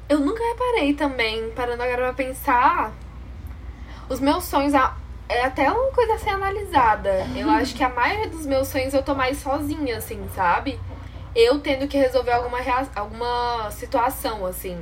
Eu 0.09 0.19
nunca 0.19 0.41
reparei 0.43 0.93
também, 0.93 1.49
parando 1.51 1.83
agora 1.83 2.03
pra 2.03 2.13
pensar. 2.13 2.93
Os 4.09 4.19
meus 4.19 4.45
sonhos 4.45 4.73
a- 4.73 4.95
é 5.27 5.43
até 5.43 5.69
uma 5.71 5.91
coisa 5.91 6.13
a 6.13 6.17
ser 6.17 6.29
analisada. 6.29 7.27
Eu 7.35 7.49
acho 7.49 7.75
que 7.75 7.83
a 7.83 7.89
maioria 7.89 8.29
dos 8.29 8.45
meus 8.45 8.67
sonhos 8.69 8.93
eu 8.93 9.03
tô 9.03 9.13
mais 9.13 9.37
sozinha, 9.37 9.97
assim, 9.97 10.25
sabe? 10.33 10.79
Eu 11.35 11.59
tendo 11.59 11.87
que 11.87 11.97
resolver 11.97 12.31
alguma, 12.31 12.59
rea- 12.61 12.87
alguma 12.95 13.69
situação, 13.71 14.45
assim. 14.45 14.81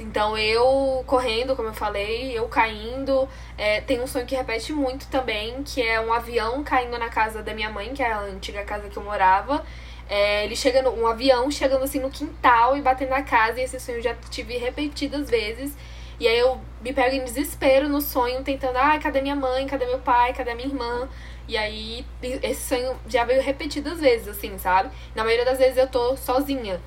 Então 0.00 0.36
eu 0.36 1.02
correndo, 1.06 1.56
como 1.56 1.68
eu 1.68 1.74
falei, 1.74 2.36
eu 2.36 2.48
caindo. 2.48 3.28
É, 3.56 3.80
tem 3.80 4.00
um 4.00 4.06
sonho 4.06 4.26
que 4.26 4.34
repete 4.34 4.72
muito 4.72 5.08
também, 5.08 5.62
que 5.62 5.82
é 5.82 6.00
um 6.00 6.12
avião 6.12 6.62
caindo 6.62 6.98
na 6.98 7.08
casa 7.08 7.42
da 7.42 7.54
minha 7.54 7.70
mãe, 7.70 7.92
que 7.92 8.02
é 8.02 8.12
a 8.12 8.20
antiga 8.20 8.64
casa 8.64 8.88
que 8.88 8.96
eu 8.96 9.02
morava. 9.02 9.64
É, 10.08 10.44
ele 10.44 10.56
chega 10.56 10.80
no, 10.82 10.90
um 10.90 11.06
avião 11.06 11.50
chegando 11.50 11.84
assim 11.84 12.00
no 12.00 12.10
quintal 12.10 12.76
e 12.76 12.80
batendo 12.82 13.10
na 13.10 13.22
casa, 13.22 13.60
e 13.60 13.64
esse 13.64 13.78
sonho 13.78 13.98
eu 13.98 14.02
já 14.02 14.14
tive 14.30 14.56
repetidas 14.56 15.28
vezes. 15.28 15.76
E 16.20 16.26
aí 16.26 16.38
eu 16.38 16.60
me 16.82 16.92
pego 16.92 17.14
em 17.14 17.24
desespero 17.24 17.88
no 17.88 18.00
sonho, 18.00 18.42
tentando, 18.42 18.76
ah, 18.76 18.98
cadê 18.98 19.20
minha 19.20 19.36
mãe, 19.36 19.66
cadê 19.66 19.86
meu 19.86 20.00
pai, 20.00 20.32
cadê 20.32 20.54
minha 20.54 20.66
irmã? 20.68 21.08
E 21.46 21.56
aí 21.56 22.04
esse 22.42 22.68
sonho 22.68 22.96
já 23.06 23.24
veio 23.24 23.40
repetidas 23.42 24.00
vezes, 24.00 24.28
assim, 24.28 24.58
sabe? 24.58 24.90
Na 25.14 25.24
maioria 25.24 25.44
das 25.44 25.58
vezes 25.58 25.76
eu 25.78 25.86
tô 25.88 26.16
sozinha. 26.16 26.80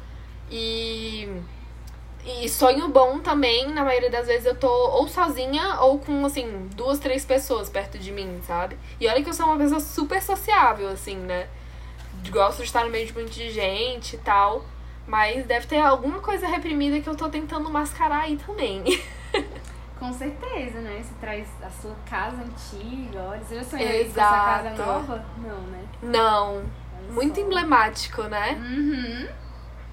E. 0.49 1.29
E 2.25 2.47
sonho 2.47 2.87
bom 2.87 3.19
também, 3.19 3.67
na 3.69 3.83
maioria 3.83 4.09
das 4.09 4.27
vezes 4.27 4.45
eu 4.45 4.55
tô 4.55 4.67
ou 4.69 5.07
sozinha 5.07 5.79
ou 5.79 5.97
com, 5.97 6.25
assim, 6.25 6.69
duas, 6.75 6.99
três 6.99 7.25
pessoas 7.25 7.69
perto 7.69 7.97
de 7.97 8.11
mim, 8.11 8.39
sabe? 8.45 8.77
E 8.99 9.07
olha 9.07 9.23
que 9.23 9.29
eu 9.29 9.33
sou 9.33 9.47
uma 9.47 9.57
pessoa 9.57 9.79
super 9.79 10.21
sociável, 10.21 10.89
assim, 10.89 11.15
né? 11.15 11.47
Gosto 12.29 12.57
de 12.57 12.65
estar 12.65 12.83
no 12.83 12.91
meio 12.91 13.07
de 13.07 13.13
muita 13.13 13.31
gente 13.31 14.15
e 14.15 14.19
tal. 14.19 14.63
Mas 15.07 15.45
deve 15.45 15.65
ter 15.65 15.79
alguma 15.79 16.19
coisa 16.19 16.47
reprimida 16.47 17.01
que 17.01 17.09
eu 17.09 17.15
tô 17.15 17.27
tentando 17.27 17.69
mascarar 17.69 18.21
aí 18.21 18.37
também. 18.37 18.83
Com 19.97 20.13
certeza, 20.13 20.79
né? 20.79 21.01
Você 21.03 21.13
traz 21.19 21.47
a 21.61 21.69
sua 21.69 21.95
casa 22.09 22.37
antiga, 22.37 23.19
olha. 23.19 23.41
Você 23.41 23.55
já 23.55 23.63
sonhou 23.63 23.87
com 23.87 24.09
a 24.09 24.13
sua 24.13 24.45
casa 24.45 24.69
nova? 24.85 25.25
Não, 25.37 25.61
né? 25.61 25.85
Não. 26.01 26.55
Olha 26.57 27.11
Muito 27.11 27.35
só. 27.35 27.41
emblemático, 27.45 28.23
né? 28.23 28.57
Uhum. 28.59 29.27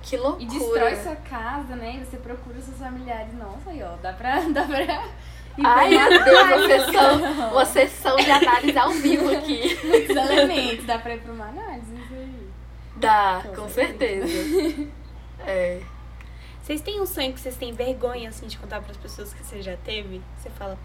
Que 0.02 0.16
loucura. 0.16 0.42
E 0.42 0.46
destrói 0.46 0.96
sua 0.96 1.16
casa, 1.16 1.74
né? 1.76 1.96
E 2.00 2.04
você 2.04 2.16
procura 2.16 2.60
seus 2.60 2.78
familiares. 2.78 3.32
Nossa, 3.34 3.70
aí, 3.70 3.82
ó. 3.82 3.96
Dá 4.02 4.12
pra. 4.12 4.40
Dá 4.48 4.64
pra... 4.64 5.04
Ai, 5.64 5.88
meu 5.90 6.08
Deus, 6.24 6.28
uma 6.28 6.40
análise. 6.54 6.84
sessão, 6.84 7.50
uma 7.50 7.64
sessão 7.64 8.16
de 8.16 8.30
análise 8.30 8.78
ao 8.78 8.90
vivo 8.90 9.28
aqui. 9.36 9.76
Muitos 9.84 10.16
elementos. 10.16 10.86
Dá 10.86 10.98
pra 10.98 11.14
ir 11.16 11.20
pra 11.20 11.32
uma 11.32 11.46
análise, 11.48 11.94
isso 11.96 12.14
aí. 12.14 12.48
Dá, 12.96 13.42
Com 13.44 13.62
com 13.62 13.68
certeza. 13.68 14.26
certeza. 14.28 14.88
É. 15.46 15.80
Vocês 16.62 16.80
têm 16.82 17.00
um 17.00 17.06
sonho 17.06 17.32
que 17.32 17.40
vocês 17.40 17.56
têm 17.56 17.72
vergonha, 17.72 18.28
assim, 18.28 18.46
de 18.46 18.58
contar 18.58 18.82
pras 18.82 18.96
pessoas 18.98 19.32
que 19.32 19.42
você 19.42 19.62
já 19.62 19.76
teve? 19.78 20.20
Você 20.36 20.50
fala, 20.50 20.76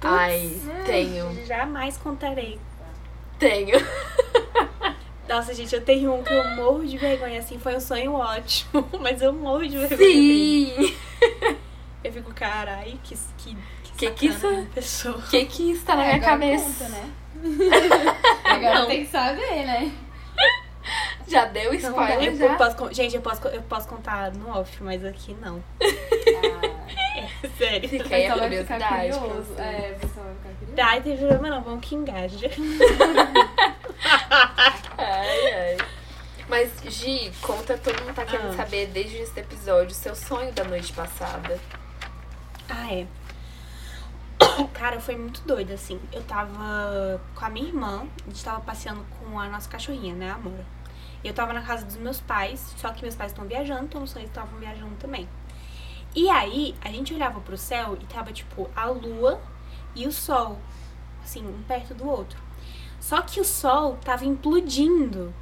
"Putz, 0.00 0.12
Ai, 0.12 0.60
tenho. 0.84 1.46
jamais 1.46 1.96
contarei. 1.96 2.60
Tenho. 3.38 3.78
Nossa, 5.32 5.54
gente, 5.54 5.74
eu 5.74 5.80
tenho 5.80 6.12
um 6.14 6.22
que 6.22 6.32
eu 6.32 6.44
morro 6.56 6.84
de 6.86 6.98
vergonha, 6.98 7.38
assim, 7.38 7.58
foi 7.58 7.74
um 7.74 7.80
sonho 7.80 8.12
ótimo, 8.12 8.86
mas 9.00 9.22
eu 9.22 9.32
morro 9.32 9.66
de 9.66 9.78
vergonha. 9.78 9.96
dele. 9.98 10.74
Sim. 10.88 10.96
Eu 12.04 12.12
fico, 12.12 12.34
carai, 12.34 12.98
que, 13.04 13.16
que, 13.38 13.56
Que 13.96 14.10
que 14.10 14.26
isso- 14.26 14.66
pessoa. 14.74 15.16
O 15.18 15.22
que 15.22 15.44
que 15.46 15.70
está 15.70 15.94
na 15.94 16.04
É, 16.04 16.08
minha 16.14 16.20
cabeça? 16.20 16.64
Conta, 16.64 16.88
né? 16.88 17.10
Agora 18.44 18.78
Não. 18.80 18.86
tem 18.88 19.04
que 19.04 19.10
saber, 19.12 19.64
né? 19.64 19.92
Já 21.28 21.44
deu 21.44 21.70
Não, 21.72 21.78
spoiler, 21.78 22.24
eu, 22.24 22.36
já? 22.36 22.44
eu 22.46 22.56
posso, 22.56 22.92
gente, 22.92 23.14
eu 23.14 23.22
posso, 23.22 23.46
eu 23.46 23.62
posso 23.62 23.86
contar 23.88 24.32
no 24.32 24.50
off, 24.50 24.82
mas 24.82 25.04
aqui 25.04 25.34
não. 25.40 25.62
Ah, 25.80 27.48
Sério. 27.56 27.88
Fica 27.88 28.16
aí 28.16 28.26
a 28.26 28.36
curiosidade 28.36 29.16
curioso. 29.18 29.54
É, 29.58 29.94
o 29.96 30.00
pessoal 30.00 30.26
vai 30.26 30.34
ficar 30.34 30.48
curioso. 30.58 30.74
Tá, 30.76 30.94
não 30.96 31.02
tem 31.02 31.16
problema 31.16 31.48
não, 31.50 31.62
vamos 31.62 31.86
que 31.88 31.94
engaja. 31.94 32.50
Ai, 35.02 35.52
ai. 35.52 35.76
Mas, 36.48 36.70
Gi, 36.88 37.32
conta, 37.40 37.78
todo 37.78 38.00
mundo 38.02 38.14
tá 38.14 38.24
querendo 38.24 38.50
Ah. 38.52 38.56
saber 38.56 38.86
desde 38.88 39.16
esse 39.18 39.38
episódio, 39.38 39.94
seu 39.94 40.14
sonho 40.14 40.52
da 40.52 40.64
noite 40.64 40.92
passada. 40.92 41.58
Ah, 42.68 42.92
é. 42.92 43.06
Cara, 44.74 45.00
foi 45.00 45.16
muito 45.16 45.40
doido, 45.42 45.72
assim. 45.72 46.00
Eu 46.12 46.22
tava 46.24 47.20
com 47.34 47.44
a 47.44 47.48
minha 47.48 47.68
irmã, 47.68 48.06
a 48.26 48.28
gente 48.28 48.44
tava 48.44 48.60
passeando 48.60 49.04
com 49.18 49.38
a 49.38 49.48
nossa 49.48 49.68
cachorrinha, 49.68 50.14
né, 50.14 50.30
amor? 50.30 50.64
E 51.22 51.28
eu 51.28 51.32
tava 51.34 51.52
na 51.52 51.62
casa 51.62 51.86
dos 51.86 51.96
meus 51.96 52.20
pais, 52.20 52.74
só 52.76 52.90
que 52.90 53.02
meus 53.02 53.14
pais 53.14 53.30
estão 53.30 53.46
viajando, 53.46 53.84
então 53.84 54.02
os 54.02 54.10
sonhos 54.10 54.28
estavam 54.28 54.58
viajando 54.58 54.96
também. 54.96 55.28
E 56.14 56.28
aí, 56.28 56.74
a 56.82 56.88
gente 56.90 57.14
olhava 57.14 57.40
pro 57.40 57.56
céu 57.56 57.96
e 58.00 58.04
tava, 58.06 58.32
tipo, 58.32 58.68
a 58.74 58.86
lua 58.86 59.40
e 59.94 60.06
o 60.06 60.12
sol, 60.12 60.58
assim, 61.22 61.46
um 61.46 61.62
perto 61.62 61.94
do 61.94 62.06
outro. 62.08 62.38
Só 63.02 63.20
que 63.20 63.40
o 63.40 63.44
sol 63.44 63.98
tava 64.04 64.24
implodindo. 64.24 65.34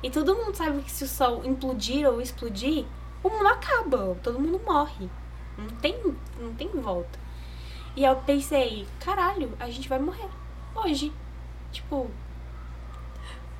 E 0.00 0.08
todo 0.08 0.36
mundo 0.36 0.54
sabe 0.54 0.80
que 0.82 0.92
se 0.92 1.02
o 1.02 1.08
sol 1.08 1.42
implodir 1.44 2.08
ou 2.08 2.20
explodir, 2.20 2.86
o 3.20 3.28
mundo 3.28 3.48
acaba, 3.48 4.16
todo 4.22 4.38
mundo 4.38 4.60
morre. 4.64 5.10
Não 5.58 5.66
tem, 5.80 6.00
não 6.38 6.54
tem 6.54 6.68
volta. 6.68 7.18
E 7.96 8.04
eu 8.04 8.14
pensei, 8.14 8.86
caralho, 9.00 9.50
a 9.58 9.68
gente 9.68 9.88
vai 9.88 9.98
morrer 9.98 10.28
hoje. 10.72 11.12
Tipo, 11.72 12.08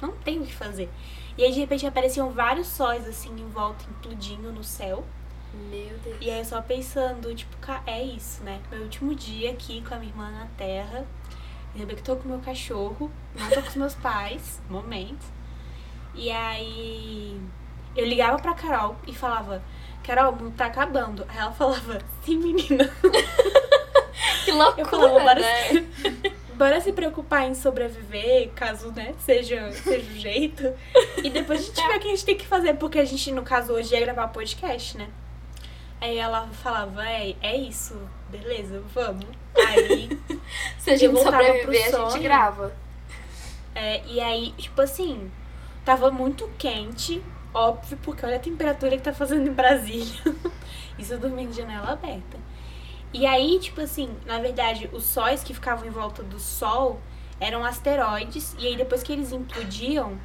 não 0.00 0.12
tem 0.12 0.38
o 0.38 0.46
que 0.46 0.54
fazer. 0.54 0.88
E 1.36 1.42
aí 1.42 1.52
de 1.52 1.58
repente 1.58 1.84
apareciam 1.84 2.30
vários 2.30 2.68
sóis 2.68 3.06
assim 3.08 3.32
em 3.32 3.48
volta, 3.48 3.84
implodindo 3.90 4.52
no 4.52 4.62
céu. 4.62 5.04
Meu 5.52 5.98
Deus. 6.04 6.18
E 6.20 6.30
aí 6.30 6.38
eu 6.38 6.44
só 6.44 6.62
pensando, 6.62 7.34
tipo, 7.34 7.56
é 7.84 8.00
isso, 8.00 8.44
né? 8.44 8.62
Meu 8.70 8.82
último 8.82 9.12
dia 9.12 9.50
aqui 9.50 9.82
com 9.82 9.92
a 9.92 9.98
minha 9.98 10.12
irmã 10.12 10.30
na 10.30 10.46
terra. 10.56 11.04
Lembra 11.74 11.96
que 11.96 12.02
tô 12.02 12.16
com 12.16 12.24
o 12.24 12.28
meu 12.32 12.40
cachorro, 12.40 13.10
não 13.34 13.48
tô 13.48 13.62
com 13.62 13.68
os 13.68 13.76
meus 13.76 13.94
pais, 13.94 14.60
momento. 14.68 15.24
E 16.14 16.30
aí 16.30 17.40
eu 17.96 18.06
ligava 18.06 18.38
pra 18.38 18.54
Carol 18.54 18.96
e 19.06 19.14
falava, 19.14 19.62
Carol, 20.04 20.32
o 20.32 20.36
mundo 20.36 20.54
tá 20.56 20.66
acabando. 20.66 21.24
Aí 21.28 21.38
ela 21.38 21.52
falava, 21.52 21.98
sim, 22.24 22.36
menina. 22.36 22.90
Que 24.44 24.50
Eu 24.50 24.56
loucura, 24.56 24.84
falava, 24.86 25.20
bora, 25.20 25.40
né? 25.40 25.68
se, 25.68 26.32
bora 26.54 26.80
se 26.80 26.92
preocupar 26.92 27.48
em 27.48 27.54
sobreviver, 27.54 28.50
caso, 28.54 28.90
né, 28.92 29.14
seja, 29.18 29.70
seja 29.72 30.10
o 30.10 30.14
jeito. 30.18 30.72
E 31.22 31.30
depois 31.30 31.60
a 31.60 31.62
gente 31.62 31.86
vê 31.86 31.96
o 31.96 32.00
que 32.00 32.08
a 32.08 32.10
gente 32.10 32.24
tem 32.24 32.36
que 32.36 32.46
fazer, 32.46 32.74
porque 32.74 32.98
a 32.98 33.04
gente, 33.04 33.30
no 33.32 33.42
caso, 33.42 33.72
hoje 33.72 33.94
ia 33.94 34.00
gravar 34.00 34.28
podcast, 34.28 34.96
né? 34.98 35.08
Aí 36.02 36.18
ela 36.18 36.48
falava, 36.48 37.08
é, 37.08 37.36
é 37.40 37.56
isso, 37.56 37.96
beleza, 38.28 38.82
vamos. 38.92 39.24
Aí, 39.54 40.18
Se 40.76 40.90
a 40.90 40.96
gente 40.96 41.16
sobreviver, 41.16 41.90
pro 41.92 42.06
a 42.06 42.10
gente 42.10 42.22
grava. 42.24 42.74
é, 43.72 44.04
e 44.08 44.20
aí, 44.20 44.50
tipo 44.58 44.82
assim, 44.82 45.30
tava 45.84 46.10
muito 46.10 46.50
quente, 46.58 47.22
óbvio, 47.54 47.96
porque 48.02 48.26
olha 48.26 48.34
a 48.34 48.40
temperatura 48.40 48.96
que 48.96 49.02
tá 49.04 49.12
fazendo 49.12 49.46
em 49.46 49.52
Brasília. 49.52 50.20
Isso 50.98 51.12
eu 51.12 51.20
dormindo 51.20 51.50
de 51.50 51.58
janela 51.58 51.92
aberta. 51.92 52.36
E 53.12 53.24
aí, 53.24 53.60
tipo 53.60 53.80
assim, 53.80 54.10
na 54.26 54.40
verdade, 54.40 54.90
os 54.92 55.04
sóis 55.04 55.44
que 55.44 55.54
ficavam 55.54 55.86
em 55.86 55.90
volta 55.90 56.24
do 56.24 56.40
Sol 56.40 56.98
eram 57.38 57.64
asteroides, 57.64 58.56
e 58.58 58.66
aí 58.66 58.76
depois 58.76 59.04
que 59.04 59.12
eles 59.12 59.30
implodiam, 59.30 60.18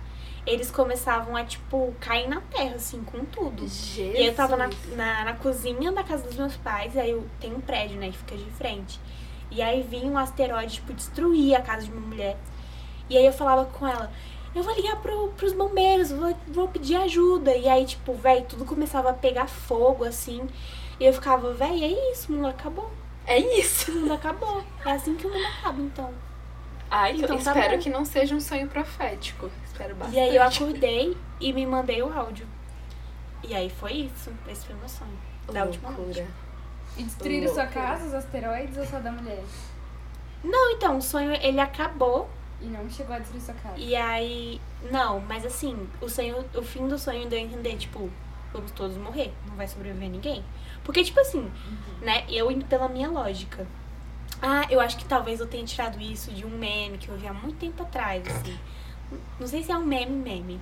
eles 0.48 0.72
começavam 0.72 1.36
a, 1.36 1.43
tipo, 1.43 1.93
cair 2.00 2.28
na 2.28 2.39
Terra, 2.41 2.76
assim, 2.76 3.04
com 3.04 3.26
tudo. 3.26 3.62
Jesus. 3.68 3.98
E 4.18 4.26
eu 4.26 4.34
tava 4.34 4.56
na, 4.56 4.70
na, 4.95 5.26
na 5.26 5.34
cozinha 5.34 5.91
da 5.91 6.04
casa 6.04 6.24
dos 6.24 6.36
meus 6.38 6.56
pais, 6.56 6.95
e 6.95 7.00
aí 7.00 7.12
eu 7.12 7.28
tenho 7.39 7.58
um 7.58 7.62
prédio, 7.62 7.98
né, 8.00 8.10
que 8.10 8.18
fica 8.18 8.36
de 8.38 8.50
frente. 8.52 9.00
E 9.52 9.62
aí 9.62 9.84
vinha 9.84 10.10
um 10.12 10.18
asteroide, 10.18 10.76
tipo, 10.76 10.93
destruir 10.93 11.56
a 11.56 11.62
casa 11.62 11.86
de 11.86 11.91
uma 11.91 12.02
mulher. 12.02 12.38
E 13.10 13.18
aí 13.18 13.26
eu 13.26 13.34
falava 13.34 13.66
com 13.66 13.86
ela, 13.88 14.12
eu 14.56 14.64
vou 14.64 14.74
ligar 14.74 14.95
pro, 15.02 15.28
pros 15.38 15.54
bombeiros, 15.54 16.12
vou, 16.12 16.36
vou 16.48 16.68
pedir 16.70 16.95
ajuda. 16.95 17.56
E 17.56 17.68
aí, 17.68 17.86
tipo, 17.86 18.14
velho, 18.14 18.45
tudo 18.45 18.66
começava 18.66 19.10
a 19.10 19.14
pegar 19.14 19.48
fogo, 19.48 20.04
assim. 20.06 20.48
E 21.00 21.06
eu 21.06 21.14
ficava, 21.14 21.54
véi, 21.54 21.84
é 21.84 22.12
isso, 22.12 22.32
o 22.32 22.36
mundo 22.36 22.48
acabou. 22.48 22.89
É 23.26 23.38
isso. 23.60 23.91
O 23.91 23.95
mundo 23.95 24.14
acabou. 24.14 24.64
É 24.86 24.91
assim 24.91 25.14
que 25.16 25.28
o 25.28 25.30
mundo 25.30 25.45
acaba, 25.45 25.82
então. 25.82 26.14
Ai, 26.89 27.12
eu 27.12 27.18
Então 27.18 27.38
tá 27.38 27.52
espero 27.52 27.76
bom. 27.76 27.84
que 27.84 27.89
não 27.89 28.06
seja 28.06 28.34
um 28.34 28.39
sonho 28.39 28.68
profético. 28.68 29.52
Espero 29.78 29.96
bastante. 29.96 30.18
E 30.18 30.20
aí 30.20 30.36
eu 30.36 30.42
acordei 30.42 31.18
e 31.40 31.54
me 31.54 31.66
mandei 31.68 32.02
o 32.02 32.12
áudio. 32.12 32.48
E 33.44 33.54
aí 33.54 33.70
foi 33.70 33.94
isso. 33.94 34.34
Esse 34.48 34.66
foi 34.66 34.76
meu 34.76 34.90
sonho. 34.90 35.18
Da 35.54 35.64
última 35.64 35.92
noite. 35.92 36.26
E 36.98 37.04
destruíram 37.04 37.54
sua 37.54 37.68
casa, 37.68 38.08
os 38.08 38.14
asteroides 38.14 38.76
ou 38.76 38.86
só 38.86 39.00
da 39.00 39.12
mulher? 39.12 39.44
Não, 40.44 40.72
então, 40.72 40.98
o 40.98 41.02
sonho 41.02 41.32
ele 41.34 41.60
acabou. 41.60 42.28
E 42.60 42.66
não 42.66 42.90
chegou 42.90 43.16
a 43.16 43.20
destruir 43.20 43.42
sua 43.42 43.54
casa. 43.54 43.78
E 43.78 43.96
aí. 43.96 44.60
Não, 44.92 45.20
mas 45.20 45.46
assim, 45.46 45.88
o 46.02 46.10
sonho, 46.10 46.44
o 46.56 46.64
fim 46.64 46.88
do 46.88 46.98
sonho 46.98 47.30
deu 47.30 47.38
a 47.38 47.42
entender, 47.42 47.78
tipo, 47.78 48.10
vamos 48.52 48.72
todos 48.72 48.98
morrer. 48.98 49.32
Não 49.48 49.56
vai 49.56 49.68
sobreviver 49.68 50.10
ninguém. 50.10 50.44
Porque, 50.84 51.04
tipo 51.04 51.20
assim, 51.20 51.52
né, 52.02 52.26
eu 52.28 52.52
indo 52.52 52.66
pela 52.66 52.90
minha 52.90 53.10
lógica. 53.10 53.68
Ah, 54.42 54.66
eu 54.72 54.80
acho 54.80 54.98
que 54.98 55.06
talvez 55.06 55.40
eu 55.40 55.48
tenha 55.48 55.66
tirado 55.66 56.02
isso 56.02 56.32
de 56.32 56.46
um 56.46 56.50
meme 56.50 56.98
que 56.98 57.10
eu 57.10 57.18
vi 57.18 57.28
há 57.28 57.34
muito 57.34 57.60
tempo 57.60 57.84
atrás, 57.84 58.24
assim. 58.28 58.58
Não 59.39 59.47
sei 59.47 59.64
se 59.64 59.72
é 59.72 59.78
um 59.78 59.86
meme, 59.86 60.16
meme. 60.16 60.62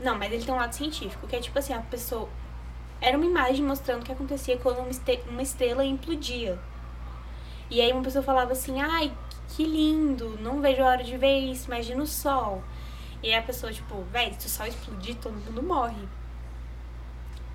Não, 0.00 0.16
mas 0.18 0.32
ele 0.32 0.44
tem 0.44 0.54
um 0.54 0.56
lado 0.56 0.74
científico, 0.74 1.26
que 1.26 1.36
é 1.36 1.40
tipo 1.40 1.58
assim, 1.58 1.72
a 1.72 1.80
pessoa. 1.80 2.28
Era 3.00 3.16
uma 3.16 3.26
imagem 3.26 3.64
mostrando 3.64 4.02
o 4.02 4.04
que 4.04 4.12
acontecia 4.12 4.56
quando 4.58 4.80
uma 5.28 5.42
estrela 5.42 5.84
implodia. 5.84 6.58
E 7.70 7.80
aí 7.80 7.92
uma 7.92 8.02
pessoa 8.02 8.22
falava 8.22 8.52
assim, 8.52 8.80
ai, 8.80 9.12
que 9.48 9.64
lindo, 9.64 10.38
não 10.40 10.60
vejo 10.60 10.82
a 10.82 10.86
hora 10.86 11.04
de 11.04 11.16
ver 11.16 11.38
isso, 11.38 11.66
imagina 11.68 12.02
o 12.02 12.06
sol. 12.06 12.62
E 13.22 13.28
aí 13.28 13.34
a 13.34 13.42
pessoa, 13.42 13.72
tipo, 13.72 14.02
véi, 14.10 14.34
se 14.38 14.46
o 14.46 14.50
sol 14.50 14.66
explodir, 14.66 15.16
todo 15.16 15.34
mundo 15.34 15.62
morre. 15.62 16.08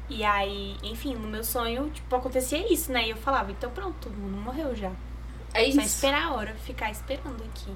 E 0.07 0.23
aí, 0.23 0.77
enfim, 0.83 1.15
no 1.15 1.27
meu 1.27 1.43
sonho, 1.43 1.89
tipo, 1.89 2.15
acontecia 2.15 2.71
isso, 2.71 2.91
né? 2.91 3.07
E 3.07 3.09
eu 3.09 3.17
falava, 3.17 3.51
então 3.51 3.71
pronto, 3.71 3.95
todo 3.99 4.13
mundo 4.13 4.37
morreu 4.37 4.75
já. 4.75 4.91
É 5.53 5.63
isso. 5.63 5.79
esperar 5.81 6.27
a 6.27 6.33
hora, 6.33 6.53
ficar 6.55 6.91
esperando 6.91 7.43
aqui. 7.43 7.71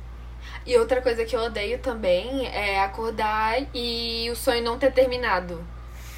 E 0.66 0.78
outra 0.78 1.02
coisa 1.02 1.26
que 1.26 1.36
eu 1.36 1.42
odeio 1.42 1.80
também 1.80 2.48
é 2.48 2.82
acordar 2.82 3.62
e 3.74 4.30
o 4.32 4.36
sonho 4.36 4.64
não 4.64 4.78
ter 4.78 4.92
terminado. 4.92 5.64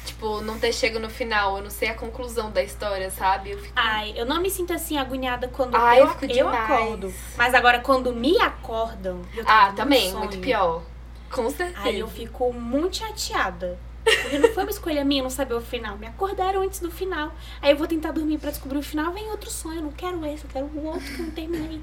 Tipo, 0.04 0.40
não 0.40 0.58
ter 0.58 0.72
chego 0.72 0.98
no 0.98 1.08
final, 1.08 1.58
eu 1.58 1.62
não 1.62 1.70
sei 1.70 1.88
a 1.88 1.94
conclusão 1.94 2.50
da 2.50 2.60
história, 2.62 3.08
sabe? 3.10 3.52
Eu 3.52 3.58
fico... 3.58 3.72
Ai, 3.76 4.12
eu 4.16 4.26
não 4.26 4.40
me 4.40 4.50
sinto 4.50 4.72
assim 4.72 4.98
agoniada 4.98 5.46
quando 5.46 5.76
Ai, 5.76 6.00
eu, 6.00 6.06
eu 6.06 6.10
fico 6.14 6.24
eu 6.24 6.46
demais. 6.50 6.70
acordo. 6.70 7.14
Mas 7.36 7.54
agora, 7.54 7.78
quando 7.78 8.12
me 8.12 8.36
acordam. 8.40 9.22
eu 9.36 9.44
tô 9.44 9.50
Ah, 9.50 9.72
também, 9.76 10.10
sonho, 10.10 10.18
muito 10.24 10.38
pior. 10.38 10.82
Com 11.30 11.48
certeza. 11.50 11.86
Aí 11.86 12.00
eu 12.00 12.08
fico 12.08 12.52
muito 12.52 12.96
chateada. 12.96 13.78
Porque 14.04 14.38
não 14.40 14.52
foi 14.52 14.64
uma 14.64 14.70
escolha 14.70 15.04
minha 15.04 15.22
não 15.22 15.30
saber 15.30 15.54
o 15.54 15.60
final. 15.60 15.96
Me 15.96 16.06
acordaram 16.08 16.62
antes 16.62 16.80
do 16.80 16.90
final. 16.90 17.32
Aí 17.60 17.70
eu 17.70 17.76
vou 17.76 17.86
tentar 17.86 18.10
dormir 18.10 18.38
pra 18.38 18.50
descobrir 18.50 18.78
o 18.78 18.82
final. 18.82 19.12
Vem 19.12 19.30
outro 19.30 19.48
sonho. 19.48 19.76
Eu 19.76 19.82
não 19.82 19.92
quero 19.92 20.26
esse, 20.26 20.44
eu 20.44 20.50
quero 20.52 20.66
o 20.66 20.84
outro 20.86 21.06
que 21.06 21.20
eu 21.20 21.26
não 21.26 21.30
terminei. 21.32 21.80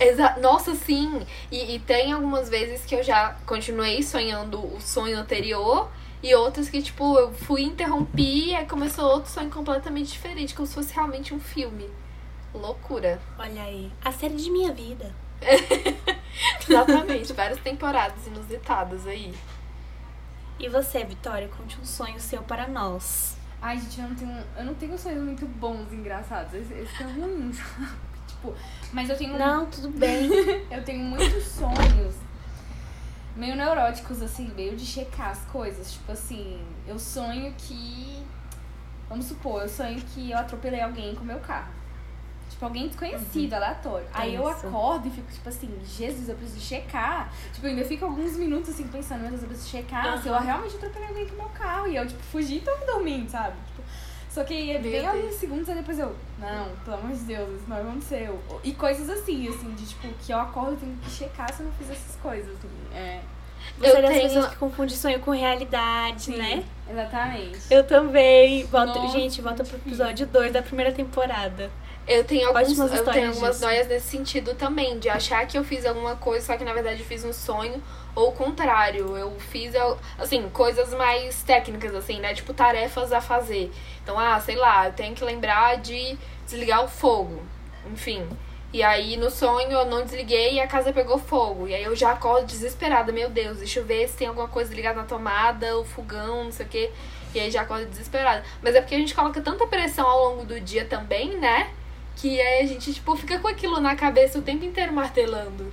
Exa 0.00 0.36
Nossa, 0.40 0.74
sim! 0.74 1.26
E, 1.50 1.74
e 1.74 1.78
tem 1.80 2.12
algumas 2.12 2.48
vezes 2.48 2.84
que 2.84 2.94
eu 2.94 3.02
já 3.02 3.36
continuei 3.46 4.02
sonhando 4.02 4.58
o 4.60 4.80
sonho 4.80 5.18
anterior 5.18 5.90
e 6.22 6.34
outras 6.34 6.68
que, 6.68 6.82
tipo, 6.82 7.16
eu 7.18 7.32
fui 7.32 7.62
interrompi 7.62 8.48
e 8.48 8.54
aí 8.54 8.66
começou 8.66 9.04
outro 9.04 9.30
sonho 9.30 9.50
completamente 9.50 10.12
diferente, 10.12 10.54
como 10.54 10.66
se 10.66 10.74
fosse 10.74 10.94
realmente 10.94 11.32
um 11.32 11.40
filme. 11.40 11.88
Loucura. 12.52 13.20
Olha 13.38 13.62
aí. 13.62 13.92
A 14.04 14.10
série 14.10 14.36
de 14.36 14.50
minha 14.50 14.72
vida. 14.72 15.14
Exatamente, 16.68 17.32
várias 17.32 17.60
temporadas 17.60 18.26
inusitadas 18.26 19.06
aí. 19.06 19.32
E 20.58 20.68
você, 20.68 21.04
Vitória, 21.04 21.48
conte 21.48 21.78
um 21.80 21.84
sonho 21.84 22.18
seu 22.20 22.42
para 22.42 22.66
nós. 22.66 23.36
Ai, 23.62 23.78
gente, 23.78 24.00
eu 24.00 24.08
não 24.08 24.14
tenho, 24.16 24.44
eu 24.56 24.64
não 24.64 24.74
tenho 24.74 24.98
sonhos 24.98 25.22
muito 25.22 25.46
bons, 25.46 25.92
engraçados. 25.92 26.54
Esse, 26.54 26.74
esse 26.74 27.02
é 27.02 27.06
ruim, 27.06 27.52
sabe? 27.52 28.07
Tipo, 28.38 28.54
mas 28.92 29.10
eu 29.10 29.16
tenho, 29.16 29.38
Não, 29.38 29.66
tudo 29.66 29.90
bem. 29.90 30.30
eu 30.70 30.82
tenho 30.84 31.04
muitos 31.04 31.44
sonhos 31.44 32.14
meio 33.38 33.54
neuróticos, 33.54 34.20
assim, 34.20 34.52
meio 34.54 34.76
de 34.76 34.84
checar 34.84 35.30
as 35.30 35.40
coisas. 35.46 35.92
Tipo 35.92 36.12
assim, 36.12 36.60
eu 36.86 36.98
sonho 36.98 37.54
que. 37.56 38.22
Vamos 39.08 39.26
supor, 39.26 39.62
eu 39.62 39.68
sonho 39.68 39.98
que 40.00 40.30
eu 40.30 40.36
atropelei 40.36 40.82
alguém 40.82 41.14
com 41.14 41.22
o 41.22 41.26
meu 41.26 41.38
carro. 41.38 41.72
Tipo, 42.50 42.64
alguém 42.64 42.88
desconhecido, 42.88 43.54
aleatório. 43.54 44.06
Aí 44.12 44.34
eu 44.34 44.42
Isso. 44.50 44.66
acordo 44.66 45.06
e 45.06 45.10
fico, 45.10 45.30
tipo 45.30 45.48
assim, 45.48 45.70
Jesus, 45.84 46.28
eu 46.28 46.34
preciso 46.34 46.60
checar. 46.60 47.32
Tipo, 47.52 47.66
eu 47.66 47.70
ainda 47.70 47.84
fico 47.84 48.04
alguns 48.04 48.36
minutos 48.36 48.70
assim 48.70 48.86
pensando, 48.88 49.20
meu 49.20 49.30
Deus, 49.30 49.42
eu 49.42 49.48
preciso 49.48 49.70
checar 49.70 50.20
se 50.20 50.28
eu 50.28 50.38
realmente 50.38 50.74
atropelei 50.76 51.08
alguém 51.08 51.28
com 51.28 51.34
o 51.34 51.38
meu 51.38 51.48
carro. 51.50 51.86
E 51.86 51.96
eu, 51.96 52.06
tipo, 52.06 52.22
fugi 52.24 52.56
e 52.56 52.60
tô 52.60 52.74
dormindo, 52.84 53.30
sabe? 53.30 53.56
Tipo, 53.66 53.82
só 54.30 54.44
que 54.44 54.72
Meu 54.72 54.80
bem 54.82 54.92
Deus. 54.92 55.06
alguns 55.06 55.34
segundos 55.34 55.68
aí 55.68 55.74
depois 55.76 55.98
eu, 55.98 56.14
não, 56.38 56.68
pelo 56.84 56.96
amor 56.98 57.12
de 57.12 57.24
Deus, 57.24 57.60
isso 57.60 57.68
não 57.68 57.76
aconteceu. 57.78 58.38
E 58.62 58.72
coisas 58.72 59.08
assim, 59.10 59.48
assim, 59.48 59.74
de 59.74 59.86
tipo, 59.86 60.08
que 60.24 60.32
eu 60.32 60.38
acordo 60.38 60.74
e 60.74 60.76
tenho 60.76 60.96
que 60.98 61.10
checar 61.10 61.52
se 61.52 61.60
eu 61.62 61.66
não 61.66 61.72
fiz 61.74 61.90
essas 61.90 62.16
coisas. 62.16 62.50
Assim. 62.56 62.68
É, 62.94 63.20
Você 63.78 63.86
Eu 63.90 63.96
é 63.96 64.02
das 64.02 64.10
tenho- 64.10 64.22
pessoas 64.22 64.46
que 64.48 64.56
confunde 64.56 64.96
sonho 64.96 65.20
com 65.20 65.30
realidade, 65.32 66.22
sim, 66.22 66.36
né? 66.36 66.64
Exatamente. 66.88 67.58
Eu 67.70 67.84
também. 67.84 68.64
Volta, 68.64 68.98
Nossa, 68.98 69.18
gente, 69.18 69.40
volta 69.42 69.64
pro 69.64 69.76
episódio 69.76 70.26
2 70.26 70.52
da 70.52 70.62
primeira 70.62 70.92
temporada. 70.92 71.70
Eu 72.08 72.24
tenho 72.24 72.48
alguns, 72.48 72.78
eu 72.78 73.04
tenho 73.04 73.28
algumas 73.28 73.56
disso. 73.56 73.66
noias 73.66 73.86
nesse 73.86 74.08
sentido 74.08 74.54
também, 74.54 74.98
de 74.98 75.10
achar 75.10 75.46
que 75.46 75.58
eu 75.58 75.62
fiz 75.62 75.84
alguma 75.84 76.16
coisa, 76.16 76.46
só 76.46 76.56
que 76.56 76.64
na 76.64 76.72
verdade 76.72 77.00
eu 77.00 77.06
fiz 77.06 77.22
um 77.22 77.34
sonho, 77.34 77.82
ou 78.14 78.30
o 78.30 78.32
contrário, 78.32 79.14
eu 79.14 79.30
fiz, 79.38 79.74
assim, 80.18 80.48
coisas 80.48 80.94
mais 80.94 81.42
técnicas, 81.42 81.94
assim, 81.94 82.18
né? 82.18 82.32
Tipo, 82.32 82.54
tarefas 82.54 83.12
a 83.12 83.20
fazer. 83.20 83.70
Então, 84.02 84.18
ah, 84.18 84.40
sei 84.40 84.56
lá, 84.56 84.86
eu 84.86 84.92
tenho 84.94 85.14
que 85.14 85.22
lembrar 85.22 85.76
de 85.76 86.16
desligar 86.46 86.82
o 86.82 86.88
fogo, 86.88 87.42
enfim. 87.92 88.26
E 88.72 88.82
aí, 88.82 89.16
no 89.16 89.30
sonho, 89.30 89.70
eu 89.70 89.84
não 89.84 90.02
desliguei 90.02 90.54
e 90.54 90.60
a 90.60 90.66
casa 90.66 90.92
pegou 90.92 91.18
fogo. 91.18 91.68
E 91.68 91.74
aí 91.74 91.84
eu 91.84 91.94
já 91.94 92.12
acordo 92.12 92.46
desesperada, 92.46 93.12
meu 93.12 93.28
Deus, 93.28 93.58
deixa 93.58 93.80
eu 93.80 93.84
ver 93.84 94.08
se 94.08 94.16
tem 94.16 94.28
alguma 94.28 94.48
coisa 94.48 94.74
ligada 94.74 95.00
na 95.00 95.06
tomada, 95.06 95.78
o 95.78 95.84
fogão, 95.84 96.44
não 96.44 96.52
sei 96.52 96.64
o 96.64 96.68
quê. 96.68 96.90
E 97.34 97.40
aí 97.40 97.50
já 97.50 97.62
acordo 97.62 97.86
desesperada. 97.86 98.42
Mas 98.62 98.74
é 98.74 98.80
porque 98.80 98.94
a 98.94 98.98
gente 98.98 99.14
coloca 99.14 99.40
tanta 99.40 99.66
pressão 99.66 100.06
ao 100.06 100.30
longo 100.30 100.44
do 100.44 100.58
dia 100.60 100.86
também, 100.86 101.36
né? 101.38 101.70
Que 102.18 102.40
aí 102.40 102.62
a 102.62 102.66
gente, 102.66 102.92
tipo, 102.92 103.16
fica 103.16 103.38
com 103.38 103.48
aquilo 103.48 103.80
na 103.80 103.94
cabeça 103.96 104.38
o 104.38 104.42
tempo 104.42 104.64
inteiro 104.64 104.92
martelando. 104.92 105.72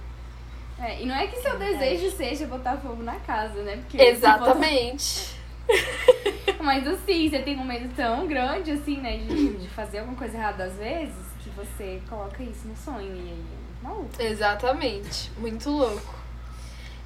É, 0.79 1.01
e 1.01 1.05
não 1.05 1.15
é 1.15 1.25
que 1.27 1.37
seu 1.41 1.57
desejo 1.57 2.11
seja 2.15 2.45
botar 2.47 2.77
fogo 2.77 3.01
na 3.01 3.15
casa, 3.15 3.61
né? 3.63 3.77
Porque 3.77 4.01
Exatamente. 4.01 5.33
Mas 6.61 6.87
assim, 6.87 7.29
você 7.29 7.39
tem 7.39 7.57
um 7.57 7.63
medo 7.65 7.91
tão 7.95 8.27
grande, 8.27 8.71
assim, 8.71 8.97
né, 8.97 9.17
de, 9.17 9.55
de 9.57 9.67
fazer 9.69 9.99
alguma 9.99 10.17
coisa 10.17 10.37
errada 10.37 10.65
às 10.65 10.73
vezes, 10.75 11.15
que 11.43 11.49
você 11.51 12.01
coloca 12.09 12.41
isso 12.43 12.67
no 12.67 12.75
sonho 12.75 13.15
e 13.15 13.19
aí 13.19 13.29
é 13.31 13.33
muito 13.33 13.83
maluco. 13.83 14.09
Exatamente. 14.19 15.31
Muito 15.37 15.69
louco. 15.69 16.13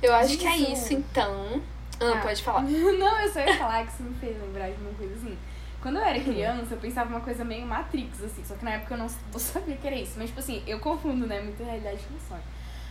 Eu 0.02 0.14
acho 0.16 0.38
que 0.38 0.48
é 0.48 0.56
Isso. 0.58 0.72
isso, 0.74 0.94
então. 0.94 1.62
Ah, 2.02 2.14
Ah. 2.16 2.22
pode 2.22 2.42
falar. 2.42 2.62
Não, 2.64 3.20
eu 3.22 3.32
só 3.32 3.40
ia 3.40 3.58
falar 3.58 3.86
que 3.86 3.92
isso 3.94 4.04
me 4.04 4.16
fez 4.16 4.36
lembrar 4.42 4.70
de 4.70 4.82
uma 4.82 4.94
coisa 4.94 5.14
assim. 5.16 5.38
Quando 5.82 5.98
eu 5.98 6.04
era 6.04 6.20
criança, 6.20 6.74
eu 6.74 6.78
pensava 6.78 7.10
uma 7.10 7.22
coisa 7.22 7.46
meio 7.46 7.66
Matrix, 7.66 8.24
assim, 8.24 8.44
só 8.44 8.56
que 8.56 8.66
na 8.66 8.72
época 8.72 8.96
eu 8.96 8.98
não, 8.98 9.08
não 9.32 9.40
sabia 9.40 9.78
que 9.78 9.88
era 9.88 9.96
isso. 9.96 10.14
Mas, 10.18 10.28
tipo 10.28 10.40
assim, 10.40 10.62
eu 10.68 10.80
confundo, 10.80 11.26
né, 11.26 11.42
muita 11.42 11.64
realidade 11.64 12.00
com 12.04 12.20
sonho. 12.28 12.44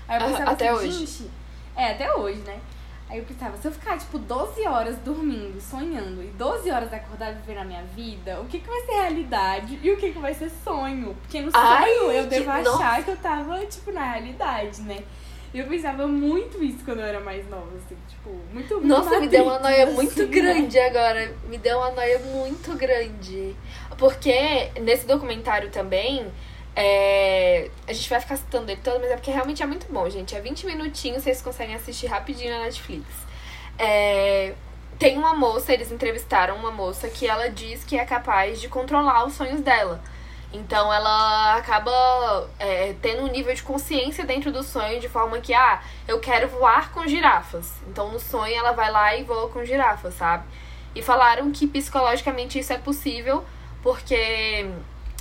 Aí 0.06 0.20
eu 0.20 0.28
pensava 0.28 0.50
até 0.52 0.68
assim, 0.68 0.86
hoje. 0.86 1.06
gente. 1.06 1.30
É, 1.76 1.92
até 1.92 2.14
hoje, 2.14 2.40
né? 2.40 2.58
Aí 3.10 3.18
eu 3.18 3.24
pensava, 3.24 3.56
se 3.56 3.66
eu 3.66 3.72
ficar, 3.72 3.98
tipo, 3.98 4.18
12 4.18 4.66
horas 4.66 4.98
dormindo, 4.98 5.58
sonhando, 5.60 6.22
e 6.22 6.26
12 6.26 6.70
horas 6.70 6.92
acordar 6.92 7.32
e 7.32 7.34
viver 7.36 7.54
na 7.54 7.64
minha 7.64 7.82
vida, 7.82 8.38
o 8.40 8.44
que, 8.44 8.58
que 8.58 8.68
vai 8.68 8.80
ser 8.82 8.92
realidade 8.92 9.80
e 9.82 9.90
o 9.90 9.96
que, 9.96 10.12
que 10.12 10.18
vai 10.18 10.34
ser 10.34 10.50
sonho? 10.50 11.16
Porque 11.22 11.40
no 11.40 11.50
sonho 11.50 11.64
Ai, 11.64 12.18
eu 12.18 12.26
devo 12.26 12.50
achar 12.50 12.64
nossa. 12.64 13.02
que 13.02 13.10
eu 13.10 13.16
tava, 13.16 13.64
tipo, 13.64 13.92
na 13.92 14.12
realidade, 14.12 14.82
né? 14.82 15.02
E 15.52 15.58
eu 15.60 15.66
pensava 15.66 16.06
muito 16.06 16.62
isso 16.62 16.84
quando 16.84 17.00
eu 17.00 17.06
era 17.06 17.20
mais 17.20 17.48
nova, 17.48 17.68
assim, 17.76 17.96
tipo, 18.08 18.30
muito, 18.52 18.80
Nossa, 18.80 19.18
me 19.18 19.28
deu 19.28 19.44
uma 19.44 19.58
noia 19.58 19.84
assim, 19.84 19.94
muito 19.94 20.18
né? 20.22 20.26
grande 20.26 20.78
agora. 20.78 21.34
Me 21.48 21.56
deu 21.58 21.78
uma 21.78 21.90
noia 21.92 22.18
muito 22.18 22.76
grande. 22.76 23.56
Porque 23.96 24.70
nesse 24.80 25.06
documentário 25.06 25.70
também. 25.70 26.26
é, 26.76 27.70
A 27.86 27.92
gente 27.92 28.08
vai 28.10 28.20
ficar 28.20 28.36
citando 28.36 28.70
ele 28.70 28.80
todo, 28.82 29.00
mas 29.00 29.10
é 29.10 29.14
porque 29.16 29.30
realmente 29.30 29.62
é 29.62 29.66
muito 29.66 29.86
bom, 29.90 30.08
gente. 30.10 30.36
É 30.36 30.40
20 30.40 30.66
minutinhos, 30.66 31.22
vocês 31.22 31.40
conseguem 31.42 31.74
assistir 31.74 32.06
rapidinho 32.06 32.50
na 32.52 32.64
Netflix. 32.64 33.06
É, 33.78 34.54
Tem 34.98 35.16
uma 35.16 35.34
moça, 35.34 35.72
eles 35.72 35.90
entrevistaram 35.92 36.56
uma 36.56 36.70
moça 36.70 37.08
que 37.08 37.26
ela 37.26 37.48
diz 37.48 37.84
que 37.84 37.96
é 37.96 38.04
capaz 38.04 38.60
de 38.60 38.68
controlar 38.68 39.24
os 39.26 39.34
sonhos 39.34 39.60
dela. 39.60 40.00
Então 40.52 40.92
ela 40.92 41.56
acaba 41.56 42.48
é, 42.58 42.94
tendo 43.02 43.22
um 43.22 43.28
nível 43.28 43.54
de 43.54 43.62
consciência 43.62 44.24
dentro 44.24 44.50
do 44.50 44.62
sonho, 44.62 44.98
de 44.98 45.08
forma 45.08 45.38
que, 45.40 45.52
ah, 45.52 45.82
eu 46.06 46.18
quero 46.20 46.48
voar 46.48 46.90
com 46.92 47.06
girafas. 47.06 47.74
Então 47.88 48.10
no 48.10 48.18
sonho 48.18 48.54
ela 48.54 48.72
vai 48.72 48.90
lá 48.90 49.14
e 49.14 49.24
voa 49.24 49.48
com 49.50 49.64
girafas, 49.64 50.14
sabe? 50.14 50.44
E 50.94 51.02
falaram 51.02 51.52
que 51.52 51.66
psicologicamente 51.66 52.58
isso 52.58 52.72
é 52.72 52.78
possível, 52.78 53.44
porque 53.82 54.66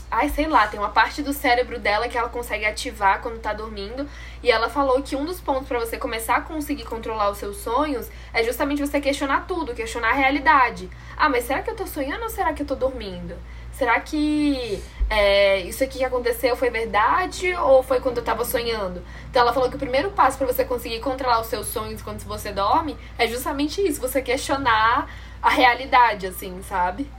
Ai, 0.09 0.29
sei 0.29 0.47
lá, 0.47 0.65
tem 0.67 0.79
uma 0.79 0.89
parte 0.89 1.21
do 1.21 1.33
cérebro 1.33 1.77
dela 1.79 2.07
que 2.07 2.17
ela 2.17 2.29
consegue 2.29 2.63
ativar 2.65 3.21
quando 3.21 3.41
tá 3.41 3.51
dormindo. 3.51 4.07
E 4.41 4.49
ela 4.49 4.69
falou 4.69 5.03
que 5.03 5.17
um 5.17 5.25
dos 5.25 5.41
pontos 5.41 5.67
para 5.67 5.79
você 5.79 5.97
começar 5.97 6.37
a 6.37 6.41
conseguir 6.41 6.85
controlar 6.85 7.29
os 7.29 7.37
seus 7.37 7.57
sonhos 7.57 8.09
é 8.33 8.41
justamente 8.41 8.79
você 8.79 9.01
questionar 9.01 9.45
tudo, 9.45 9.75
questionar 9.75 10.11
a 10.11 10.13
realidade. 10.13 10.89
Ah, 11.17 11.27
mas 11.27 11.43
será 11.43 11.61
que 11.61 11.69
eu 11.69 11.75
tô 11.75 11.85
sonhando 11.85 12.23
ou 12.23 12.29
será 12.29 12.53
que 12.53 12.61
eu 12.61 12.65
tô 12.65 12.75
dormindo? 12.75 13.35
Será 13.77 13.99
que 13.99 14.81
é, 15.09 15.59
isso 15.61 15.83
aqui 15.83 15.99
que 15.99 16.03
aconteceu 16.03 16.55
foi 16.55 16.69
verdade 16.69 17.53
ou 17.53 17.83
foi 17.83 17.99
quando 18.01 18.17
eu 18.17 18.23
tava 18.23 18.43
sonhando? 18.43 19.03
Então 19.29 19.43
ela 19.43 19.53
falou 19.53 19.69
que 19.69 19.75
o 19.75 19.79
primeiro 19.79 20.09
passo 20.11 20.37
para 20.37 20.47
você 20.47 20.65
conseguir 20.65 20.99
controlar 20.99 21.39
os 21.41 21.47
seus 21.47 21.67
sonhos 21.67 22.01
quando 22.01 22.19
você 22.23 22.51
dorme 22.51 22.97
é 23.17 23.27
justamente 23.27 23.79
isso, 23.81 24.01
você 24.01 24.21
questionar 24.21 25.07
a 25.41 25.49
realidade, 25.49 26.25
assim, 26.27 26.59
sabe? 26.63 27.09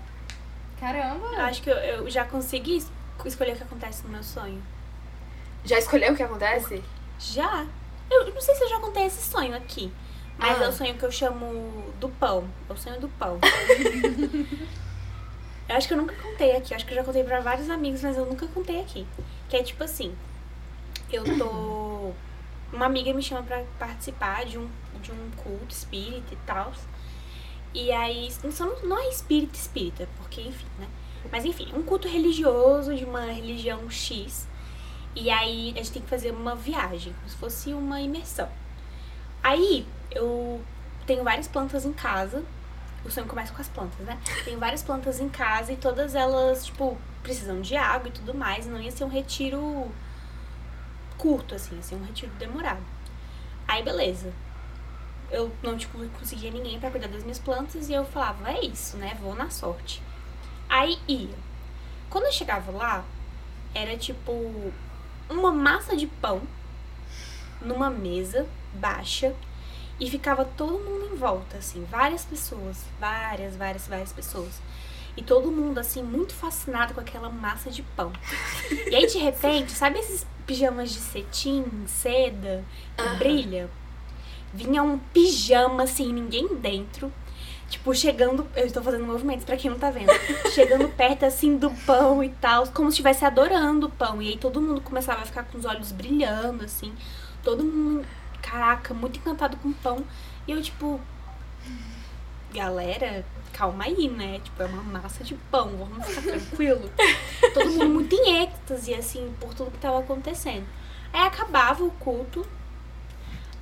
Caramba! 0.81 1.27
Eu 1.35 1.41
acho 1.43 1.63
que 1.63 1.71
eu, 1.71 1.77
eu 1.77 2.11
já 2.11 2.25
consegui 2.25 2.77
es- 2.79 2.91
escolher 3.25 3.53
o 3.53 3.57
que 3.57 3.63
acontece 3.63 4.03
no 4.05 4.11
meu 4.11 4.23
sonho. 4.23 4.61
Já 5.65 5.79
escolheu 5.79 6.13
o 6.13 6.17
que 6.17 6.23
acontece? 6.23 6.83
Já? 7.19 7.67
Eu 8.11 8.33
não 8.33 8.41
sei 8.41 8.55
se 8.55 8.65
eu 8.65 8.69
já 8.69 8.79
contei 8.81 9.05
esse 9.07 9.23
sonho 9.31 9.55
aqui. 9.57 9.93
Mas 10.39 10.61
Ah. 10.61 10.65
é 10.65 10.69
o 10.69 10.73
sonho 10.73 10.95
que 10.95 11.05
eu 11.05 11.11
chamo 11.11 11.85
do 12.01 12.09
pão. 12.09 12.45
É 12.69 12.73
o 12.73 12.77
sonho 12.77 13.01
do 13.01 13.09
pão. 13.09 13.39
eu 15.69 15.77
acho 15.77 15.87
que 15.87 15.95
eu 15.95 15.99
nunca 15.99 16.15
contei 16.17 16.57
aqui. 16.57 16.73
Eu 16.73 16.77
acho 16.77 16.87
que 16.87 16.93
eu 16.93 16.97
já 16.97 17.05
contei 17.05 17.23
pra 17.23 17.41
vários 17.41 17.69
amigos, 17.69 18.03
mas 18.03 18.17
eu 18.17 18.25
nunca 18.25 18.47
contei 18.49 18.81
aqui. 18.81 19.07
Que 19.49 19.57
é 19.57 19.63
tipo 19.63 19.85
assim. 19.85 20.15
Eu 21.13 21.25
tô. 21.37 22.13
Uma 22.71 22.85
amiga 22.85 23.15
me 23.15 23.23
chama 23.23 23.43
pra 23.43 23.65
participar 23.79 24.45
de 24.45 24.59
um, 24.59 24.69
de 25.01 25.11
um 25.11 25.31
culto 25.37 25.75
espírita 25.75 26.35
e 26.35 26.37
tal. 26.47 26.73
E 27.75 27.91
aí. 27.93 28.29
Não, 28.43 28.89
não 28.89 28.99
é 28.99 29.09
espírita 29.09 29.57
espírita, 29.57 30.09
porque 30.19 30.43
enfim, 30.43 30.67
né? 30.79 30.87
Mas 31.31 31.45
enfim, 31.45 31.73
um 31.75 31.83
culto 31.83 32.09
religioso 32.09 32.95
de 32.95 33.05
uma 33.05 33.23
religião 33.23 33.91
X. 33.91 34.47
E 35.15 35.31
aí 35.31 35.73
a 35.73 35.79
gente 35.79 35.93
tem 35.93 36.03
que 36.03 36.09
fazer 36.09 36.31
uma 36.31 36.55
viagem, 36.55 37.13
como 37.13 37.29
se 37.29 37.37
fosse 37.37 37.73
uma 37.73 38.01
imersão. 38.01 38.49
Aí 39.43 39.87
eu 40.11 40.61
tenho 41.07 41.25
várias 41.25 41.49
plantas 41.49 41.85
em 41.85 41.93
casa. 41.93 42.45
O 43.09 43.11
sonho 43.11 43.27
começa 43.27 43.55
com 43.55 43.63
as 43.63 43.69
plantas, 43.69 44.07
né? 44.07 44.19
Tenho 44.45 44.59
várias 44.61 44.83
plantas 44.83 45.19
em 45.19 45.31
casa 45.31 45.73
e 45.73 45.77
todas 45.79 46.15
elas, 46.15 46.67
tipo, 46.67 46.99
precisam 47.23 47.63
de 47.63 47.75
água 47.75 48.09
e 48.09 48.13
tudo 48.13 48.35
mais. 48.35 48.67
Não 48.67 48.79
ia 48.79 48.91
ser 48.91 49.05
um 49.05 49.09
retiro 49.09 49.91
curto, 51.17 51.55
assim, 51.55 51.75
ia 51.77 51.83
ser 51.83 51.95
um 51.95 52.05
retiro 52.05 52.31
demorado. 52.39 52.83
Aí 53.67 53.83
beleza. 53.83 54.31
Eu 55.31 55.51
não 55.63 55.77
tipo, 55.79 55.99
conseguia 56.19 56.51
ninguém 56.51 56.79
pra 56.79 56.91
cuidar 56.91 57.09
das 57.09 57.23
minhas 57.23 57.39
plantas 57.39 57.89
e 57.89 57.95
eu 57.95 58.05
falava, 58.05 58.51
é 58.51 58.61
isso, 58.61 58.99
né? 58.99 59.17
Vou 59.23 59.35
na 59.35 59.49
sorte. 59.49 60.03
Aí 60.69 60.99
ia. 61.09 61.35
Quando 62.11 62.27
eu 62.27 62.33
chegava 62.33 62.71
lá, 62.71 63.05
era 63.75 63.97
tipo 63.97 64.71
uma 65.31 65.51
massa 65.51 65.97
de 65.97 66.07
pão 66.07 66.43
numa 67.63 67.89
mesa 67.89 68.47
baixa 68.75 69.35
e 70.01 70.09
ficava 70.09 70.45
todo 70.45 70.73
mundo 70.79 71.11
em 71.13 71.17
volta, 71.17 71.59
assim, 71.59 71.85
várias 71.91 72.25
pessoas, 72.25 72.85
várias, 73.01 73.57
várias, 73.57 73.87
várias 73.89 74.13
pessoas. 74.13 74.61
E 75.17 75.23
todo 75.23 75.51
mundo, 75.51 75.79
assim, 75.79 76.03
muito 76.03 76.33
fascinado 76.33 76.95
com 76.95 77.01
aquela 77.01 77.29
massa 77.29 77.71
de 77.71 77.83
pão. 77.83 78.13
E 78.89 78.95
aí, 78.95 79.07
de 79.07 79.19
repente, 79.19 79.73
sabe 79.73 79.99
esses 79.99 80.25
pijamas 80.47 80.93
de 80.93 81.01
cetim, 81.01 81.65
seda, 81.87 82.65
que 82.97 83.03
Aham. 83.03 83.19
brilha? 83.19 83.71
Vinha 84.55 84.83
um 84.83 84.97
pijama, 84.99 85.83
assim, 85.83 86.13
ninguém 86.13 86.47
dentro. 86.55 87.13
Tipo, 87.69 87.95
chegando. 87.95 88.47
Eu 88.57 88.65
estou 88.65 88.83
fazendo 88.83 89.05
movimentos 89.05 89.45
pra 89.45 89.57
quem 89.57 89.71
não 89.71 89.79
tá 89.79 89.91
vendo. 89.91 90.11
Chegando 90.55 90.89
perto, 90.89 91.25
assim, 91.27 91.57
do 91.57 91.71
pão 91.85 92.23
e 92.23 92.29
tal. 92.31 92.67
Como 92.69 92.89
se 92.89 92.95
estivesse 92.95 93.25
adorando 93.25 93.89
o 93.89 93.91
pão. 93.91 94.23
E 94.23 94.29
aí 94.29 94.39
todo 94.39 94.61
mundo 94.61 94.81
começava 94.81 95.23
a 95.23 95.27
ficar 95.27 95.43
com 95.43 95.59
os 95.59 95.65
olhos 95.65 95.93
brilhando, 95.93 96.65
assim. 96.65 96.95
Todo 97.43 97.63
mundo, 97.65 98.07
caraca, 98.43 98.95
muito 98.95 99.19
encantado 99.19 99.57
com 99.59 99.69
o 99.69 99.75
pão. 99.75 100.05
E 100.47 100.53
eu, 100.53 100.63
tipo. 100.63 101.01
Galera, 102.53 103.25
calma 103.53 103.85
aí, 103.85 104.09
né? 104.09 104.41
Tipo, 104.43 104.63
é 104.63 104.67
uma 104.67 104.83
massa 104.83 105.23
de 105.23 105.35
pão, 105.51 105.77
vamos 105.77 106.07
ficar 106.07 106.23
tranquilo. 106.23 106.91
Todo 107.53 107.71
mundo 107.71 107.89
muito 107.91 108.15
em 108.15 108.43
êxtase, 108.45 108.95
assim, 108.95 109.35
por 109.39 109.53
tudo 109.55 109.71
que 109.71 109.79
tava 109.79 109.99
acontecendo. 110.01 110.67
Aí 111.13 111.27
acabava 111.27 111.85
o 111.85 111.91
culto. 111.93 112.47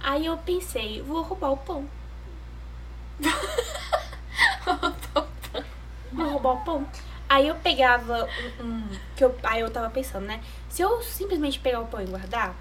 Aí 0.00 0.24
eu 0.26 0.36
pensei, 0.38 1.02
vou 1.02 1.22
roubar 1.22 1.50
o 1.52 1.56
pão. 1.56 1.84
Vou 6.12 6.30
roubar 6.30 6.52
o 6.54 6.64
pão. 6.64 6.86
Aí 7.28 7.48
eu 7.48 7.54
pegava 7.56 8.28
um. 8.60 8.64
um- 8.64 8.88
que 9.16 9.24
eu, 9.24 9.34
aí 9.42 9.60
eu 9.60 9.70
tava 9.70 9.90
pensando, 9.90 10.26
né? 10.26 10.40
Se 10.68 10.82
eu 10.82 11.02
simplesmente 11.02 11.58
pegar 11.58 11.80
o 11.80 11.86
pão 11.86 12.00
e 12.00 12.06
guardar, 12.06 12.54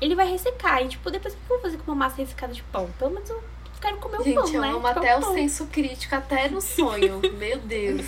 ele 0.00 0.14
vai 0.14 0.30
ressecar. 0.30 0.82
E, 0.82 0.88
tipo, 0.88 1.10
depois 1.10 1.34
o 1.34 1.36
que 1.36 1.42
eu 1.44 1.48
vou 1.48 1.60
fazer 1.60 1.76
com 1.78 1.90
uma 1.90 1.96
massa 1.96 2.16
ressecada 2.16 2.52
de 2.52 2.62
pão? 2.64 2.88
Pelo 2.98 3.10
menos 3.12 3.28
eu 3.30 3.42
quero 3.80 3.96
comer 3.98 4.20
o 4.20 4.24
Gente, 4.24 4.34
pão, 4.34 4.48
eu 4.54 4.60
né? 4.60 4.68
amo 4.68 4.76
Tipo, 4.88 4.98
até 4.98 5.16
o 5.16 5.20
pão. 5.20 5.34
senso 5.34 5.66
crítico, 5.66 6.14
até 6.14 6.48
no 6.48 6.60
sonho. 6.60 7.20
Meu 7.38 7.58
Deus. 7.58 8.04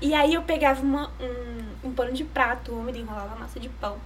E 0.00 0.14
aí 0.14 0.34
eu 0.34 0.42
pegava 0.42 0.80
uma- 0.82 1.10
um, 1.20 1.88
um 1.88 1.92
pano 1.92 2.12
de 2.12 2.24
prato 2.24 2.72
úmido, 2.72 2.98
enrolava 2.98 3.34
a 3.34 3.38
massa 3.38 3.58
de 3.58 3.68
pão, 3.68 3.96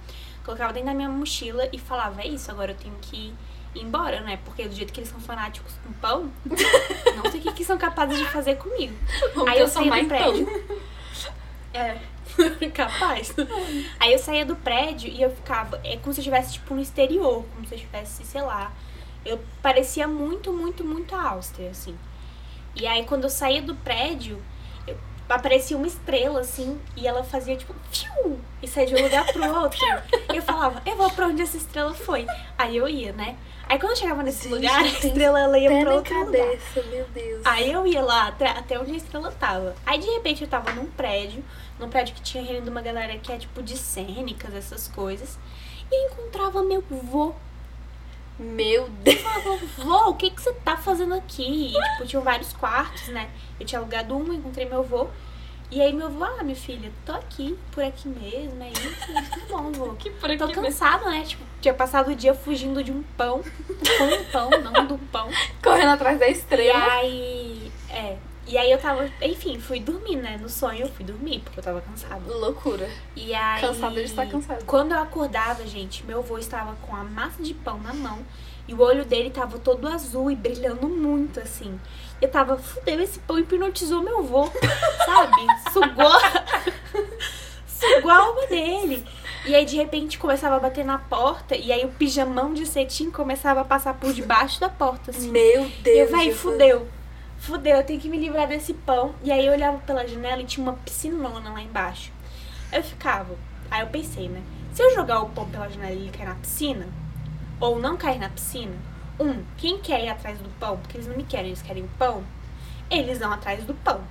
colocava 0.43 0.73
dentro 0.73 0.87
da 0.89 0.93
minha 0.95 1.09
mochila 1.09 1.67
e 1.71 1.77
falava, 1.79 2.21
é 2.21 2.27
isso, 2.27 2.49
agora 2.49 2.71
eu 2.71 2.75
tenho 2.75 2.95
que 3.01 3.33
ir 3.75 3.81
embora, 3.83 4.21
né? 4.21 4.39
Porque 4.43 4.67
do 4.67 4.73
jeito 4.75 4.91
que 4.91 4.99
eles 4.99 5.09
são 5.11 5.19
fanáticos 5.19 5.73
com 5.85 5.93
pão, 5.93 6.31
não 7.23 7.29
sei 7.31 7.39
o 7.39 7.43
que, 7.43 7.53
que 7.53 7.63
são 7.65 7.77
capazes 7.77 8.17
de 8.17 8.25
fazer 8.25 8.55
comigo. 8.55 8.95
Vamos 9.35 9.51
Aí 9.51 9.59
eu 9.59 9.65
transformar 9.65 9.95
do 9.97 10.01
em 10.01 10.07
pão. 10.07 10.17
prédio. 10.17 10.79
É, 11.71 11.99
capaz. 12.73 13.33
Aí 13.99 14.13
eu 14.13 14.19
saía 14.19 14.45
do 14.45 14.55
prédio 14.55 15.09
e 15.09 15.21
eu 15.21 15.29
ficava. 15.31 15.79
É 15.83 15.97
como 15.97 16.13
se 16.13 16.19
eu 16.19 16.23
estivesse, 16.23 16.53
tipo, 16.53 16.73
no 16.73 16.81
exterior, 16.81 17.43
como 17.53 17.65
se 17.67 17.73
eu 17.73 17.77
estivesse, 17.77 18.23
sei 18.23 18.41
lá. 18.41 18.71
Eu 19.25 19.39
parecia 19.61 20.07
muito, 20.07 20.51
muito, 20.53 20.83
muito 20.83 21.15
a 21.15 21.29
Áustria, 21.31 21.69
assim. 21.69 21.97
E 22.75 22.87
aí 22.87 23.03
quando 23.05 23.23
eu 23.25 23.29
saía 23.29 23.61
do 23.61 23.75
prédio, 23.75 24.41
eu- 24.87 24.97
aparecia 25.27 25.75
uma 25.77 25.87
estrela, 25.87 26.39
assim, 26.39 26.79
e 26.95 27.05
ela 27.07 27.23
fazia, 27.23 27.55
tipo, 27.55 27.73
fiu! 27.91 28.39
E 28.61 28.67
saía 28.67 28.87
de 28.87 28.95
um 28.95 29.03
lugar 29.03 29.25
pro 29.31 29.43
outro. 29.61 29.79
E 30.33 30.37
eu 30.37 30.41
falava, 30.41 30.81
eu 30.85 30.95
vou 30.95 31.09
pra 31.11 31.27
onde 31.27 31.41
essa 31.41 31.57
estrela 31.57 31.93
foi. 31.93 32.25
Aí 32.57 32.77
eu 32.77 32.87
ia, 32.87 33.11
né? 33.11 33.35
Aí 33.67 33.77
quando 33.77 33.91
eu 33.91 33.97
chegava 33.97 34.23
nesse 34.23 34.43
Gente, 34.49 34.55
lugar, 34.55 34.79
a 34.81 34.87
estrela 34.87 35.39
ela 35.39 35.59
ia 35.59 35.69
pra 35.81 35.93
outro 35.93 36.25
lugar. 36.25 36.25
cabeça, 36.43 36.81
meu 36.89 37.05
Deus. 37.13 37.41
Aí 37.45 37.71
eu 37.71 37.85
ia 37.85 38.01
lá 38.01 38.27
até 38.57 38.79
onde 38.79 38.93
a 38.93 38.95
estrela 38.97 39.31
tava. 39.39 39.75
Aí 39.85 39.99
de 39.99 40.07
repente 40.07 40.41
eu 40.41 40.47
tava 40.47 40.71
num 40.71 40.87
prédio, 40.87 41.43
num 41.79 41.89
prédio 41.89 42.13
que 42.15 42.21
tinha 42.21 42.43
reunido 42.43 42.69
uma 42.69 42.81
galera 42.81 43.17
que 43.17 43.31
é 43.31 43.37
tipo 43.37 43.63
de 43.63 43.77
cênicas, 43.77 44.53
essas 44.53 44.87
coisas. 44.87 45.37
E 45.91 45.95
eu 45.95 46.11
encontrava 46.11 46.61
meu 46.61 46.83
vô. 46.89 47.33
Meu 48.37 48.87
Deus. 48.89 49.17
Eu 49.17 49.23
falava, 49.23 49.57
vô, 49.77 50.09
o 50.11 50.15
que 50.15 50.29
que 50.29 50.41
você 50.41 50.53
tá 50.53 50.77
fazendo 50.77 51.13
aqui? 51.13 51.67
E 51.67 51.73
tipo, 51.73 52.07
tinham 52.07 52.23
vários 52.23 52.53
quartos, 52.53 53.07
né? 53.09 53.29
Eu 53.59 53.65
tinha 53.65 53.79
alugado 53.79 54.15
um, 54.15 54.33
encontrei 54.33 54.65
meu 54.67 54.83
vô. 54.83 55.07
E 55.71 55.81
aí 55.81 55.93
meu 55.93 56.09
vô, 56.09 56.23
ah, 56.23 56.41
minha 56.41 56.55
filha, 56.55 56.91
tô 57.05 57.11
aqui, 57.11 57.55
por 57.71 57.83
aqui 57.83 58.07
mesmo, 58.07 58.63
é 58.63 58.69
isso. 58.71 59.13
Tá 59.13 59.39
bom, 59.49 59.71
vô. 59.71 59.93
Que 59.99 60.09
por 60.09 60.35
Tô 60.37 60.49
cansada, 60.49 61.09
né? 61.09 61.23
Tipo, 61.23 61.43
tinha 61.61 61.73
passado 61.73 62.11
o 62.11 62.15
dia 62.15 62.33
fugindo 62.33 62.83
de 62.83 62.91
um 62.91 63.03
pão. 63.17 63.43
Com 63.97 64.03
um 64.15 64.23
pão, 64.31 64.49
não 64.61 64.87
do 64.87 64.97
pão. 65.11 65.29
Correndo 65.61 65.89
atrás 65.89 66.17
da 66.17 66.27
E 66.27 66.31
estrela. 66.31 66.91
aí, 66.93 67.71
é. 67.89 68.17
E 68.49 68.57
aí 68.57 68.71
eu 68.71 68.79
tava, 68.79 69.07
enfim, 69.21 69.59
fui 69.59 69.79
dormir, 69.79 70.15
né? 70.15 70.39
No 70.41 70.49
sonho 70.49 70.81
eu 70.81 70.89
fui 70.89 71.05
dormir, 71.05 71.39
porque 71.43 71.59
eu 71.59 71.63
tava 71.63 71.81
cansada. 71.81 72.19
Loucura. 72.33 72.89
E 73.15 73.31
aí. 73.33 73.61
Cansada 73.61 73.93
de 73.95 74.01
estar 74.01 74.25
cansada. 74.25 74.63
Quando 74.65 74.91
eu 74.93 74.99
acordava, 74.99 75.67
gente, 75.67 76.03
meu 76.03 76.17
avô 76.19 76.35
estava 76.39 76.75
com 76.81 76.95
a 76.95 77.03
massa 77.03 77.43
de 77.43 77.53
pão 77.53 77.79
na 77.79 77.93
mão. 77.93 78.17
E 78.67 78.73
o 78.73 78.81
olho 78.81 79.05
dele 79.05 79.29
tava 79.29 79.59
todo 79.59 79.87
azul 79.87 80.31
e 80.31 80.35
brilhando 80.35 80.89
muito, 80.89 81.39
assim. 81.39 81.79
Eu 82.19 82.29
tava, 82.29 82.57
fudeu, 82.57 82.99
esse 82.99 83.19
pão 83.19 83.37
hipnotizou 83.37 84.01
meu 84.01 84.19
avô, 84.19 84.49
sabe? 85.05 85.45
Sugou. 85.71 86.19
Sugou 87.67 88.11
a 88.11 88.17
alma 88.17 88.47
dele. 88.47 89.05
E 89.45 89.55
aí, 89.55 89.63
de 89.63 89.75
repente, 89.77 90.17
começava 90.19 90.57
a 90.57 90.59
bater 90.59 90.83
na 90.83 90.97
porta. 90.97 91.55
E 91.55 91.71
aí, 91.71 91.85
o 91.85 91.89
pijamão 91.89 92.53
de 92.53 92.65
cetim 92.65 93.09
começava 93.09 93.61
a 93.61 93.65
passar 93.65 93.93
por 93.93 94.11
debaixo 94.11 94.59
da 94.59 94.69
porta, 94.69 95.11
assim. 95.11 95.29
Meu 95.31 95.65
E 95.65 95.69
Deus. 95.81 96.09
eu, 96.11 96.17
véi, 96.17 96.31
fudeu. 96.33 96.87
Fudeu, 97.39 97.77
eu 97.77 97.83
tenho 97.83 97.99
que 97.99 98.09
me 98.09 98.17
livrar 98.17 98.47
desse 98.47 98.73
pão. 98.73 99.15
E 99.23 99.31
aí 99.31 99.45
eu 99.45 99.53
olhava 99.53 99.77
pela 99.79 100.07
janela 100.07 100.41
e 100.41 100.45
tinha 100.45 100.63
uma 100.63 100.73
piscinona 100.73 101.51
lá 101.51 101.61
embaixo. 101.61 102.11
Eu 102.71 102.83
ficava. 102.83 103.35
Aí 103.71 103.81
eu 103.81 103.87
pensei, 103.87 104.27
né? 104.29 104.41
Se 104.73 104.83
eu 104.83 104.93
jogar 104.93 105.21
o 105.21 105.29
pão 105.29 105.49
pela 105.49 105.69
janela 105.69 105.91
e 105.91 106.03
ele 106.03 106.09
cair 106.11 106.27
na 106.27 106.35
piscina, 106.35 106.87
ou 107.59 107.79
não 107.79 107.97
cair 107.97 108.19
na 108.19 108.29
piscina, 108.29 108.75
um, 109.19 109.43
quem 109.57 109.79
quer 109.79 110.03
ir 110.03 110.09
atrás 110.09 110.39
do 110.39 110.49
pão, 110.59 110.77
porque 110.77 110.97
eles 110.97 111.07
não 111.07 111.17
me 111.17 111.23
querem, 111.23 111.47
eles 111.47 111.61
querem 111.61 111.83
o 111.83 111.89
pão, 111.97 112.23
eles 112.89 113.19
vão 113.19 113.31
atrás 113.31 113.63
do 113.63 113.73
pão. 113.73 114.01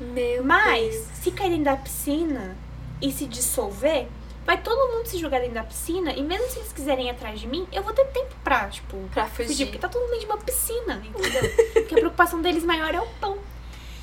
Meu 0.00 0.44
Mas, 0.44 0.94
Deus. 0.94 1.06
se 1.14 1.30
cair 1.32 1.50
dentro 1.50 1.64
da 1.64 1.76
piscina 1.76 2.56
e 3.00 3.10
se 3.12 3.26
dissolver, 3.26 4.08
vai 4.44 4.58
todo 4.58 4.92
mundo 4.96 5.06
se 5.06 5.18
jogar 5.18 5.38
dentro 5.40 5.54
da 5.54 5.64
piscina, 5.64 6.12
e 6.12 6.22
mesmo 6.22 6.48
se 6.48 6.58
eles 6.58 6.72
quiserem 6.72 7.06
ir 7.06 7.10
atrás 7.10 7.38
de 7.40 7.46
mim, 7.46 7.66
eu 7.72 7.82
vou 7.82 7.92
ter 7.92 8.04
tempo 8.06 8.34
pra, 8.42 8.68
tipo, 8.68 8.96
Pra 9.12 9.26
fugir, 9.26 9.48
fugir. 9.48 9.66
porque 9.66 9.78
tá 9.78 9.88
todo 9.88 10.00
mundo 10.02 10.10
dentro 10.12 10.26
de 10.26 10.32
uma 10.32 10.38
piscina, 10.38 11.02
entendeu? 11.04 11.50
porque 11.72 11.94
a 11.94 11.98
preocupação 11.98 12.42
deles 12.42 12.64
maior 12.64 12.94
é 12.94 13.00
o 13.00 13.06
pão. 13.20 13.38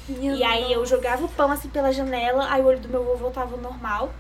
Minha 0.08 0.34
E 0.36 0.44
aí 0.44 0.74
eu 0.74 0.86
jogava 0.86 1.24
o 1.26 1.30
pão 1.30 1.52
assim 1.52 1.70
pela 1.70 1.92
janela, 1.92 2.48
aí 2.52 2.62
o 2.62 2.66
olho 2.66 2.80
do 2.80 2.90
meu 2.90 3.02
avô 3.02 3.16
voltava 3.16 3.54
ao 3.56 3.62
normal. 3.62 4.12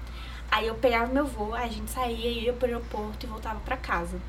Aí 0.51 0.67
eu 0.67 0.75
pegava 0.75 1.07
meu 1.11 1.23
avô, 1.25 1.53
aí 1.53 1.65
a 1.69 1.71
gente 1.71 1.89
saía, 1.91 2.29
ia 2.29 2.53
pro 2.53 2.65
aeroporto 2.67 3.25
e 3.25 3.29
voltava 3.29 3.59
pra 3.61 3.77
casa. 3.77 4.19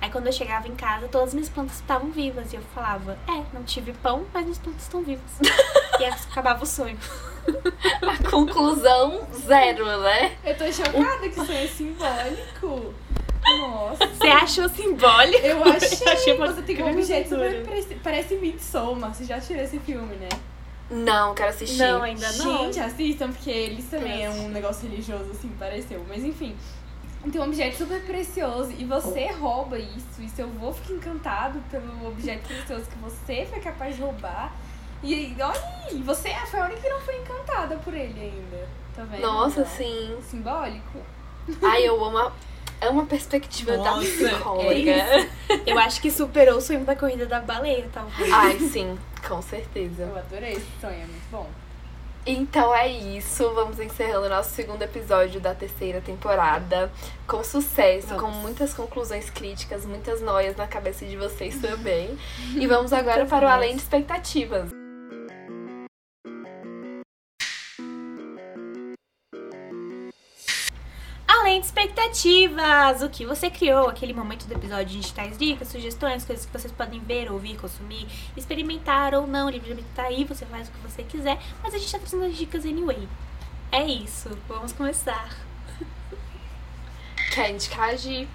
Aí 0.00 0.10
quando 0.10 0.26
eu 0.26 0.32
chegava 0.32 0.66
em 0.68 0.74
casa, 0.74 1.08
todas 1.08 1.28
as 1.28 1.34
minhas 1.34 1.48
plantas 1.48 1.76
estavam 1.76 2.10
vivas. 2.10 2.52
E 2.52 2.56
eu 2.56 2.62
falava, 2.74 3.16
é, 3.28 3.42
não 3.52 3.62
tive 3.64 3.92
pão, 3.94 4.24
mas 4.32 4.42
minhas 4.44 4.58
plantas 4.58 4.82
estão 4.82 5.02
vivas. 5.02 5.24
e 6.00 6.04
acabava 6.04 6.62
o 6.62 6.66
sonho. 6.66 6.98
A 8.02 8.30
conclusão 8.30 9.26
zero, 9.46 10.00
né? 10.00 10.36
Eu 10.44 10.56
tô 10.56 10.72
chocada 10.72 11.28
que 11.28 11.40
isso 11.40 11.52
é 11.52 11.66
simbólico. 11.66 12.94
Nossa. 13.44 14.06
Você 14.06 14.28
achou 14.28 14.68
simbólico? 14.68 15.46
Eu 15.46 15.62
achei. 15.64 16.08
Achei 16.08 16.34
uma 16.34 16.52
Você 16.52 16.62
tem 16.62 16.82
um 16.82 16.90
objeto 16.90 17.28
super 17.28 17.64
parece, 17.64 17.94
parece 17.96 18.34
Midsommar. 18.36 19.14
Você 19.14 19.24
já 19.24 19.36
assistiu 19.36 19.62
esse 19.62 19.78
filme, 19.80 20.16
né? 20.16 20.28
Não, 20.90 21.34
quero 21.34 21.50
assistir. 21.50 21.78
Não, 21.78 22.02
ainda 22.02 22.30
não. 22.32 22.64
Gente, 22.64 22.80
assistam, 22.80 23.32
porque 23.32 23.50
eles 23.50 23.86
também 23.86 24.24
é 24.24 24.30
um 24.30 24.48
negócio 24.48 24.88
religioso, 24.88 25.30
assim, 25.30 25.48
pareceu. 25.58 26.04
Mas 26.08 26.24
enfim. 26.24 26.56
Tem 27.30 27.40
um 27.40 27.44
objeto 27.44 27.78
super 27.78 28.02
precioso 28.02 28.70
e 28.78 28.84
você 28.84 29.28
rouba 29.28 29.78
isso. 29.78 30.20
E 30.20 30.28
seu 30.28 30.46
avô 30.46 30.72
fica 30.72 30.92
encantado 30.92 31.58
pelo 31.70 32.06
objeto 32.08 32.46
precioso 32.46 32.84
que 32.84 32.98
você 32.98 33.46
foi 33.50 33.60
capaz 33.60 33.96
de 33.96 34.02
roubar. 34.02 34.54
E 35.04 35.36
olha 35.38 35.62
aí, 35.90 36.02
você 36.02 36.34
foi 36.46 36.60
a 36.60 36.64
única 36.64 36.80
que 36.80 36.88
não 36.88 37.00
foi 37.00 37.16
encantada 37.18 37.76
por 37.76 37.92
ele 37.92 38.18
ainda. 38.18 38.68
Tá 38.96 39.04
vendo? 39.04 39.20
Nossa, 39.20 39.64
sim. 39.66 40.16
Simbólico? 40.22 40.98
Ai, 41.62 41.86
eu 41.86 42.02
amo 42.02 42.16
a, 42.16 42.32
amo 42.80 43.02
a 43.02 43.04
perspectiva 43.04 43.72
da 43.72 43.96
Nossa, 43.96 44.06
psicóloga. 44.06 44.90
é 44.90 45.28
Eu 45.66 45.78
acho 45.78 46.00
que 46.00 46.10
superou 46.10 46.56
o 46.56 46.60
sonho 46.60 46.84
da 46.84 46.96
corrida 46.96 47.26
da 47.26 47.40
baleia, 47.40 47.88
talvez. 47.92 48.32
Ai, 48.32 48.58
sim, 48.58 48.98
com 49.28 49.42
certeza. 49.42 50.04
Eu 50.04 50.16
adorei 50.16 50.52
esse 50.52 50.80
sonho, 50.80 50.94
é 50.94 51.06
muito 51.06 51.30
bom. 51.30 51.46
Então 52.26 52.74
é 52.74 52.88
isso, 52.88 53.52
vamos 53.52 53.78
encerrando 53.78 54.24
o 54.24 54.28
nosso 54.30 54.54
segundo 54.54 54.80
episódio 54.80 55.38
da 55.38 55.54
terceira 55.54 56.00
temporada. 56.00 56.90
Com 57.26 57.44
sucesso, 57.44 58.14
com 58.14 58.28
muitas 58.28 58.72
conclusões 58.72 59.28
críticas, 59.28 59.84
muitas 59.84 60.22
noias 60.22 60.56
na 60.56 60.66
cabeça 60.66 61.04
de 61.04 61.18
vocês 61.18 61.60
também. 61.60 62.16
E 62.54 62.66
vamos 62.66 62.94
agora 62.94 63.26
para 63.26 63.44
o. 63.44 63.48
Além 63.50 63.76
de 63.76 63.82
Expectativas. 63.82 64.83
Expectativas, 71.64 73.00
o 73.02 73.08
que 73.08 73.24
você 73.24 73.48
criou, 73.48 73.88
aquele 73.88 74.12
momento 74.12 74.46
do 74.46 74.52
episódio, 74.52 74.86
a 74.86 75.00
gente 75.00 75.12
traz 75.14 75.38
dicas, 75.38 75.68
sugestões, 75.68 76.24
coisas 76.24 76.44
que 76.44 76.52
vocês 76.52 76.72
podem 76.72 77.00
ver, 77.00 77.32
ouvir, 77.32 77.56
consumir, 77.56 78.06
experimentar 78.36 79.14
ou 79.14 79.26
não, 79.26 79.48
livremente 79.48 79.88
tá 79.94 80.02
aí, 80.02 80.24
você 80.24 80.44
faz 80.44 80.68
o 80.68 80.72
que 80.72 80.78
você 80.78 81.02
quiser, 81.02 81.38
mas 81.62 81.74
a 81.74 81.78
gente 81.78 81.90
tá 81.90 81.98
trazendo 81.98 82.26
as 82.26 82.36
dicas 82.36 82.64
anyway. 82.66 83.08
É 83.72 83.82
isso, 83.82 84.28
vamos 84.46 84.72
começar. 84.72 85.28
Quer 87.32 87.50
indicar, 87.50 87.96
Gi? 87.96 88.28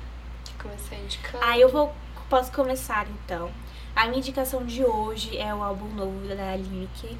Quer 0.45 0.63
começar 0.63 0.95
indicando? 0.95 1.43
Aí 1.43 1.61
eu 1.61 1.69
vou, 1.69 1.93
posso 2.29 2.51
começar 2.51 3.07
então. 3.07 3.51
A 3.95 4.07
minha 4.07 4.19
indicação 4.19 4.65
de 4.65 4.83
hoje 4.83 5.37
é 5.37 5.53
o 5.53 5.61
álbum 5.61 5.87
novo 5.93 6.27
da 6.27 6.55
Lineker, 6.55 7.15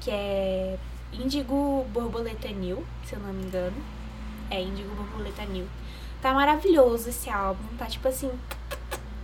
que 0.00 0.10
é 0.10 0.78
Indigo 1.12 1.86
Borboleta 1.90 2.48
New, 2.48 2.86
se 3.04 3.14
eu 3.14 3.20
não 3.20 3.32
me 3.32 3.44
engano. 3.44 3.97
É 4.50 4.60
Indigo 4.60 4.94
Borboleta 4.94 5.44
New. 5.44 5.66
Tá 6.20 6.32
maravilhoso 6.32 7.10
esse 7.10 7.30
álbum, 7.30 7.64
tá 7.78 7.86
tipo 7.86 8.08
assim, 8.08 8.30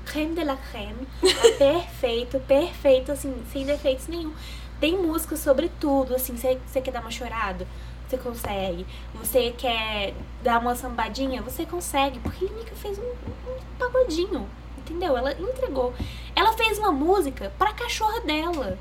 creme 0.05 0.35
de 0.35 0.45
la 0.45 0.57
creme. 0.57 1.07
Tá 1.21 1.49
perfeito, 1.59 2.39
perfeito, 2.41 3.13
assim, 3.13 3.35
sem 3.53 3.65
defeitos 3.67 4.07
nenhum. 4.07 4.33
Tem 4.81 4.97
música 4.97 5.37
sobre 5.37 5.71
tudo, 5.81 6.15
assim, 6.15 6.37
você 6.37 6.81
quer 6.81 6.91
dar 6.91 7.01
uma 7.01 7.11
chorada? 7.11 7.67
Você 8.07 8.19
consegue. 8.19 8.87
Você 9.15 9.55
quer 9.57 10.15
dar 10.43 10.61
uma 10.61 10.75
sambadinha? 10.77 11.43
Você 11.43 11.65
consegue. 11.65 12.19
Porque 12.21 12.45
a 12.45 12.49
Lineker 12.49 12.77
fez 12.77 12.99
um, 12.99 13.03
um 13.03 13.59
pagodinho, 13.79 14.47
entendeu? 14.79 15.17
Ela 15.17 15.33
entregou. 15.33 15.95
Ela 16.37 16.53
fez 16.53 16.79
uma 16.79 16.93
música 16.93 17.53
pra 17.59 17.73
cachorra 17.73 18.21
dela. 18.21 18.79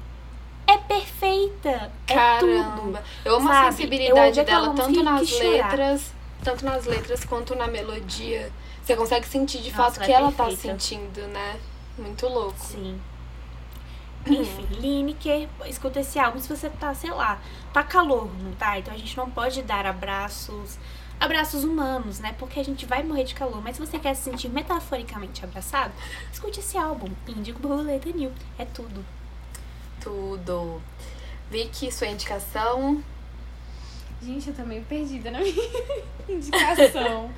É 0.68 0.78
perfeita. 0.78 1.70
É 1.70 2.40
tudo. 2.40 2.54
Caramba! 2.56 3.04
Eu 3.24 3.36
amo 3.36 3.50
a 3.50 3.54
Sabe, 3.54 3.68
eu 3.68 3.72
sensibilidade 3.72 4.44
dela, 4.44 4.74
tanto 4.76 5.04
nas 5.04 5.32
letras, 5.32 6.14
tanto 6.44 6.66
nas 6.66 6.86
letras 6.86 7.24
quanto 7.26 7.56
na 7.56 7.68
melodia. 7.68 8.52
Você 8.84 8.96
consegue 8.96 9.26
sentir 9.28 9.60
de 9.62 9.72
Nossa, 9.72 9.84
fato 9.84 9.98
o 9.98 10.06
que 10.06 10.12
é 10.12 10.16
ela 10.16 10.32
tá 10.32 10.46
perfeita. 10.46 10.80
sentindo, 10.80 11.28
né? 11.28 11.60
Muito 11.98 12.28
louco. 12.28 12.60
Sim. 12.60 13.00
Enfim, 14.26 14.66
Lineker, 14.80 15.50
escuta 15.66 16.00
esse 16.00 16.18
álbum 16.18 16.40
se 16.40 16.48
você 16.48 16.70
tá, 16.70 16.94
sei 16.94 17.12
lá, 17.12 17.42
tá 17.74 17.84
calor, 17.84 18.30
não 18.42 18.54
tá? 18.54 18.80
Então 18.80 18.94
a 18.94 18.98
gente 18.98 19.18
não 19.18 19.30
pode 19.30 19.62
dar 19.64 19.86
abraços, 19.86 20.78
abraços 21.20 21.66
humanos, 21.66 22.20
né? 22.20 22.34
Porque 22.40 22.60
a 22.60 22.64
gente 22.64 22.86
vai 22.86 23.04
morrer 23.04 23.26
de 23.26 23.36
calor. 23.36 23.62
Mas 23.62 23.76
se 23.76 23.86
você 23.86 24.00
quer 24.00 24.14
se 24.16 24.24
sentir 24.24 24.50
metaforicamente 24.50 25.44
abraçado, 25.44 25.94
escute 26.32 26.60
esse 26.60 26.78
álbum, 26.78 27.10
Índigo 27.28 27.60
Borboleta 27.60 28.10
New. 28.10 28.32
É 28.58 28.66
tudo. 28.66 29.06
Tudo. 30.00 30.82
Vicky, 31.52 31.92
sua 31.92 32.08
indicação? 32.08 33.04
Gente, 34.24 34.50
eu 34.50 34.56
tô 34.56 34.64
meio 34.64 34.84
perdida 34.84 35.32
na 35.32 35.40
minha 35.42 35.54
indicação. 36.30 37.30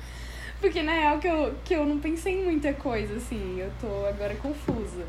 Porque 0.60 0.82
na 0.82 0.92
real 0.92 1.18
que 1.18 1.26
eu, 1.28 1.54
que 1.64 1.74
eu 1.74 1.84
não 1.84 1.98
pensei 1.98 2.40
em 2.40 2.44
muita 2.44 2.72
coisa, 2.74 3.16
assim. 3.16 3.58
Eu 3.58 3.70
tô 3.80 4.06
agora 4.06 4.34
confusa. 4.36 5.04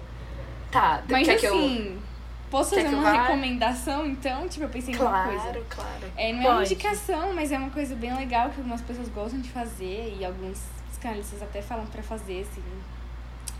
Tá, 0.71 1.01
Mas 1.09 1.25
que 1.39 1.45
eu... 1.45 1.55
assim, 1.55 1.99
posso 2.51 2.75
quer 2.75 2.83
fazer 2.83 2.95
uma 2.95 3.11
vá? 3.13 3.21
recomendação, 3.23 4.05
então? 4.05 4.47
Tipo, 4.49 4.65
eu 4.65 4.69
pensei 4.69 4.93
em 4.93 4.97
uma 4.97 5.23
coisa. 5.23 5.41
Claro, 5.43 5.65
claro. 5.69 6.11
É, 6.17 6.33
não 6.33 6.41
é 6.41 6.45
uma 6.49 6.57
Pode. 6.57 6.73
indicação, 6.73 7.33
mas 7.33 7.51
é 7.51 7.57
uma 7.57 7.69
coisa 7.69 7.95
bem 7.95 8.13
legal 8.15 8.49
que 8.49 8.57
algumas 8.57 8.81
pessoas 8.81 9.07
gostam 9.09 9.39
de 9.39 9.49
fazer 9.49 10.15
e 10.19 10.25
alguns 10.25 10.61
psicanalistas 10.89 11.41
até 11.41 11.61
falam 11.61 11.85
pra 11.85 12.03
fazer, 12.03 12.41
assim. 12.49 12.63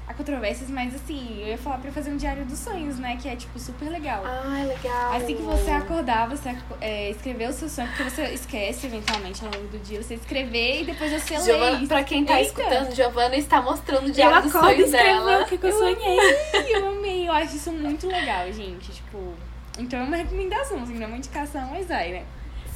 Há 0.10 0.14
controvérsias, 0.14 0.70
mas 0.70 0.96
assim, 0.96 1.42
eu 1.42 1.48
ia 1.50 1.58
falar 1.58 1.80
pra 1.80 1.92
fazer 1.92 2.12
um 2.12 2.16
diário 2.16 2.46
dos 2.46 2.58
sonhos, 2.60 2.98
né? 2.98 3.18
Que 3.22 3.28
é, 3.28 3.36
tipo, 3.36 3.60
super 3.60 3.90
legal. 3.90 4.24
Ai, 4.26 4.66
legal. 4.66 5.14
Assim 5.14 5.36
que 5.36 5.42
você 5.42 5.70
acordar, 5.70 6.30
você 6.30 6.56
é, 6.80 7.10
escrever 7.12 7.50
o 7.50 7.54
seu 7.54 7.68
sonho, 7.68 7.90
porque 7.90 8.04
você 8.10 8.24
esquece 8.30 8.88
eventualmente 8.88 9.44
ao 9.44 9.52
longo 9.52 9.68
do 9.68 9.78
dia, 9.80 10.02
você 10.02 10.14
escrever 10.14 10.82
e 10.82 10.86
depois 10.86 11.12
você 11.12 11.38
Giovana, 11.42 11.80
lê. 11.82 11.88
pra 11.88 12.04
quem 12.06 12.24
tá 12.24 12.40
Eita. 12.40 12.48
escutando, 12.62 12.96
Giovana 12.96 13.36
está 13.36 13.62
mostrando 13.62 14.08
o 14.08 14.12
diário 14.12 14.44
dos 14.44 14.52
sonhos 14.54 14.92
dela. 14.92 15.42
o 15.42 15.46
que, 15.46 15.56
eu 15.56 15.70
Eu 15.70 15.78
sonhei. 15.78 16.20
Ai, 16.54 16.66
eu 16.74 16.88
amei, 16.88 17.28
eu 17.28 17.34
acho 17.34 17.58
isso 17.58 17.72
muito 17.74 18.08
legal, 18.08 18.50
gente. 18.54 18.90
Tipo, 18.94 19.34
então 19.78 20.00
é 20.00 20.04
uma 20.04 20.16
recomendação, 20.16 20.84
assim, 20.84 20.94
não 20.94 21.04
é 21.04 21.08
uma 21.08 21.18
indicação, 21.18 21.68
mas 21.70 21.86
vai, 21.86 22.12
né? 22.12 22.24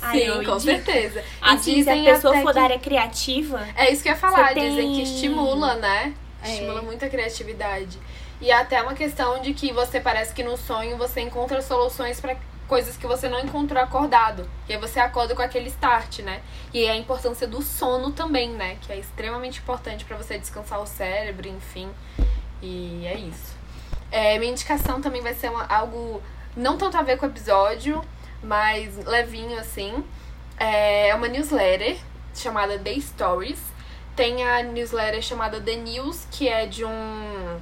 Ai, 0.01 0.19
Sim, 0.19 0.25
eu 0.25 0.35
com 0.35 0.41
indico. 0.41 0.59
certeza. 0.59 1.19
E 1.21 1.23
Assim, 1.41 1.57
se 1.63 1.75
dizem 1.75 2.09
a 2.09 2.13
pessoa 2.15 2.33
for 2.41 2.47
que- 2.47 2.53
da 2.55 2.63
área 2.63 2.79
criativa, 2.79 3.65
É 3.77 3.89
isso 3.93 4.03
que 4.03 4.09
eu 4.09 4.13
ia 4.13 4.17
falar, 4.19 4.53
dizem 4.53 4.95
que 4.95 5.03
estimula, 5.03 5.75
né? 5.75 6.13
É. 6.43 6.51
Estimula 6.53 6.81
muito 6.81 7.03
a 7.05 7.09
criatividade. 7.09 7.97
E 8.39 8.51
até 8.51 8.81
uma 8.81 8.93
questão 8.93 9.39
de 9.41 9.53
que 9.53 9.71
você 9.71 9.99
parece 9.99 10.33
que 10.33 10.43
no 10.43 10.57
sonho 10.57 10.97
você 10.97 11.21
encontra 11.21 11.61
soluções 11.61 12.19
pra 12.19 12.35
coisas 12.67 12.95
que 12.97 13.05
você 13.05 13.27
não 13.29 13.39
encontrou 13.39 13.81
acordado. 13.83 14.49
E 14.67 14.73
aí 14.73 14.79
você 14.79 14.99
acorda 14.99 15.35
com 15.35 15.41
aquele 15.41 15.67
start, 15.69 16.19
né? 16.19 16.41
E 16.73 16.87
a 16.87 16.95
importância 16.95 17.45
do 17.45 17.61
sono 17.61 18.11
também, 18.11 18.49
né? 18.49 18.77
Que 18.81 18.93
é 18.93 18.97
extremamente 18.97 19.59
importante 19.59 20.05
pra 20.05 20.15
você 20.17 20.37
descansar 20.39 20.79
o 20.81 20.87
cérebro, 20.87 21.47
enfim. 21.49 21.89
E 22.61 23.05
é 23.05 23.15
isso. 23.15 23.55
É, 24.11 24.39
minha 24.39 24.51
indicação 24.51 25.01
também 25.01 25.21
vai 25.21 25.33
ser 25.33 25.49
uma- 25.49 25.65
algo 25.67 26.21
não 26.55 26.77
tanto 26.77 26.97
a 26.97 27.01
ver 27.01 27.17
com 27.17 27.25
o 27.25 27.29
episódio, 27.29 28.01
mas 28.41 28.95
levinho 29.05 29.59
assim. 29.59 30.03
É 30.57 31.13
uma 31.15 31.27
newsletter 31.27 31.97
chamada 32.33 32.77
The 32.79 32.99
Stories. 32.99 33.59
Tem 34.15 34.43
a 34.43 34.63
newsletter 34.63 35.21
chamada 35.21 35.59
The 35.61 35.75
News, 35.75 36.27
que 36.31 36.47
é 36.47 36.65
de 36.65 36.83
um. 36.85 37.59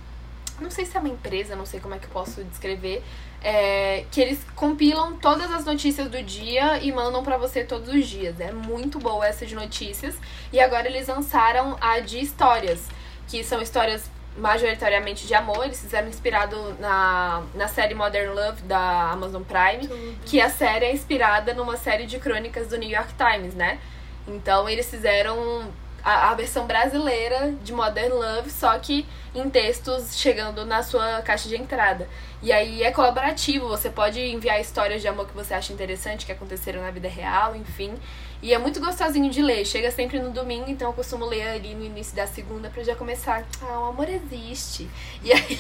Não 0.60 0.70
sei 0.70 0.86
se 0.86 0.98
é 0.98 1.00
uma 1.00 1.10
empresa, 1.10 1.56
não 1.56 1.66
sei 1.66 1.80
como 1.80 1.96
é 1.96 2.00
que 2.00 2.06
eu 2.06 2.12
posso 2.12 2.44
descrever. 2.44 3.02
é, 3.42 4.06
que 4.12 4.20
eles 4.20 4.40
compilam 4.56 5.16
todas 5.18 5.52
as 5.52 5.66
notícias 5.66 6.10
do 6.10 6.22
dia 6.22 6.80
e 6.80 6.92
mandam 6.92 7.24
pra 7.24 7.38
você 7.38 7.64
todos 7.64 7.88
os 7.94 8.08
dias. 8.08 8.40
É 8.40 8.52
muito 8.52 9.00
boa 9.00 9.26
essa 9.26 9.46
de 9.46 9.56
notícias. 9.56 10.16
E 10.52 10.60
agora 10.60 10.88
eles 10.88 11.08
lançaram 11.08 11.78
a 11.80 12.00
de 12.00 12.20
histórias, 12.20 12.88
que 13.28 13.44
são 13.44 13.62
histórias 13.62 14.10
majoritariamente 14.38 15.26
de 15.26 15.34
amor. 15.34 15.66
Eles 15.66 15.80
fizeram 15.82 16.08
inspirado 16.10 16.76
na, 16.80 17.44
na 17.56 17.68
série 17.68 17.94
Modern 17.96 18.34
Love 18.34 18.62
da 18.64 19.12
Amazon 19.12 19.44
Prime, 19.44 19.88
que 20.26 20.42
a 20.42 20.50
série 20.50 20.86
é 20.86 20.94
inspirada 20.94 21.54
numa 21.54 21.78
série 21.78 22.06
de 22.06 22.20
crônicas 22.20 22.68
do 22.68 22.78
New 22.78 22.90
York 22.90 23.14
Times, 23.16 23.54
né? 23.54 23.80
Então 24.28 24.68
eles 24.70 24.90
fizeram 24.90 25.72
a, 26.04 26.32
a 26.32 26.36
versão 26.36 26.66
brasileira 26.66 27.54
de 27.64 27.74
Modern 27.74 28.14
Love, 28.14 28.50
só 28.50 28.78
que 28.80 29.06
em 29.34 29.50
textos 29.50 30.18
chegando 30.18 30.66
na 30.66 30.82
sua 30.82 31.22
caixa 31.22 31.48
de 31.48 31.56
entrada. 31.56 32.08
E 32.42 32.52
aí 32.52 32.84
é 32.84 32.92
colaborativo, 32.92 33.68
você 33.68 33.90
pode 33.90 34.20
enviar 34.20 34.60
histórias 34.62 35.02
de 35.02 35.08
amor 35.08 35.28
que 35.28 35.34
você 35.34 35.54
acha 35.54 35.74
interessante, 35.74 36.26
que 36.26 36.32
aconteceram 36.32 36.82
na 36.82 36.90
vida 36.90 37.08
real, 37.08 37.56
enfim. 37.56 37.94
E 38.42 38.54
é 38.54 38.58
muito 38.58 38.80
gostosinho 38.80 39.30
de 39.30 39.42
ler. 39.42 39.66
Chega 39.66 39.92
sempre 39.92 40.20
no 40.20 40.32
domingo, 40.32 40.70
então 40.70 40.88
eu 40.90 40.94
costumo 40.94 41.26
ler 41.26 41.46
ali 41.50 41.76
no 41.76 41.84
início 41.84 42.16
da 42.16 42.26
segunda 42.26 42.70
pra 42.70 42.82
já 42.84 42.96
começar. 42.96 43.46
Ah, 43.62 43.82
o 43.82 43.86
amor 43.88 44.08
existe. 44.08 44.90
E 45.22 45.34
aí. 45.34 45.60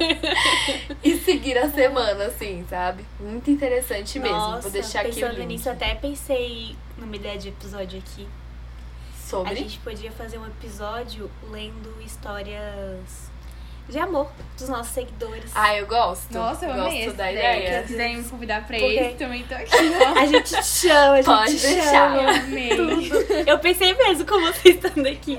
e 1.04 1.18
seguir 1.18 1.58
a 1.58 1.68
semana, 1.68 2.24
assim, 2.24 2.64
sabe? 2.70 3.04
Muito 3.20 3.50
interessante 3.50 4.18
mesmo. 4.18 4.36
Nossa, 4.36 4.62
Vou 4.62 4.70
deixar 4.70 5.00
aqui 5.00 5.20
pensando 5.20 5.42
nisso, 5.44 5.68
até 5.68 5.94
pensei 5.94 6.74
numa 6.96 7.14
ideia 7.14 7.36
de 7.36 7.50
episódio 7.50 7.98
aqui. 7.98 8.26
A 9.30 9.38
Sobre. 9.38 9.54
gente 9.56 9.78
podia 9.78 10.10
fazer 10.10 10.38
um 10.38 10.46
episódio 10.46 11.30
lendo 11.50 11.94
histórias 12.04 13.30
de 13.88 13.98
amor 13.98 14.30
dos 14.58 14.68
nossos 14.68 14.92
seguidores. 14.92 15.50
Ah, 15.54 15.74
eu 15.76 15.86
gosto. 15.86 16.32
Nossa, 16.32 16.64
eu 16.66 16.74
gosto 16.74 16.88
amei 16.88 17.02
essa 17.06 17.16
da 17.16 17.30
ideia. 17.32 17.58
ideia. 17.58 17.80
Se 17.82 17.88
quiserem 17.88 18.16
me 18.18 18.24
convidar 18.28 18.66
pra 18.66 18.78
Porque- 18.78 18.94
esse, 18.94 19.14
também 19.16 19.44
tô 19.44 19.54
aqui. 19.54 19.70
A 20.18 20.26
gente 20.26 20.52
te 20.54 20.64
chama, 20.64 21.12
a 21.12 21.16
gente 21.16 21.24
Pode 21.26 21.58
chama. 21.58 22.22
Eu 22.22 22.28
amei. 22.30 23.12
Eu 23.46 23.58
pensei 23.58 23.94
mesmo 23.94 24.26
com 24.26 24.40
você 24.40 24.68
estando 24.78 25.06
aqui. 25.06 25.38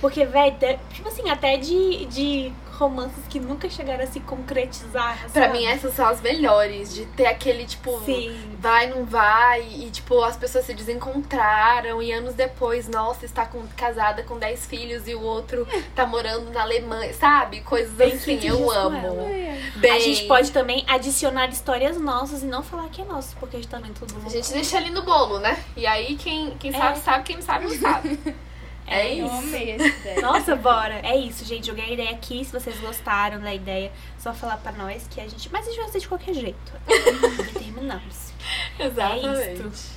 Porque, 0.00 0.24
velho, 0.24 0.56
tipo 0.92 1.08
assim, 1.08 1.28
até 1.30 1.56
de, 1.56 2.06
de 2.06 2.52
romances 2.76 3.24
que 3.28 3.40
nunca 3.40 3.68
chegaram 3.68 4.04
a 4.04 4.06
se 4.06 4.20
concretizar. 4.20 5.18
Pra 5.32 5.46
sabe? 5.46 5.58
mim, 5.58 5.66
essas 5.66 5.94
são 5.94 6.06
as 6.06 6.20
melhores. 6.20 6.94
De 6.94 7.04
ter 7.06 7.26
aquele, 7.26 7.66
tipo, 7.66 7.98
Sim. 8.04 8.56
vai, 8.58 8.86
não 8.88 9.04
vai. 9.04 9.62
E, 9.68 9.90
tipo, 9.90 10.22
as 10.22 10.36
pessoas 10.36 10.64
se 10.66 10.74
desencontraram. 10.74 12.02
E 12.02 12.12
anos 12.12 12.34
depois, 12.34 12.88
nossa, 12.88 13.24
está 13.24 13.46
com, 13.46 13.66
casada 13.76 14.22
com 14.22 14.38
10 14.38 14.66
filhos 14.66 15.08
e 15.08 15.14
o 15.14 15.22
outro 15.22 15.66
tá 15.94 16.06
morando 16.06 16.50
na 16.50 16.62
Alemanha. 16.62 17.12
Sabe? 17.14 17.60
Coisas 17.62 17.92
Bem 17.94 18.12
assim, 18.12 18.38
eu 18.46 18.70
amo. 18.70 18.96
Ela. 18.96 19.26
Bem, 19.76 19.92
A 19.92 19.98
gente 19.98 20.24
pode 20.24 20.50
também 20.52 20.84
adicionar 20.88 21.48
histórias 21.48 21.98
nossas 22.00 22.42
e 22.42 22.46
não 22.46 22.62
falar 22.62 22.88
que 22.88 23.02
é 23.02 23.04
nosso, 23.04 23.36
porque 23.38 23.56
a 23.56 23.58
gente 23.60 23.68
também 23.70 23.92
todo 23.92 24.12
mundo. 24.14 24.26
A 24.26 24.30
gente 24.30 24.52
deixa 24.52 24.76
ali 24.76 24.90
no 24.90 25.02
bolo, 25.02 25.38
né? 25.38 25.58
E 25.76 25.86
aí, 25.86 26.16
quem, 26.16 26.50
quem 26.58 26.74
É. 26.74 26.78
sabe, 26.78 26.98
sabe. 26.98 27.24
Quem 27.24 27.36
não 27.36 27.42
sabe, 27.42 27.64
não 27.66 27.76
sabe. 27.78 28.18
É 28.86 29.14
Eu 29.14 29.26
isso. 29.26 29.34
amei 29.34 29.70
essa 29.72 29.86
ideia. 29.86 30.20
Nossa, 30.20 30.54
bora. 30.56 31.00
É 31.02 31.16
isso, 31.16 31.44
gente. 31.44 31.66
Joguei 31.66 31.84
a 31.84 31.90
ideia 31.92 32.10
aqui. 32.10 32.44
Se 32.44 32.52
vocês 32.52 32.78
gostaram 32.78 33.40
da 33.40 33.52
ideia, 33.52 33.90
só 34.18 34.32
falar 34.32 34.56
pra 34.58 34.72
nós 34.72 35.06
que 35.08 35.20
a 35.20 35.26
gente. 35.28 35.50
Mas 35.52 35.66
a 35.66 35.70
gente 35.70 35.76
vai 35.78 35.86
fazer 35.86 35.98
de 36.00 36.08
qualquer 36.08 36.34
jeito. 36.34 36.72
Determinamos. 37.52 38.32
Exatamente. 38.78 39.62
isto. 39.62 39.95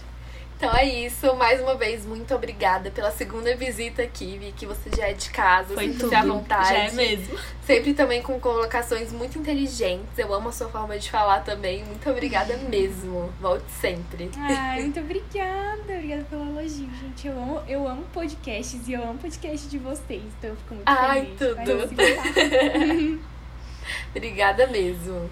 Então 0.60 0.76
é 0.76 0.84
isso. 0.84 1.34
Mais 1.38 1.62
uma 1.62 1.74
vez, 1.76 2.06
muito 2.06 2.36
obrigada 2.36 2.92
pela 2.92 3.10
segunda 3.12 3.56
visita 3.56 4.02
aqui. 4.02 4.38
Vi 4.38 4.52
que 4.52 4.66
você 4.66 4.90
já 4.94 5.08
é 5.08 5.14
de 5.14 5.30
casa, 5.30 5.74
Foi 5.74 5.90
tudo. 5.94 6.14
à 6.14 6.22
vontade. 6.22 6.68
Já 6.68 6.78
é 6.80 6.92
mesmo. 6.92 7.40
Sempre 7.66 7.94
também 7.94 8.22
com 8.22 8.38
colocações 8.42 9.14
muito 9.14 9.40
inteligentes. 9.40 10.18
Eu 10.18 10.34
amo 10.34 10.50
a 10.50 10.52
sua 10.52 10.68
forma 10.68 11.00
de 11.00 11.10
falar 11.10 11.46
também. 11.46 11.86
Muito 11.86 12.10
obrigada 12.10 12.58
mesmo. 12.58 13.32
Volte 13.40 13.72
sempre. 13.72 14.30
Ai, 14.38 14.82
muito 14.84 15.00
obrigada. 15.00 15.94
Obrigada 15.94 16.26
pelo 16.30 16.50
elogio, 16.50 16.90
gente. 17.02 17.26
Eu 17.26 17.34
amo, 17.42 17.62
eu 17.66 17.88
amo 17.88 18.04
podcasts 18.14 18.86
e 18.86 18.92
eu 18.92 19.02
amo 19.02 19.18
podcast 19.18 19.66
de 19.70 19.78
vocês. 19.78 20.24
Então 20.38 20.50
eu 20.50 20.56
fico 20.58 20.76
muito 20.76 20.90
Ai, 20.90 21.22
feliz. 21.38 21.40
tudo. 21.40 21.96
Vai 21.96 22.12
assim, 22.12 23.18
tá? 23.18 23.30
Obrigada 24.14 24.68
mesmo. 24.68 25.30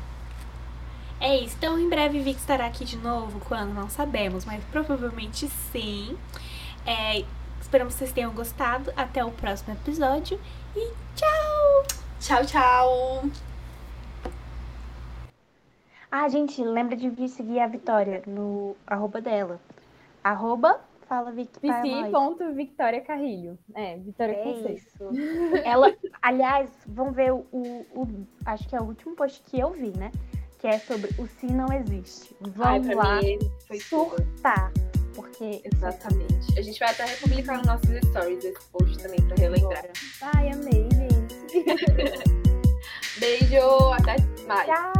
É 1.20 1.36
isso. 1.38 1.56
Então, 1.58 1.80
em 1.80 1.90
breve, 1.90 2.20
Vic 2.20 2.40
estará 2.40 2.66
aqui 2.68 2.86
de 2.86 2.98
novo. 2.98 3.40
Quando? 3.48 3.74
Não 3.74 3.90
sabemos, 3.90 4.46
mas 4.46 4.64
provavelmente 4.66 5.48
sim. 5.72 6.18
É, 6.86 7.24
esperamos 7.60 7.94
que 7.94 8.00
vocês 8.00 8.12
tenham 8.14 8.32
gostado. 8.34 8.92
Até 8.96 9.24
o 9.26 9.32
próximo 9.32 9.74
episódio. 9.74 10.40
E 10.76 10.92
tchau! 11.16 11.84
Tchau, 12.20 12.46
tchau. 12.46 13.24
Ah, 16.12 16.28
gente, 16.30 16.64
lembra 16.64 16.96
de 16.96 17.10
vir 17.10 17.28
seguir 17.28 17.60
a 17.60 17.68
Vitória 17.68 18.24
no 18.26 18.76
arroba 18.86 19.20
dela. 19.20 19.60
Arroba, 20.24 20.80
fala 21.08 21.32
Vic 21.32 21.60
pra 21.60 21.84
nós. 21.86 22.06
Vici.victoria 22.08 23.02
Carrilho. 23.02 23.58
É, 23.76 23.98
Vitória 23.98 24.36
com 24.36 24.50
É 24.52 24.54
C. 24.64 24.74
isso. 24.74 25.10
Ela, 25.66 25.94
aliás, 26.22 26.70
vão 26.88 27.12
ver 27.12 27.34
o, 27.34 27.46
o, 27.52 27.86
o- 27.94 28.28
Acho 28.46 28.68
que 28.70 28.76
é 28.76 28.80
o 28.80 28.86
último 28.86 29.16
post 29.16 29.42
que 29.44 29.60
eu 29.60 29.72
vi, 29.72 29.92
né? 29.98 30.12
Que 30.60 30.68
é 30.68 30.80
sobre 30.80 31.10
o 31.20 31.28
Se 31.28 31.46
Não 31.46 31.68
Existe. 31.72 32.36
Ai, 32.60 32.80
Vamos 32.80 32.88
pra 32.88 32.96
lá 32.96 33.22
mim 33.22 33.38
foi 33.68 33.80
surtar. 33.80 34.72
Porque. 35.14 35.62
Exatamente. 35.64 36.58
A 36.58 36.62
gente 36.62 36.80
vai 36.80 36.90
até 36.90 37.06
republicar 37.06 37.58
nos 37.58 37.68
nossos 37.68 37.90
stories 38.10 38.44
esse 38.44 38.66
post 38.72 38.98
também 39.00 39.20
pra 39.22 39.36
relembrar. 39.38 39.86
Ai, 40.22 40.52
amei, 40.52 40.88
gente. 40.92 41.64
Beijo, 43.20 43.94
até 43.94 44.16
mais. 44.48 44.68
Tchau. 44.68 44.97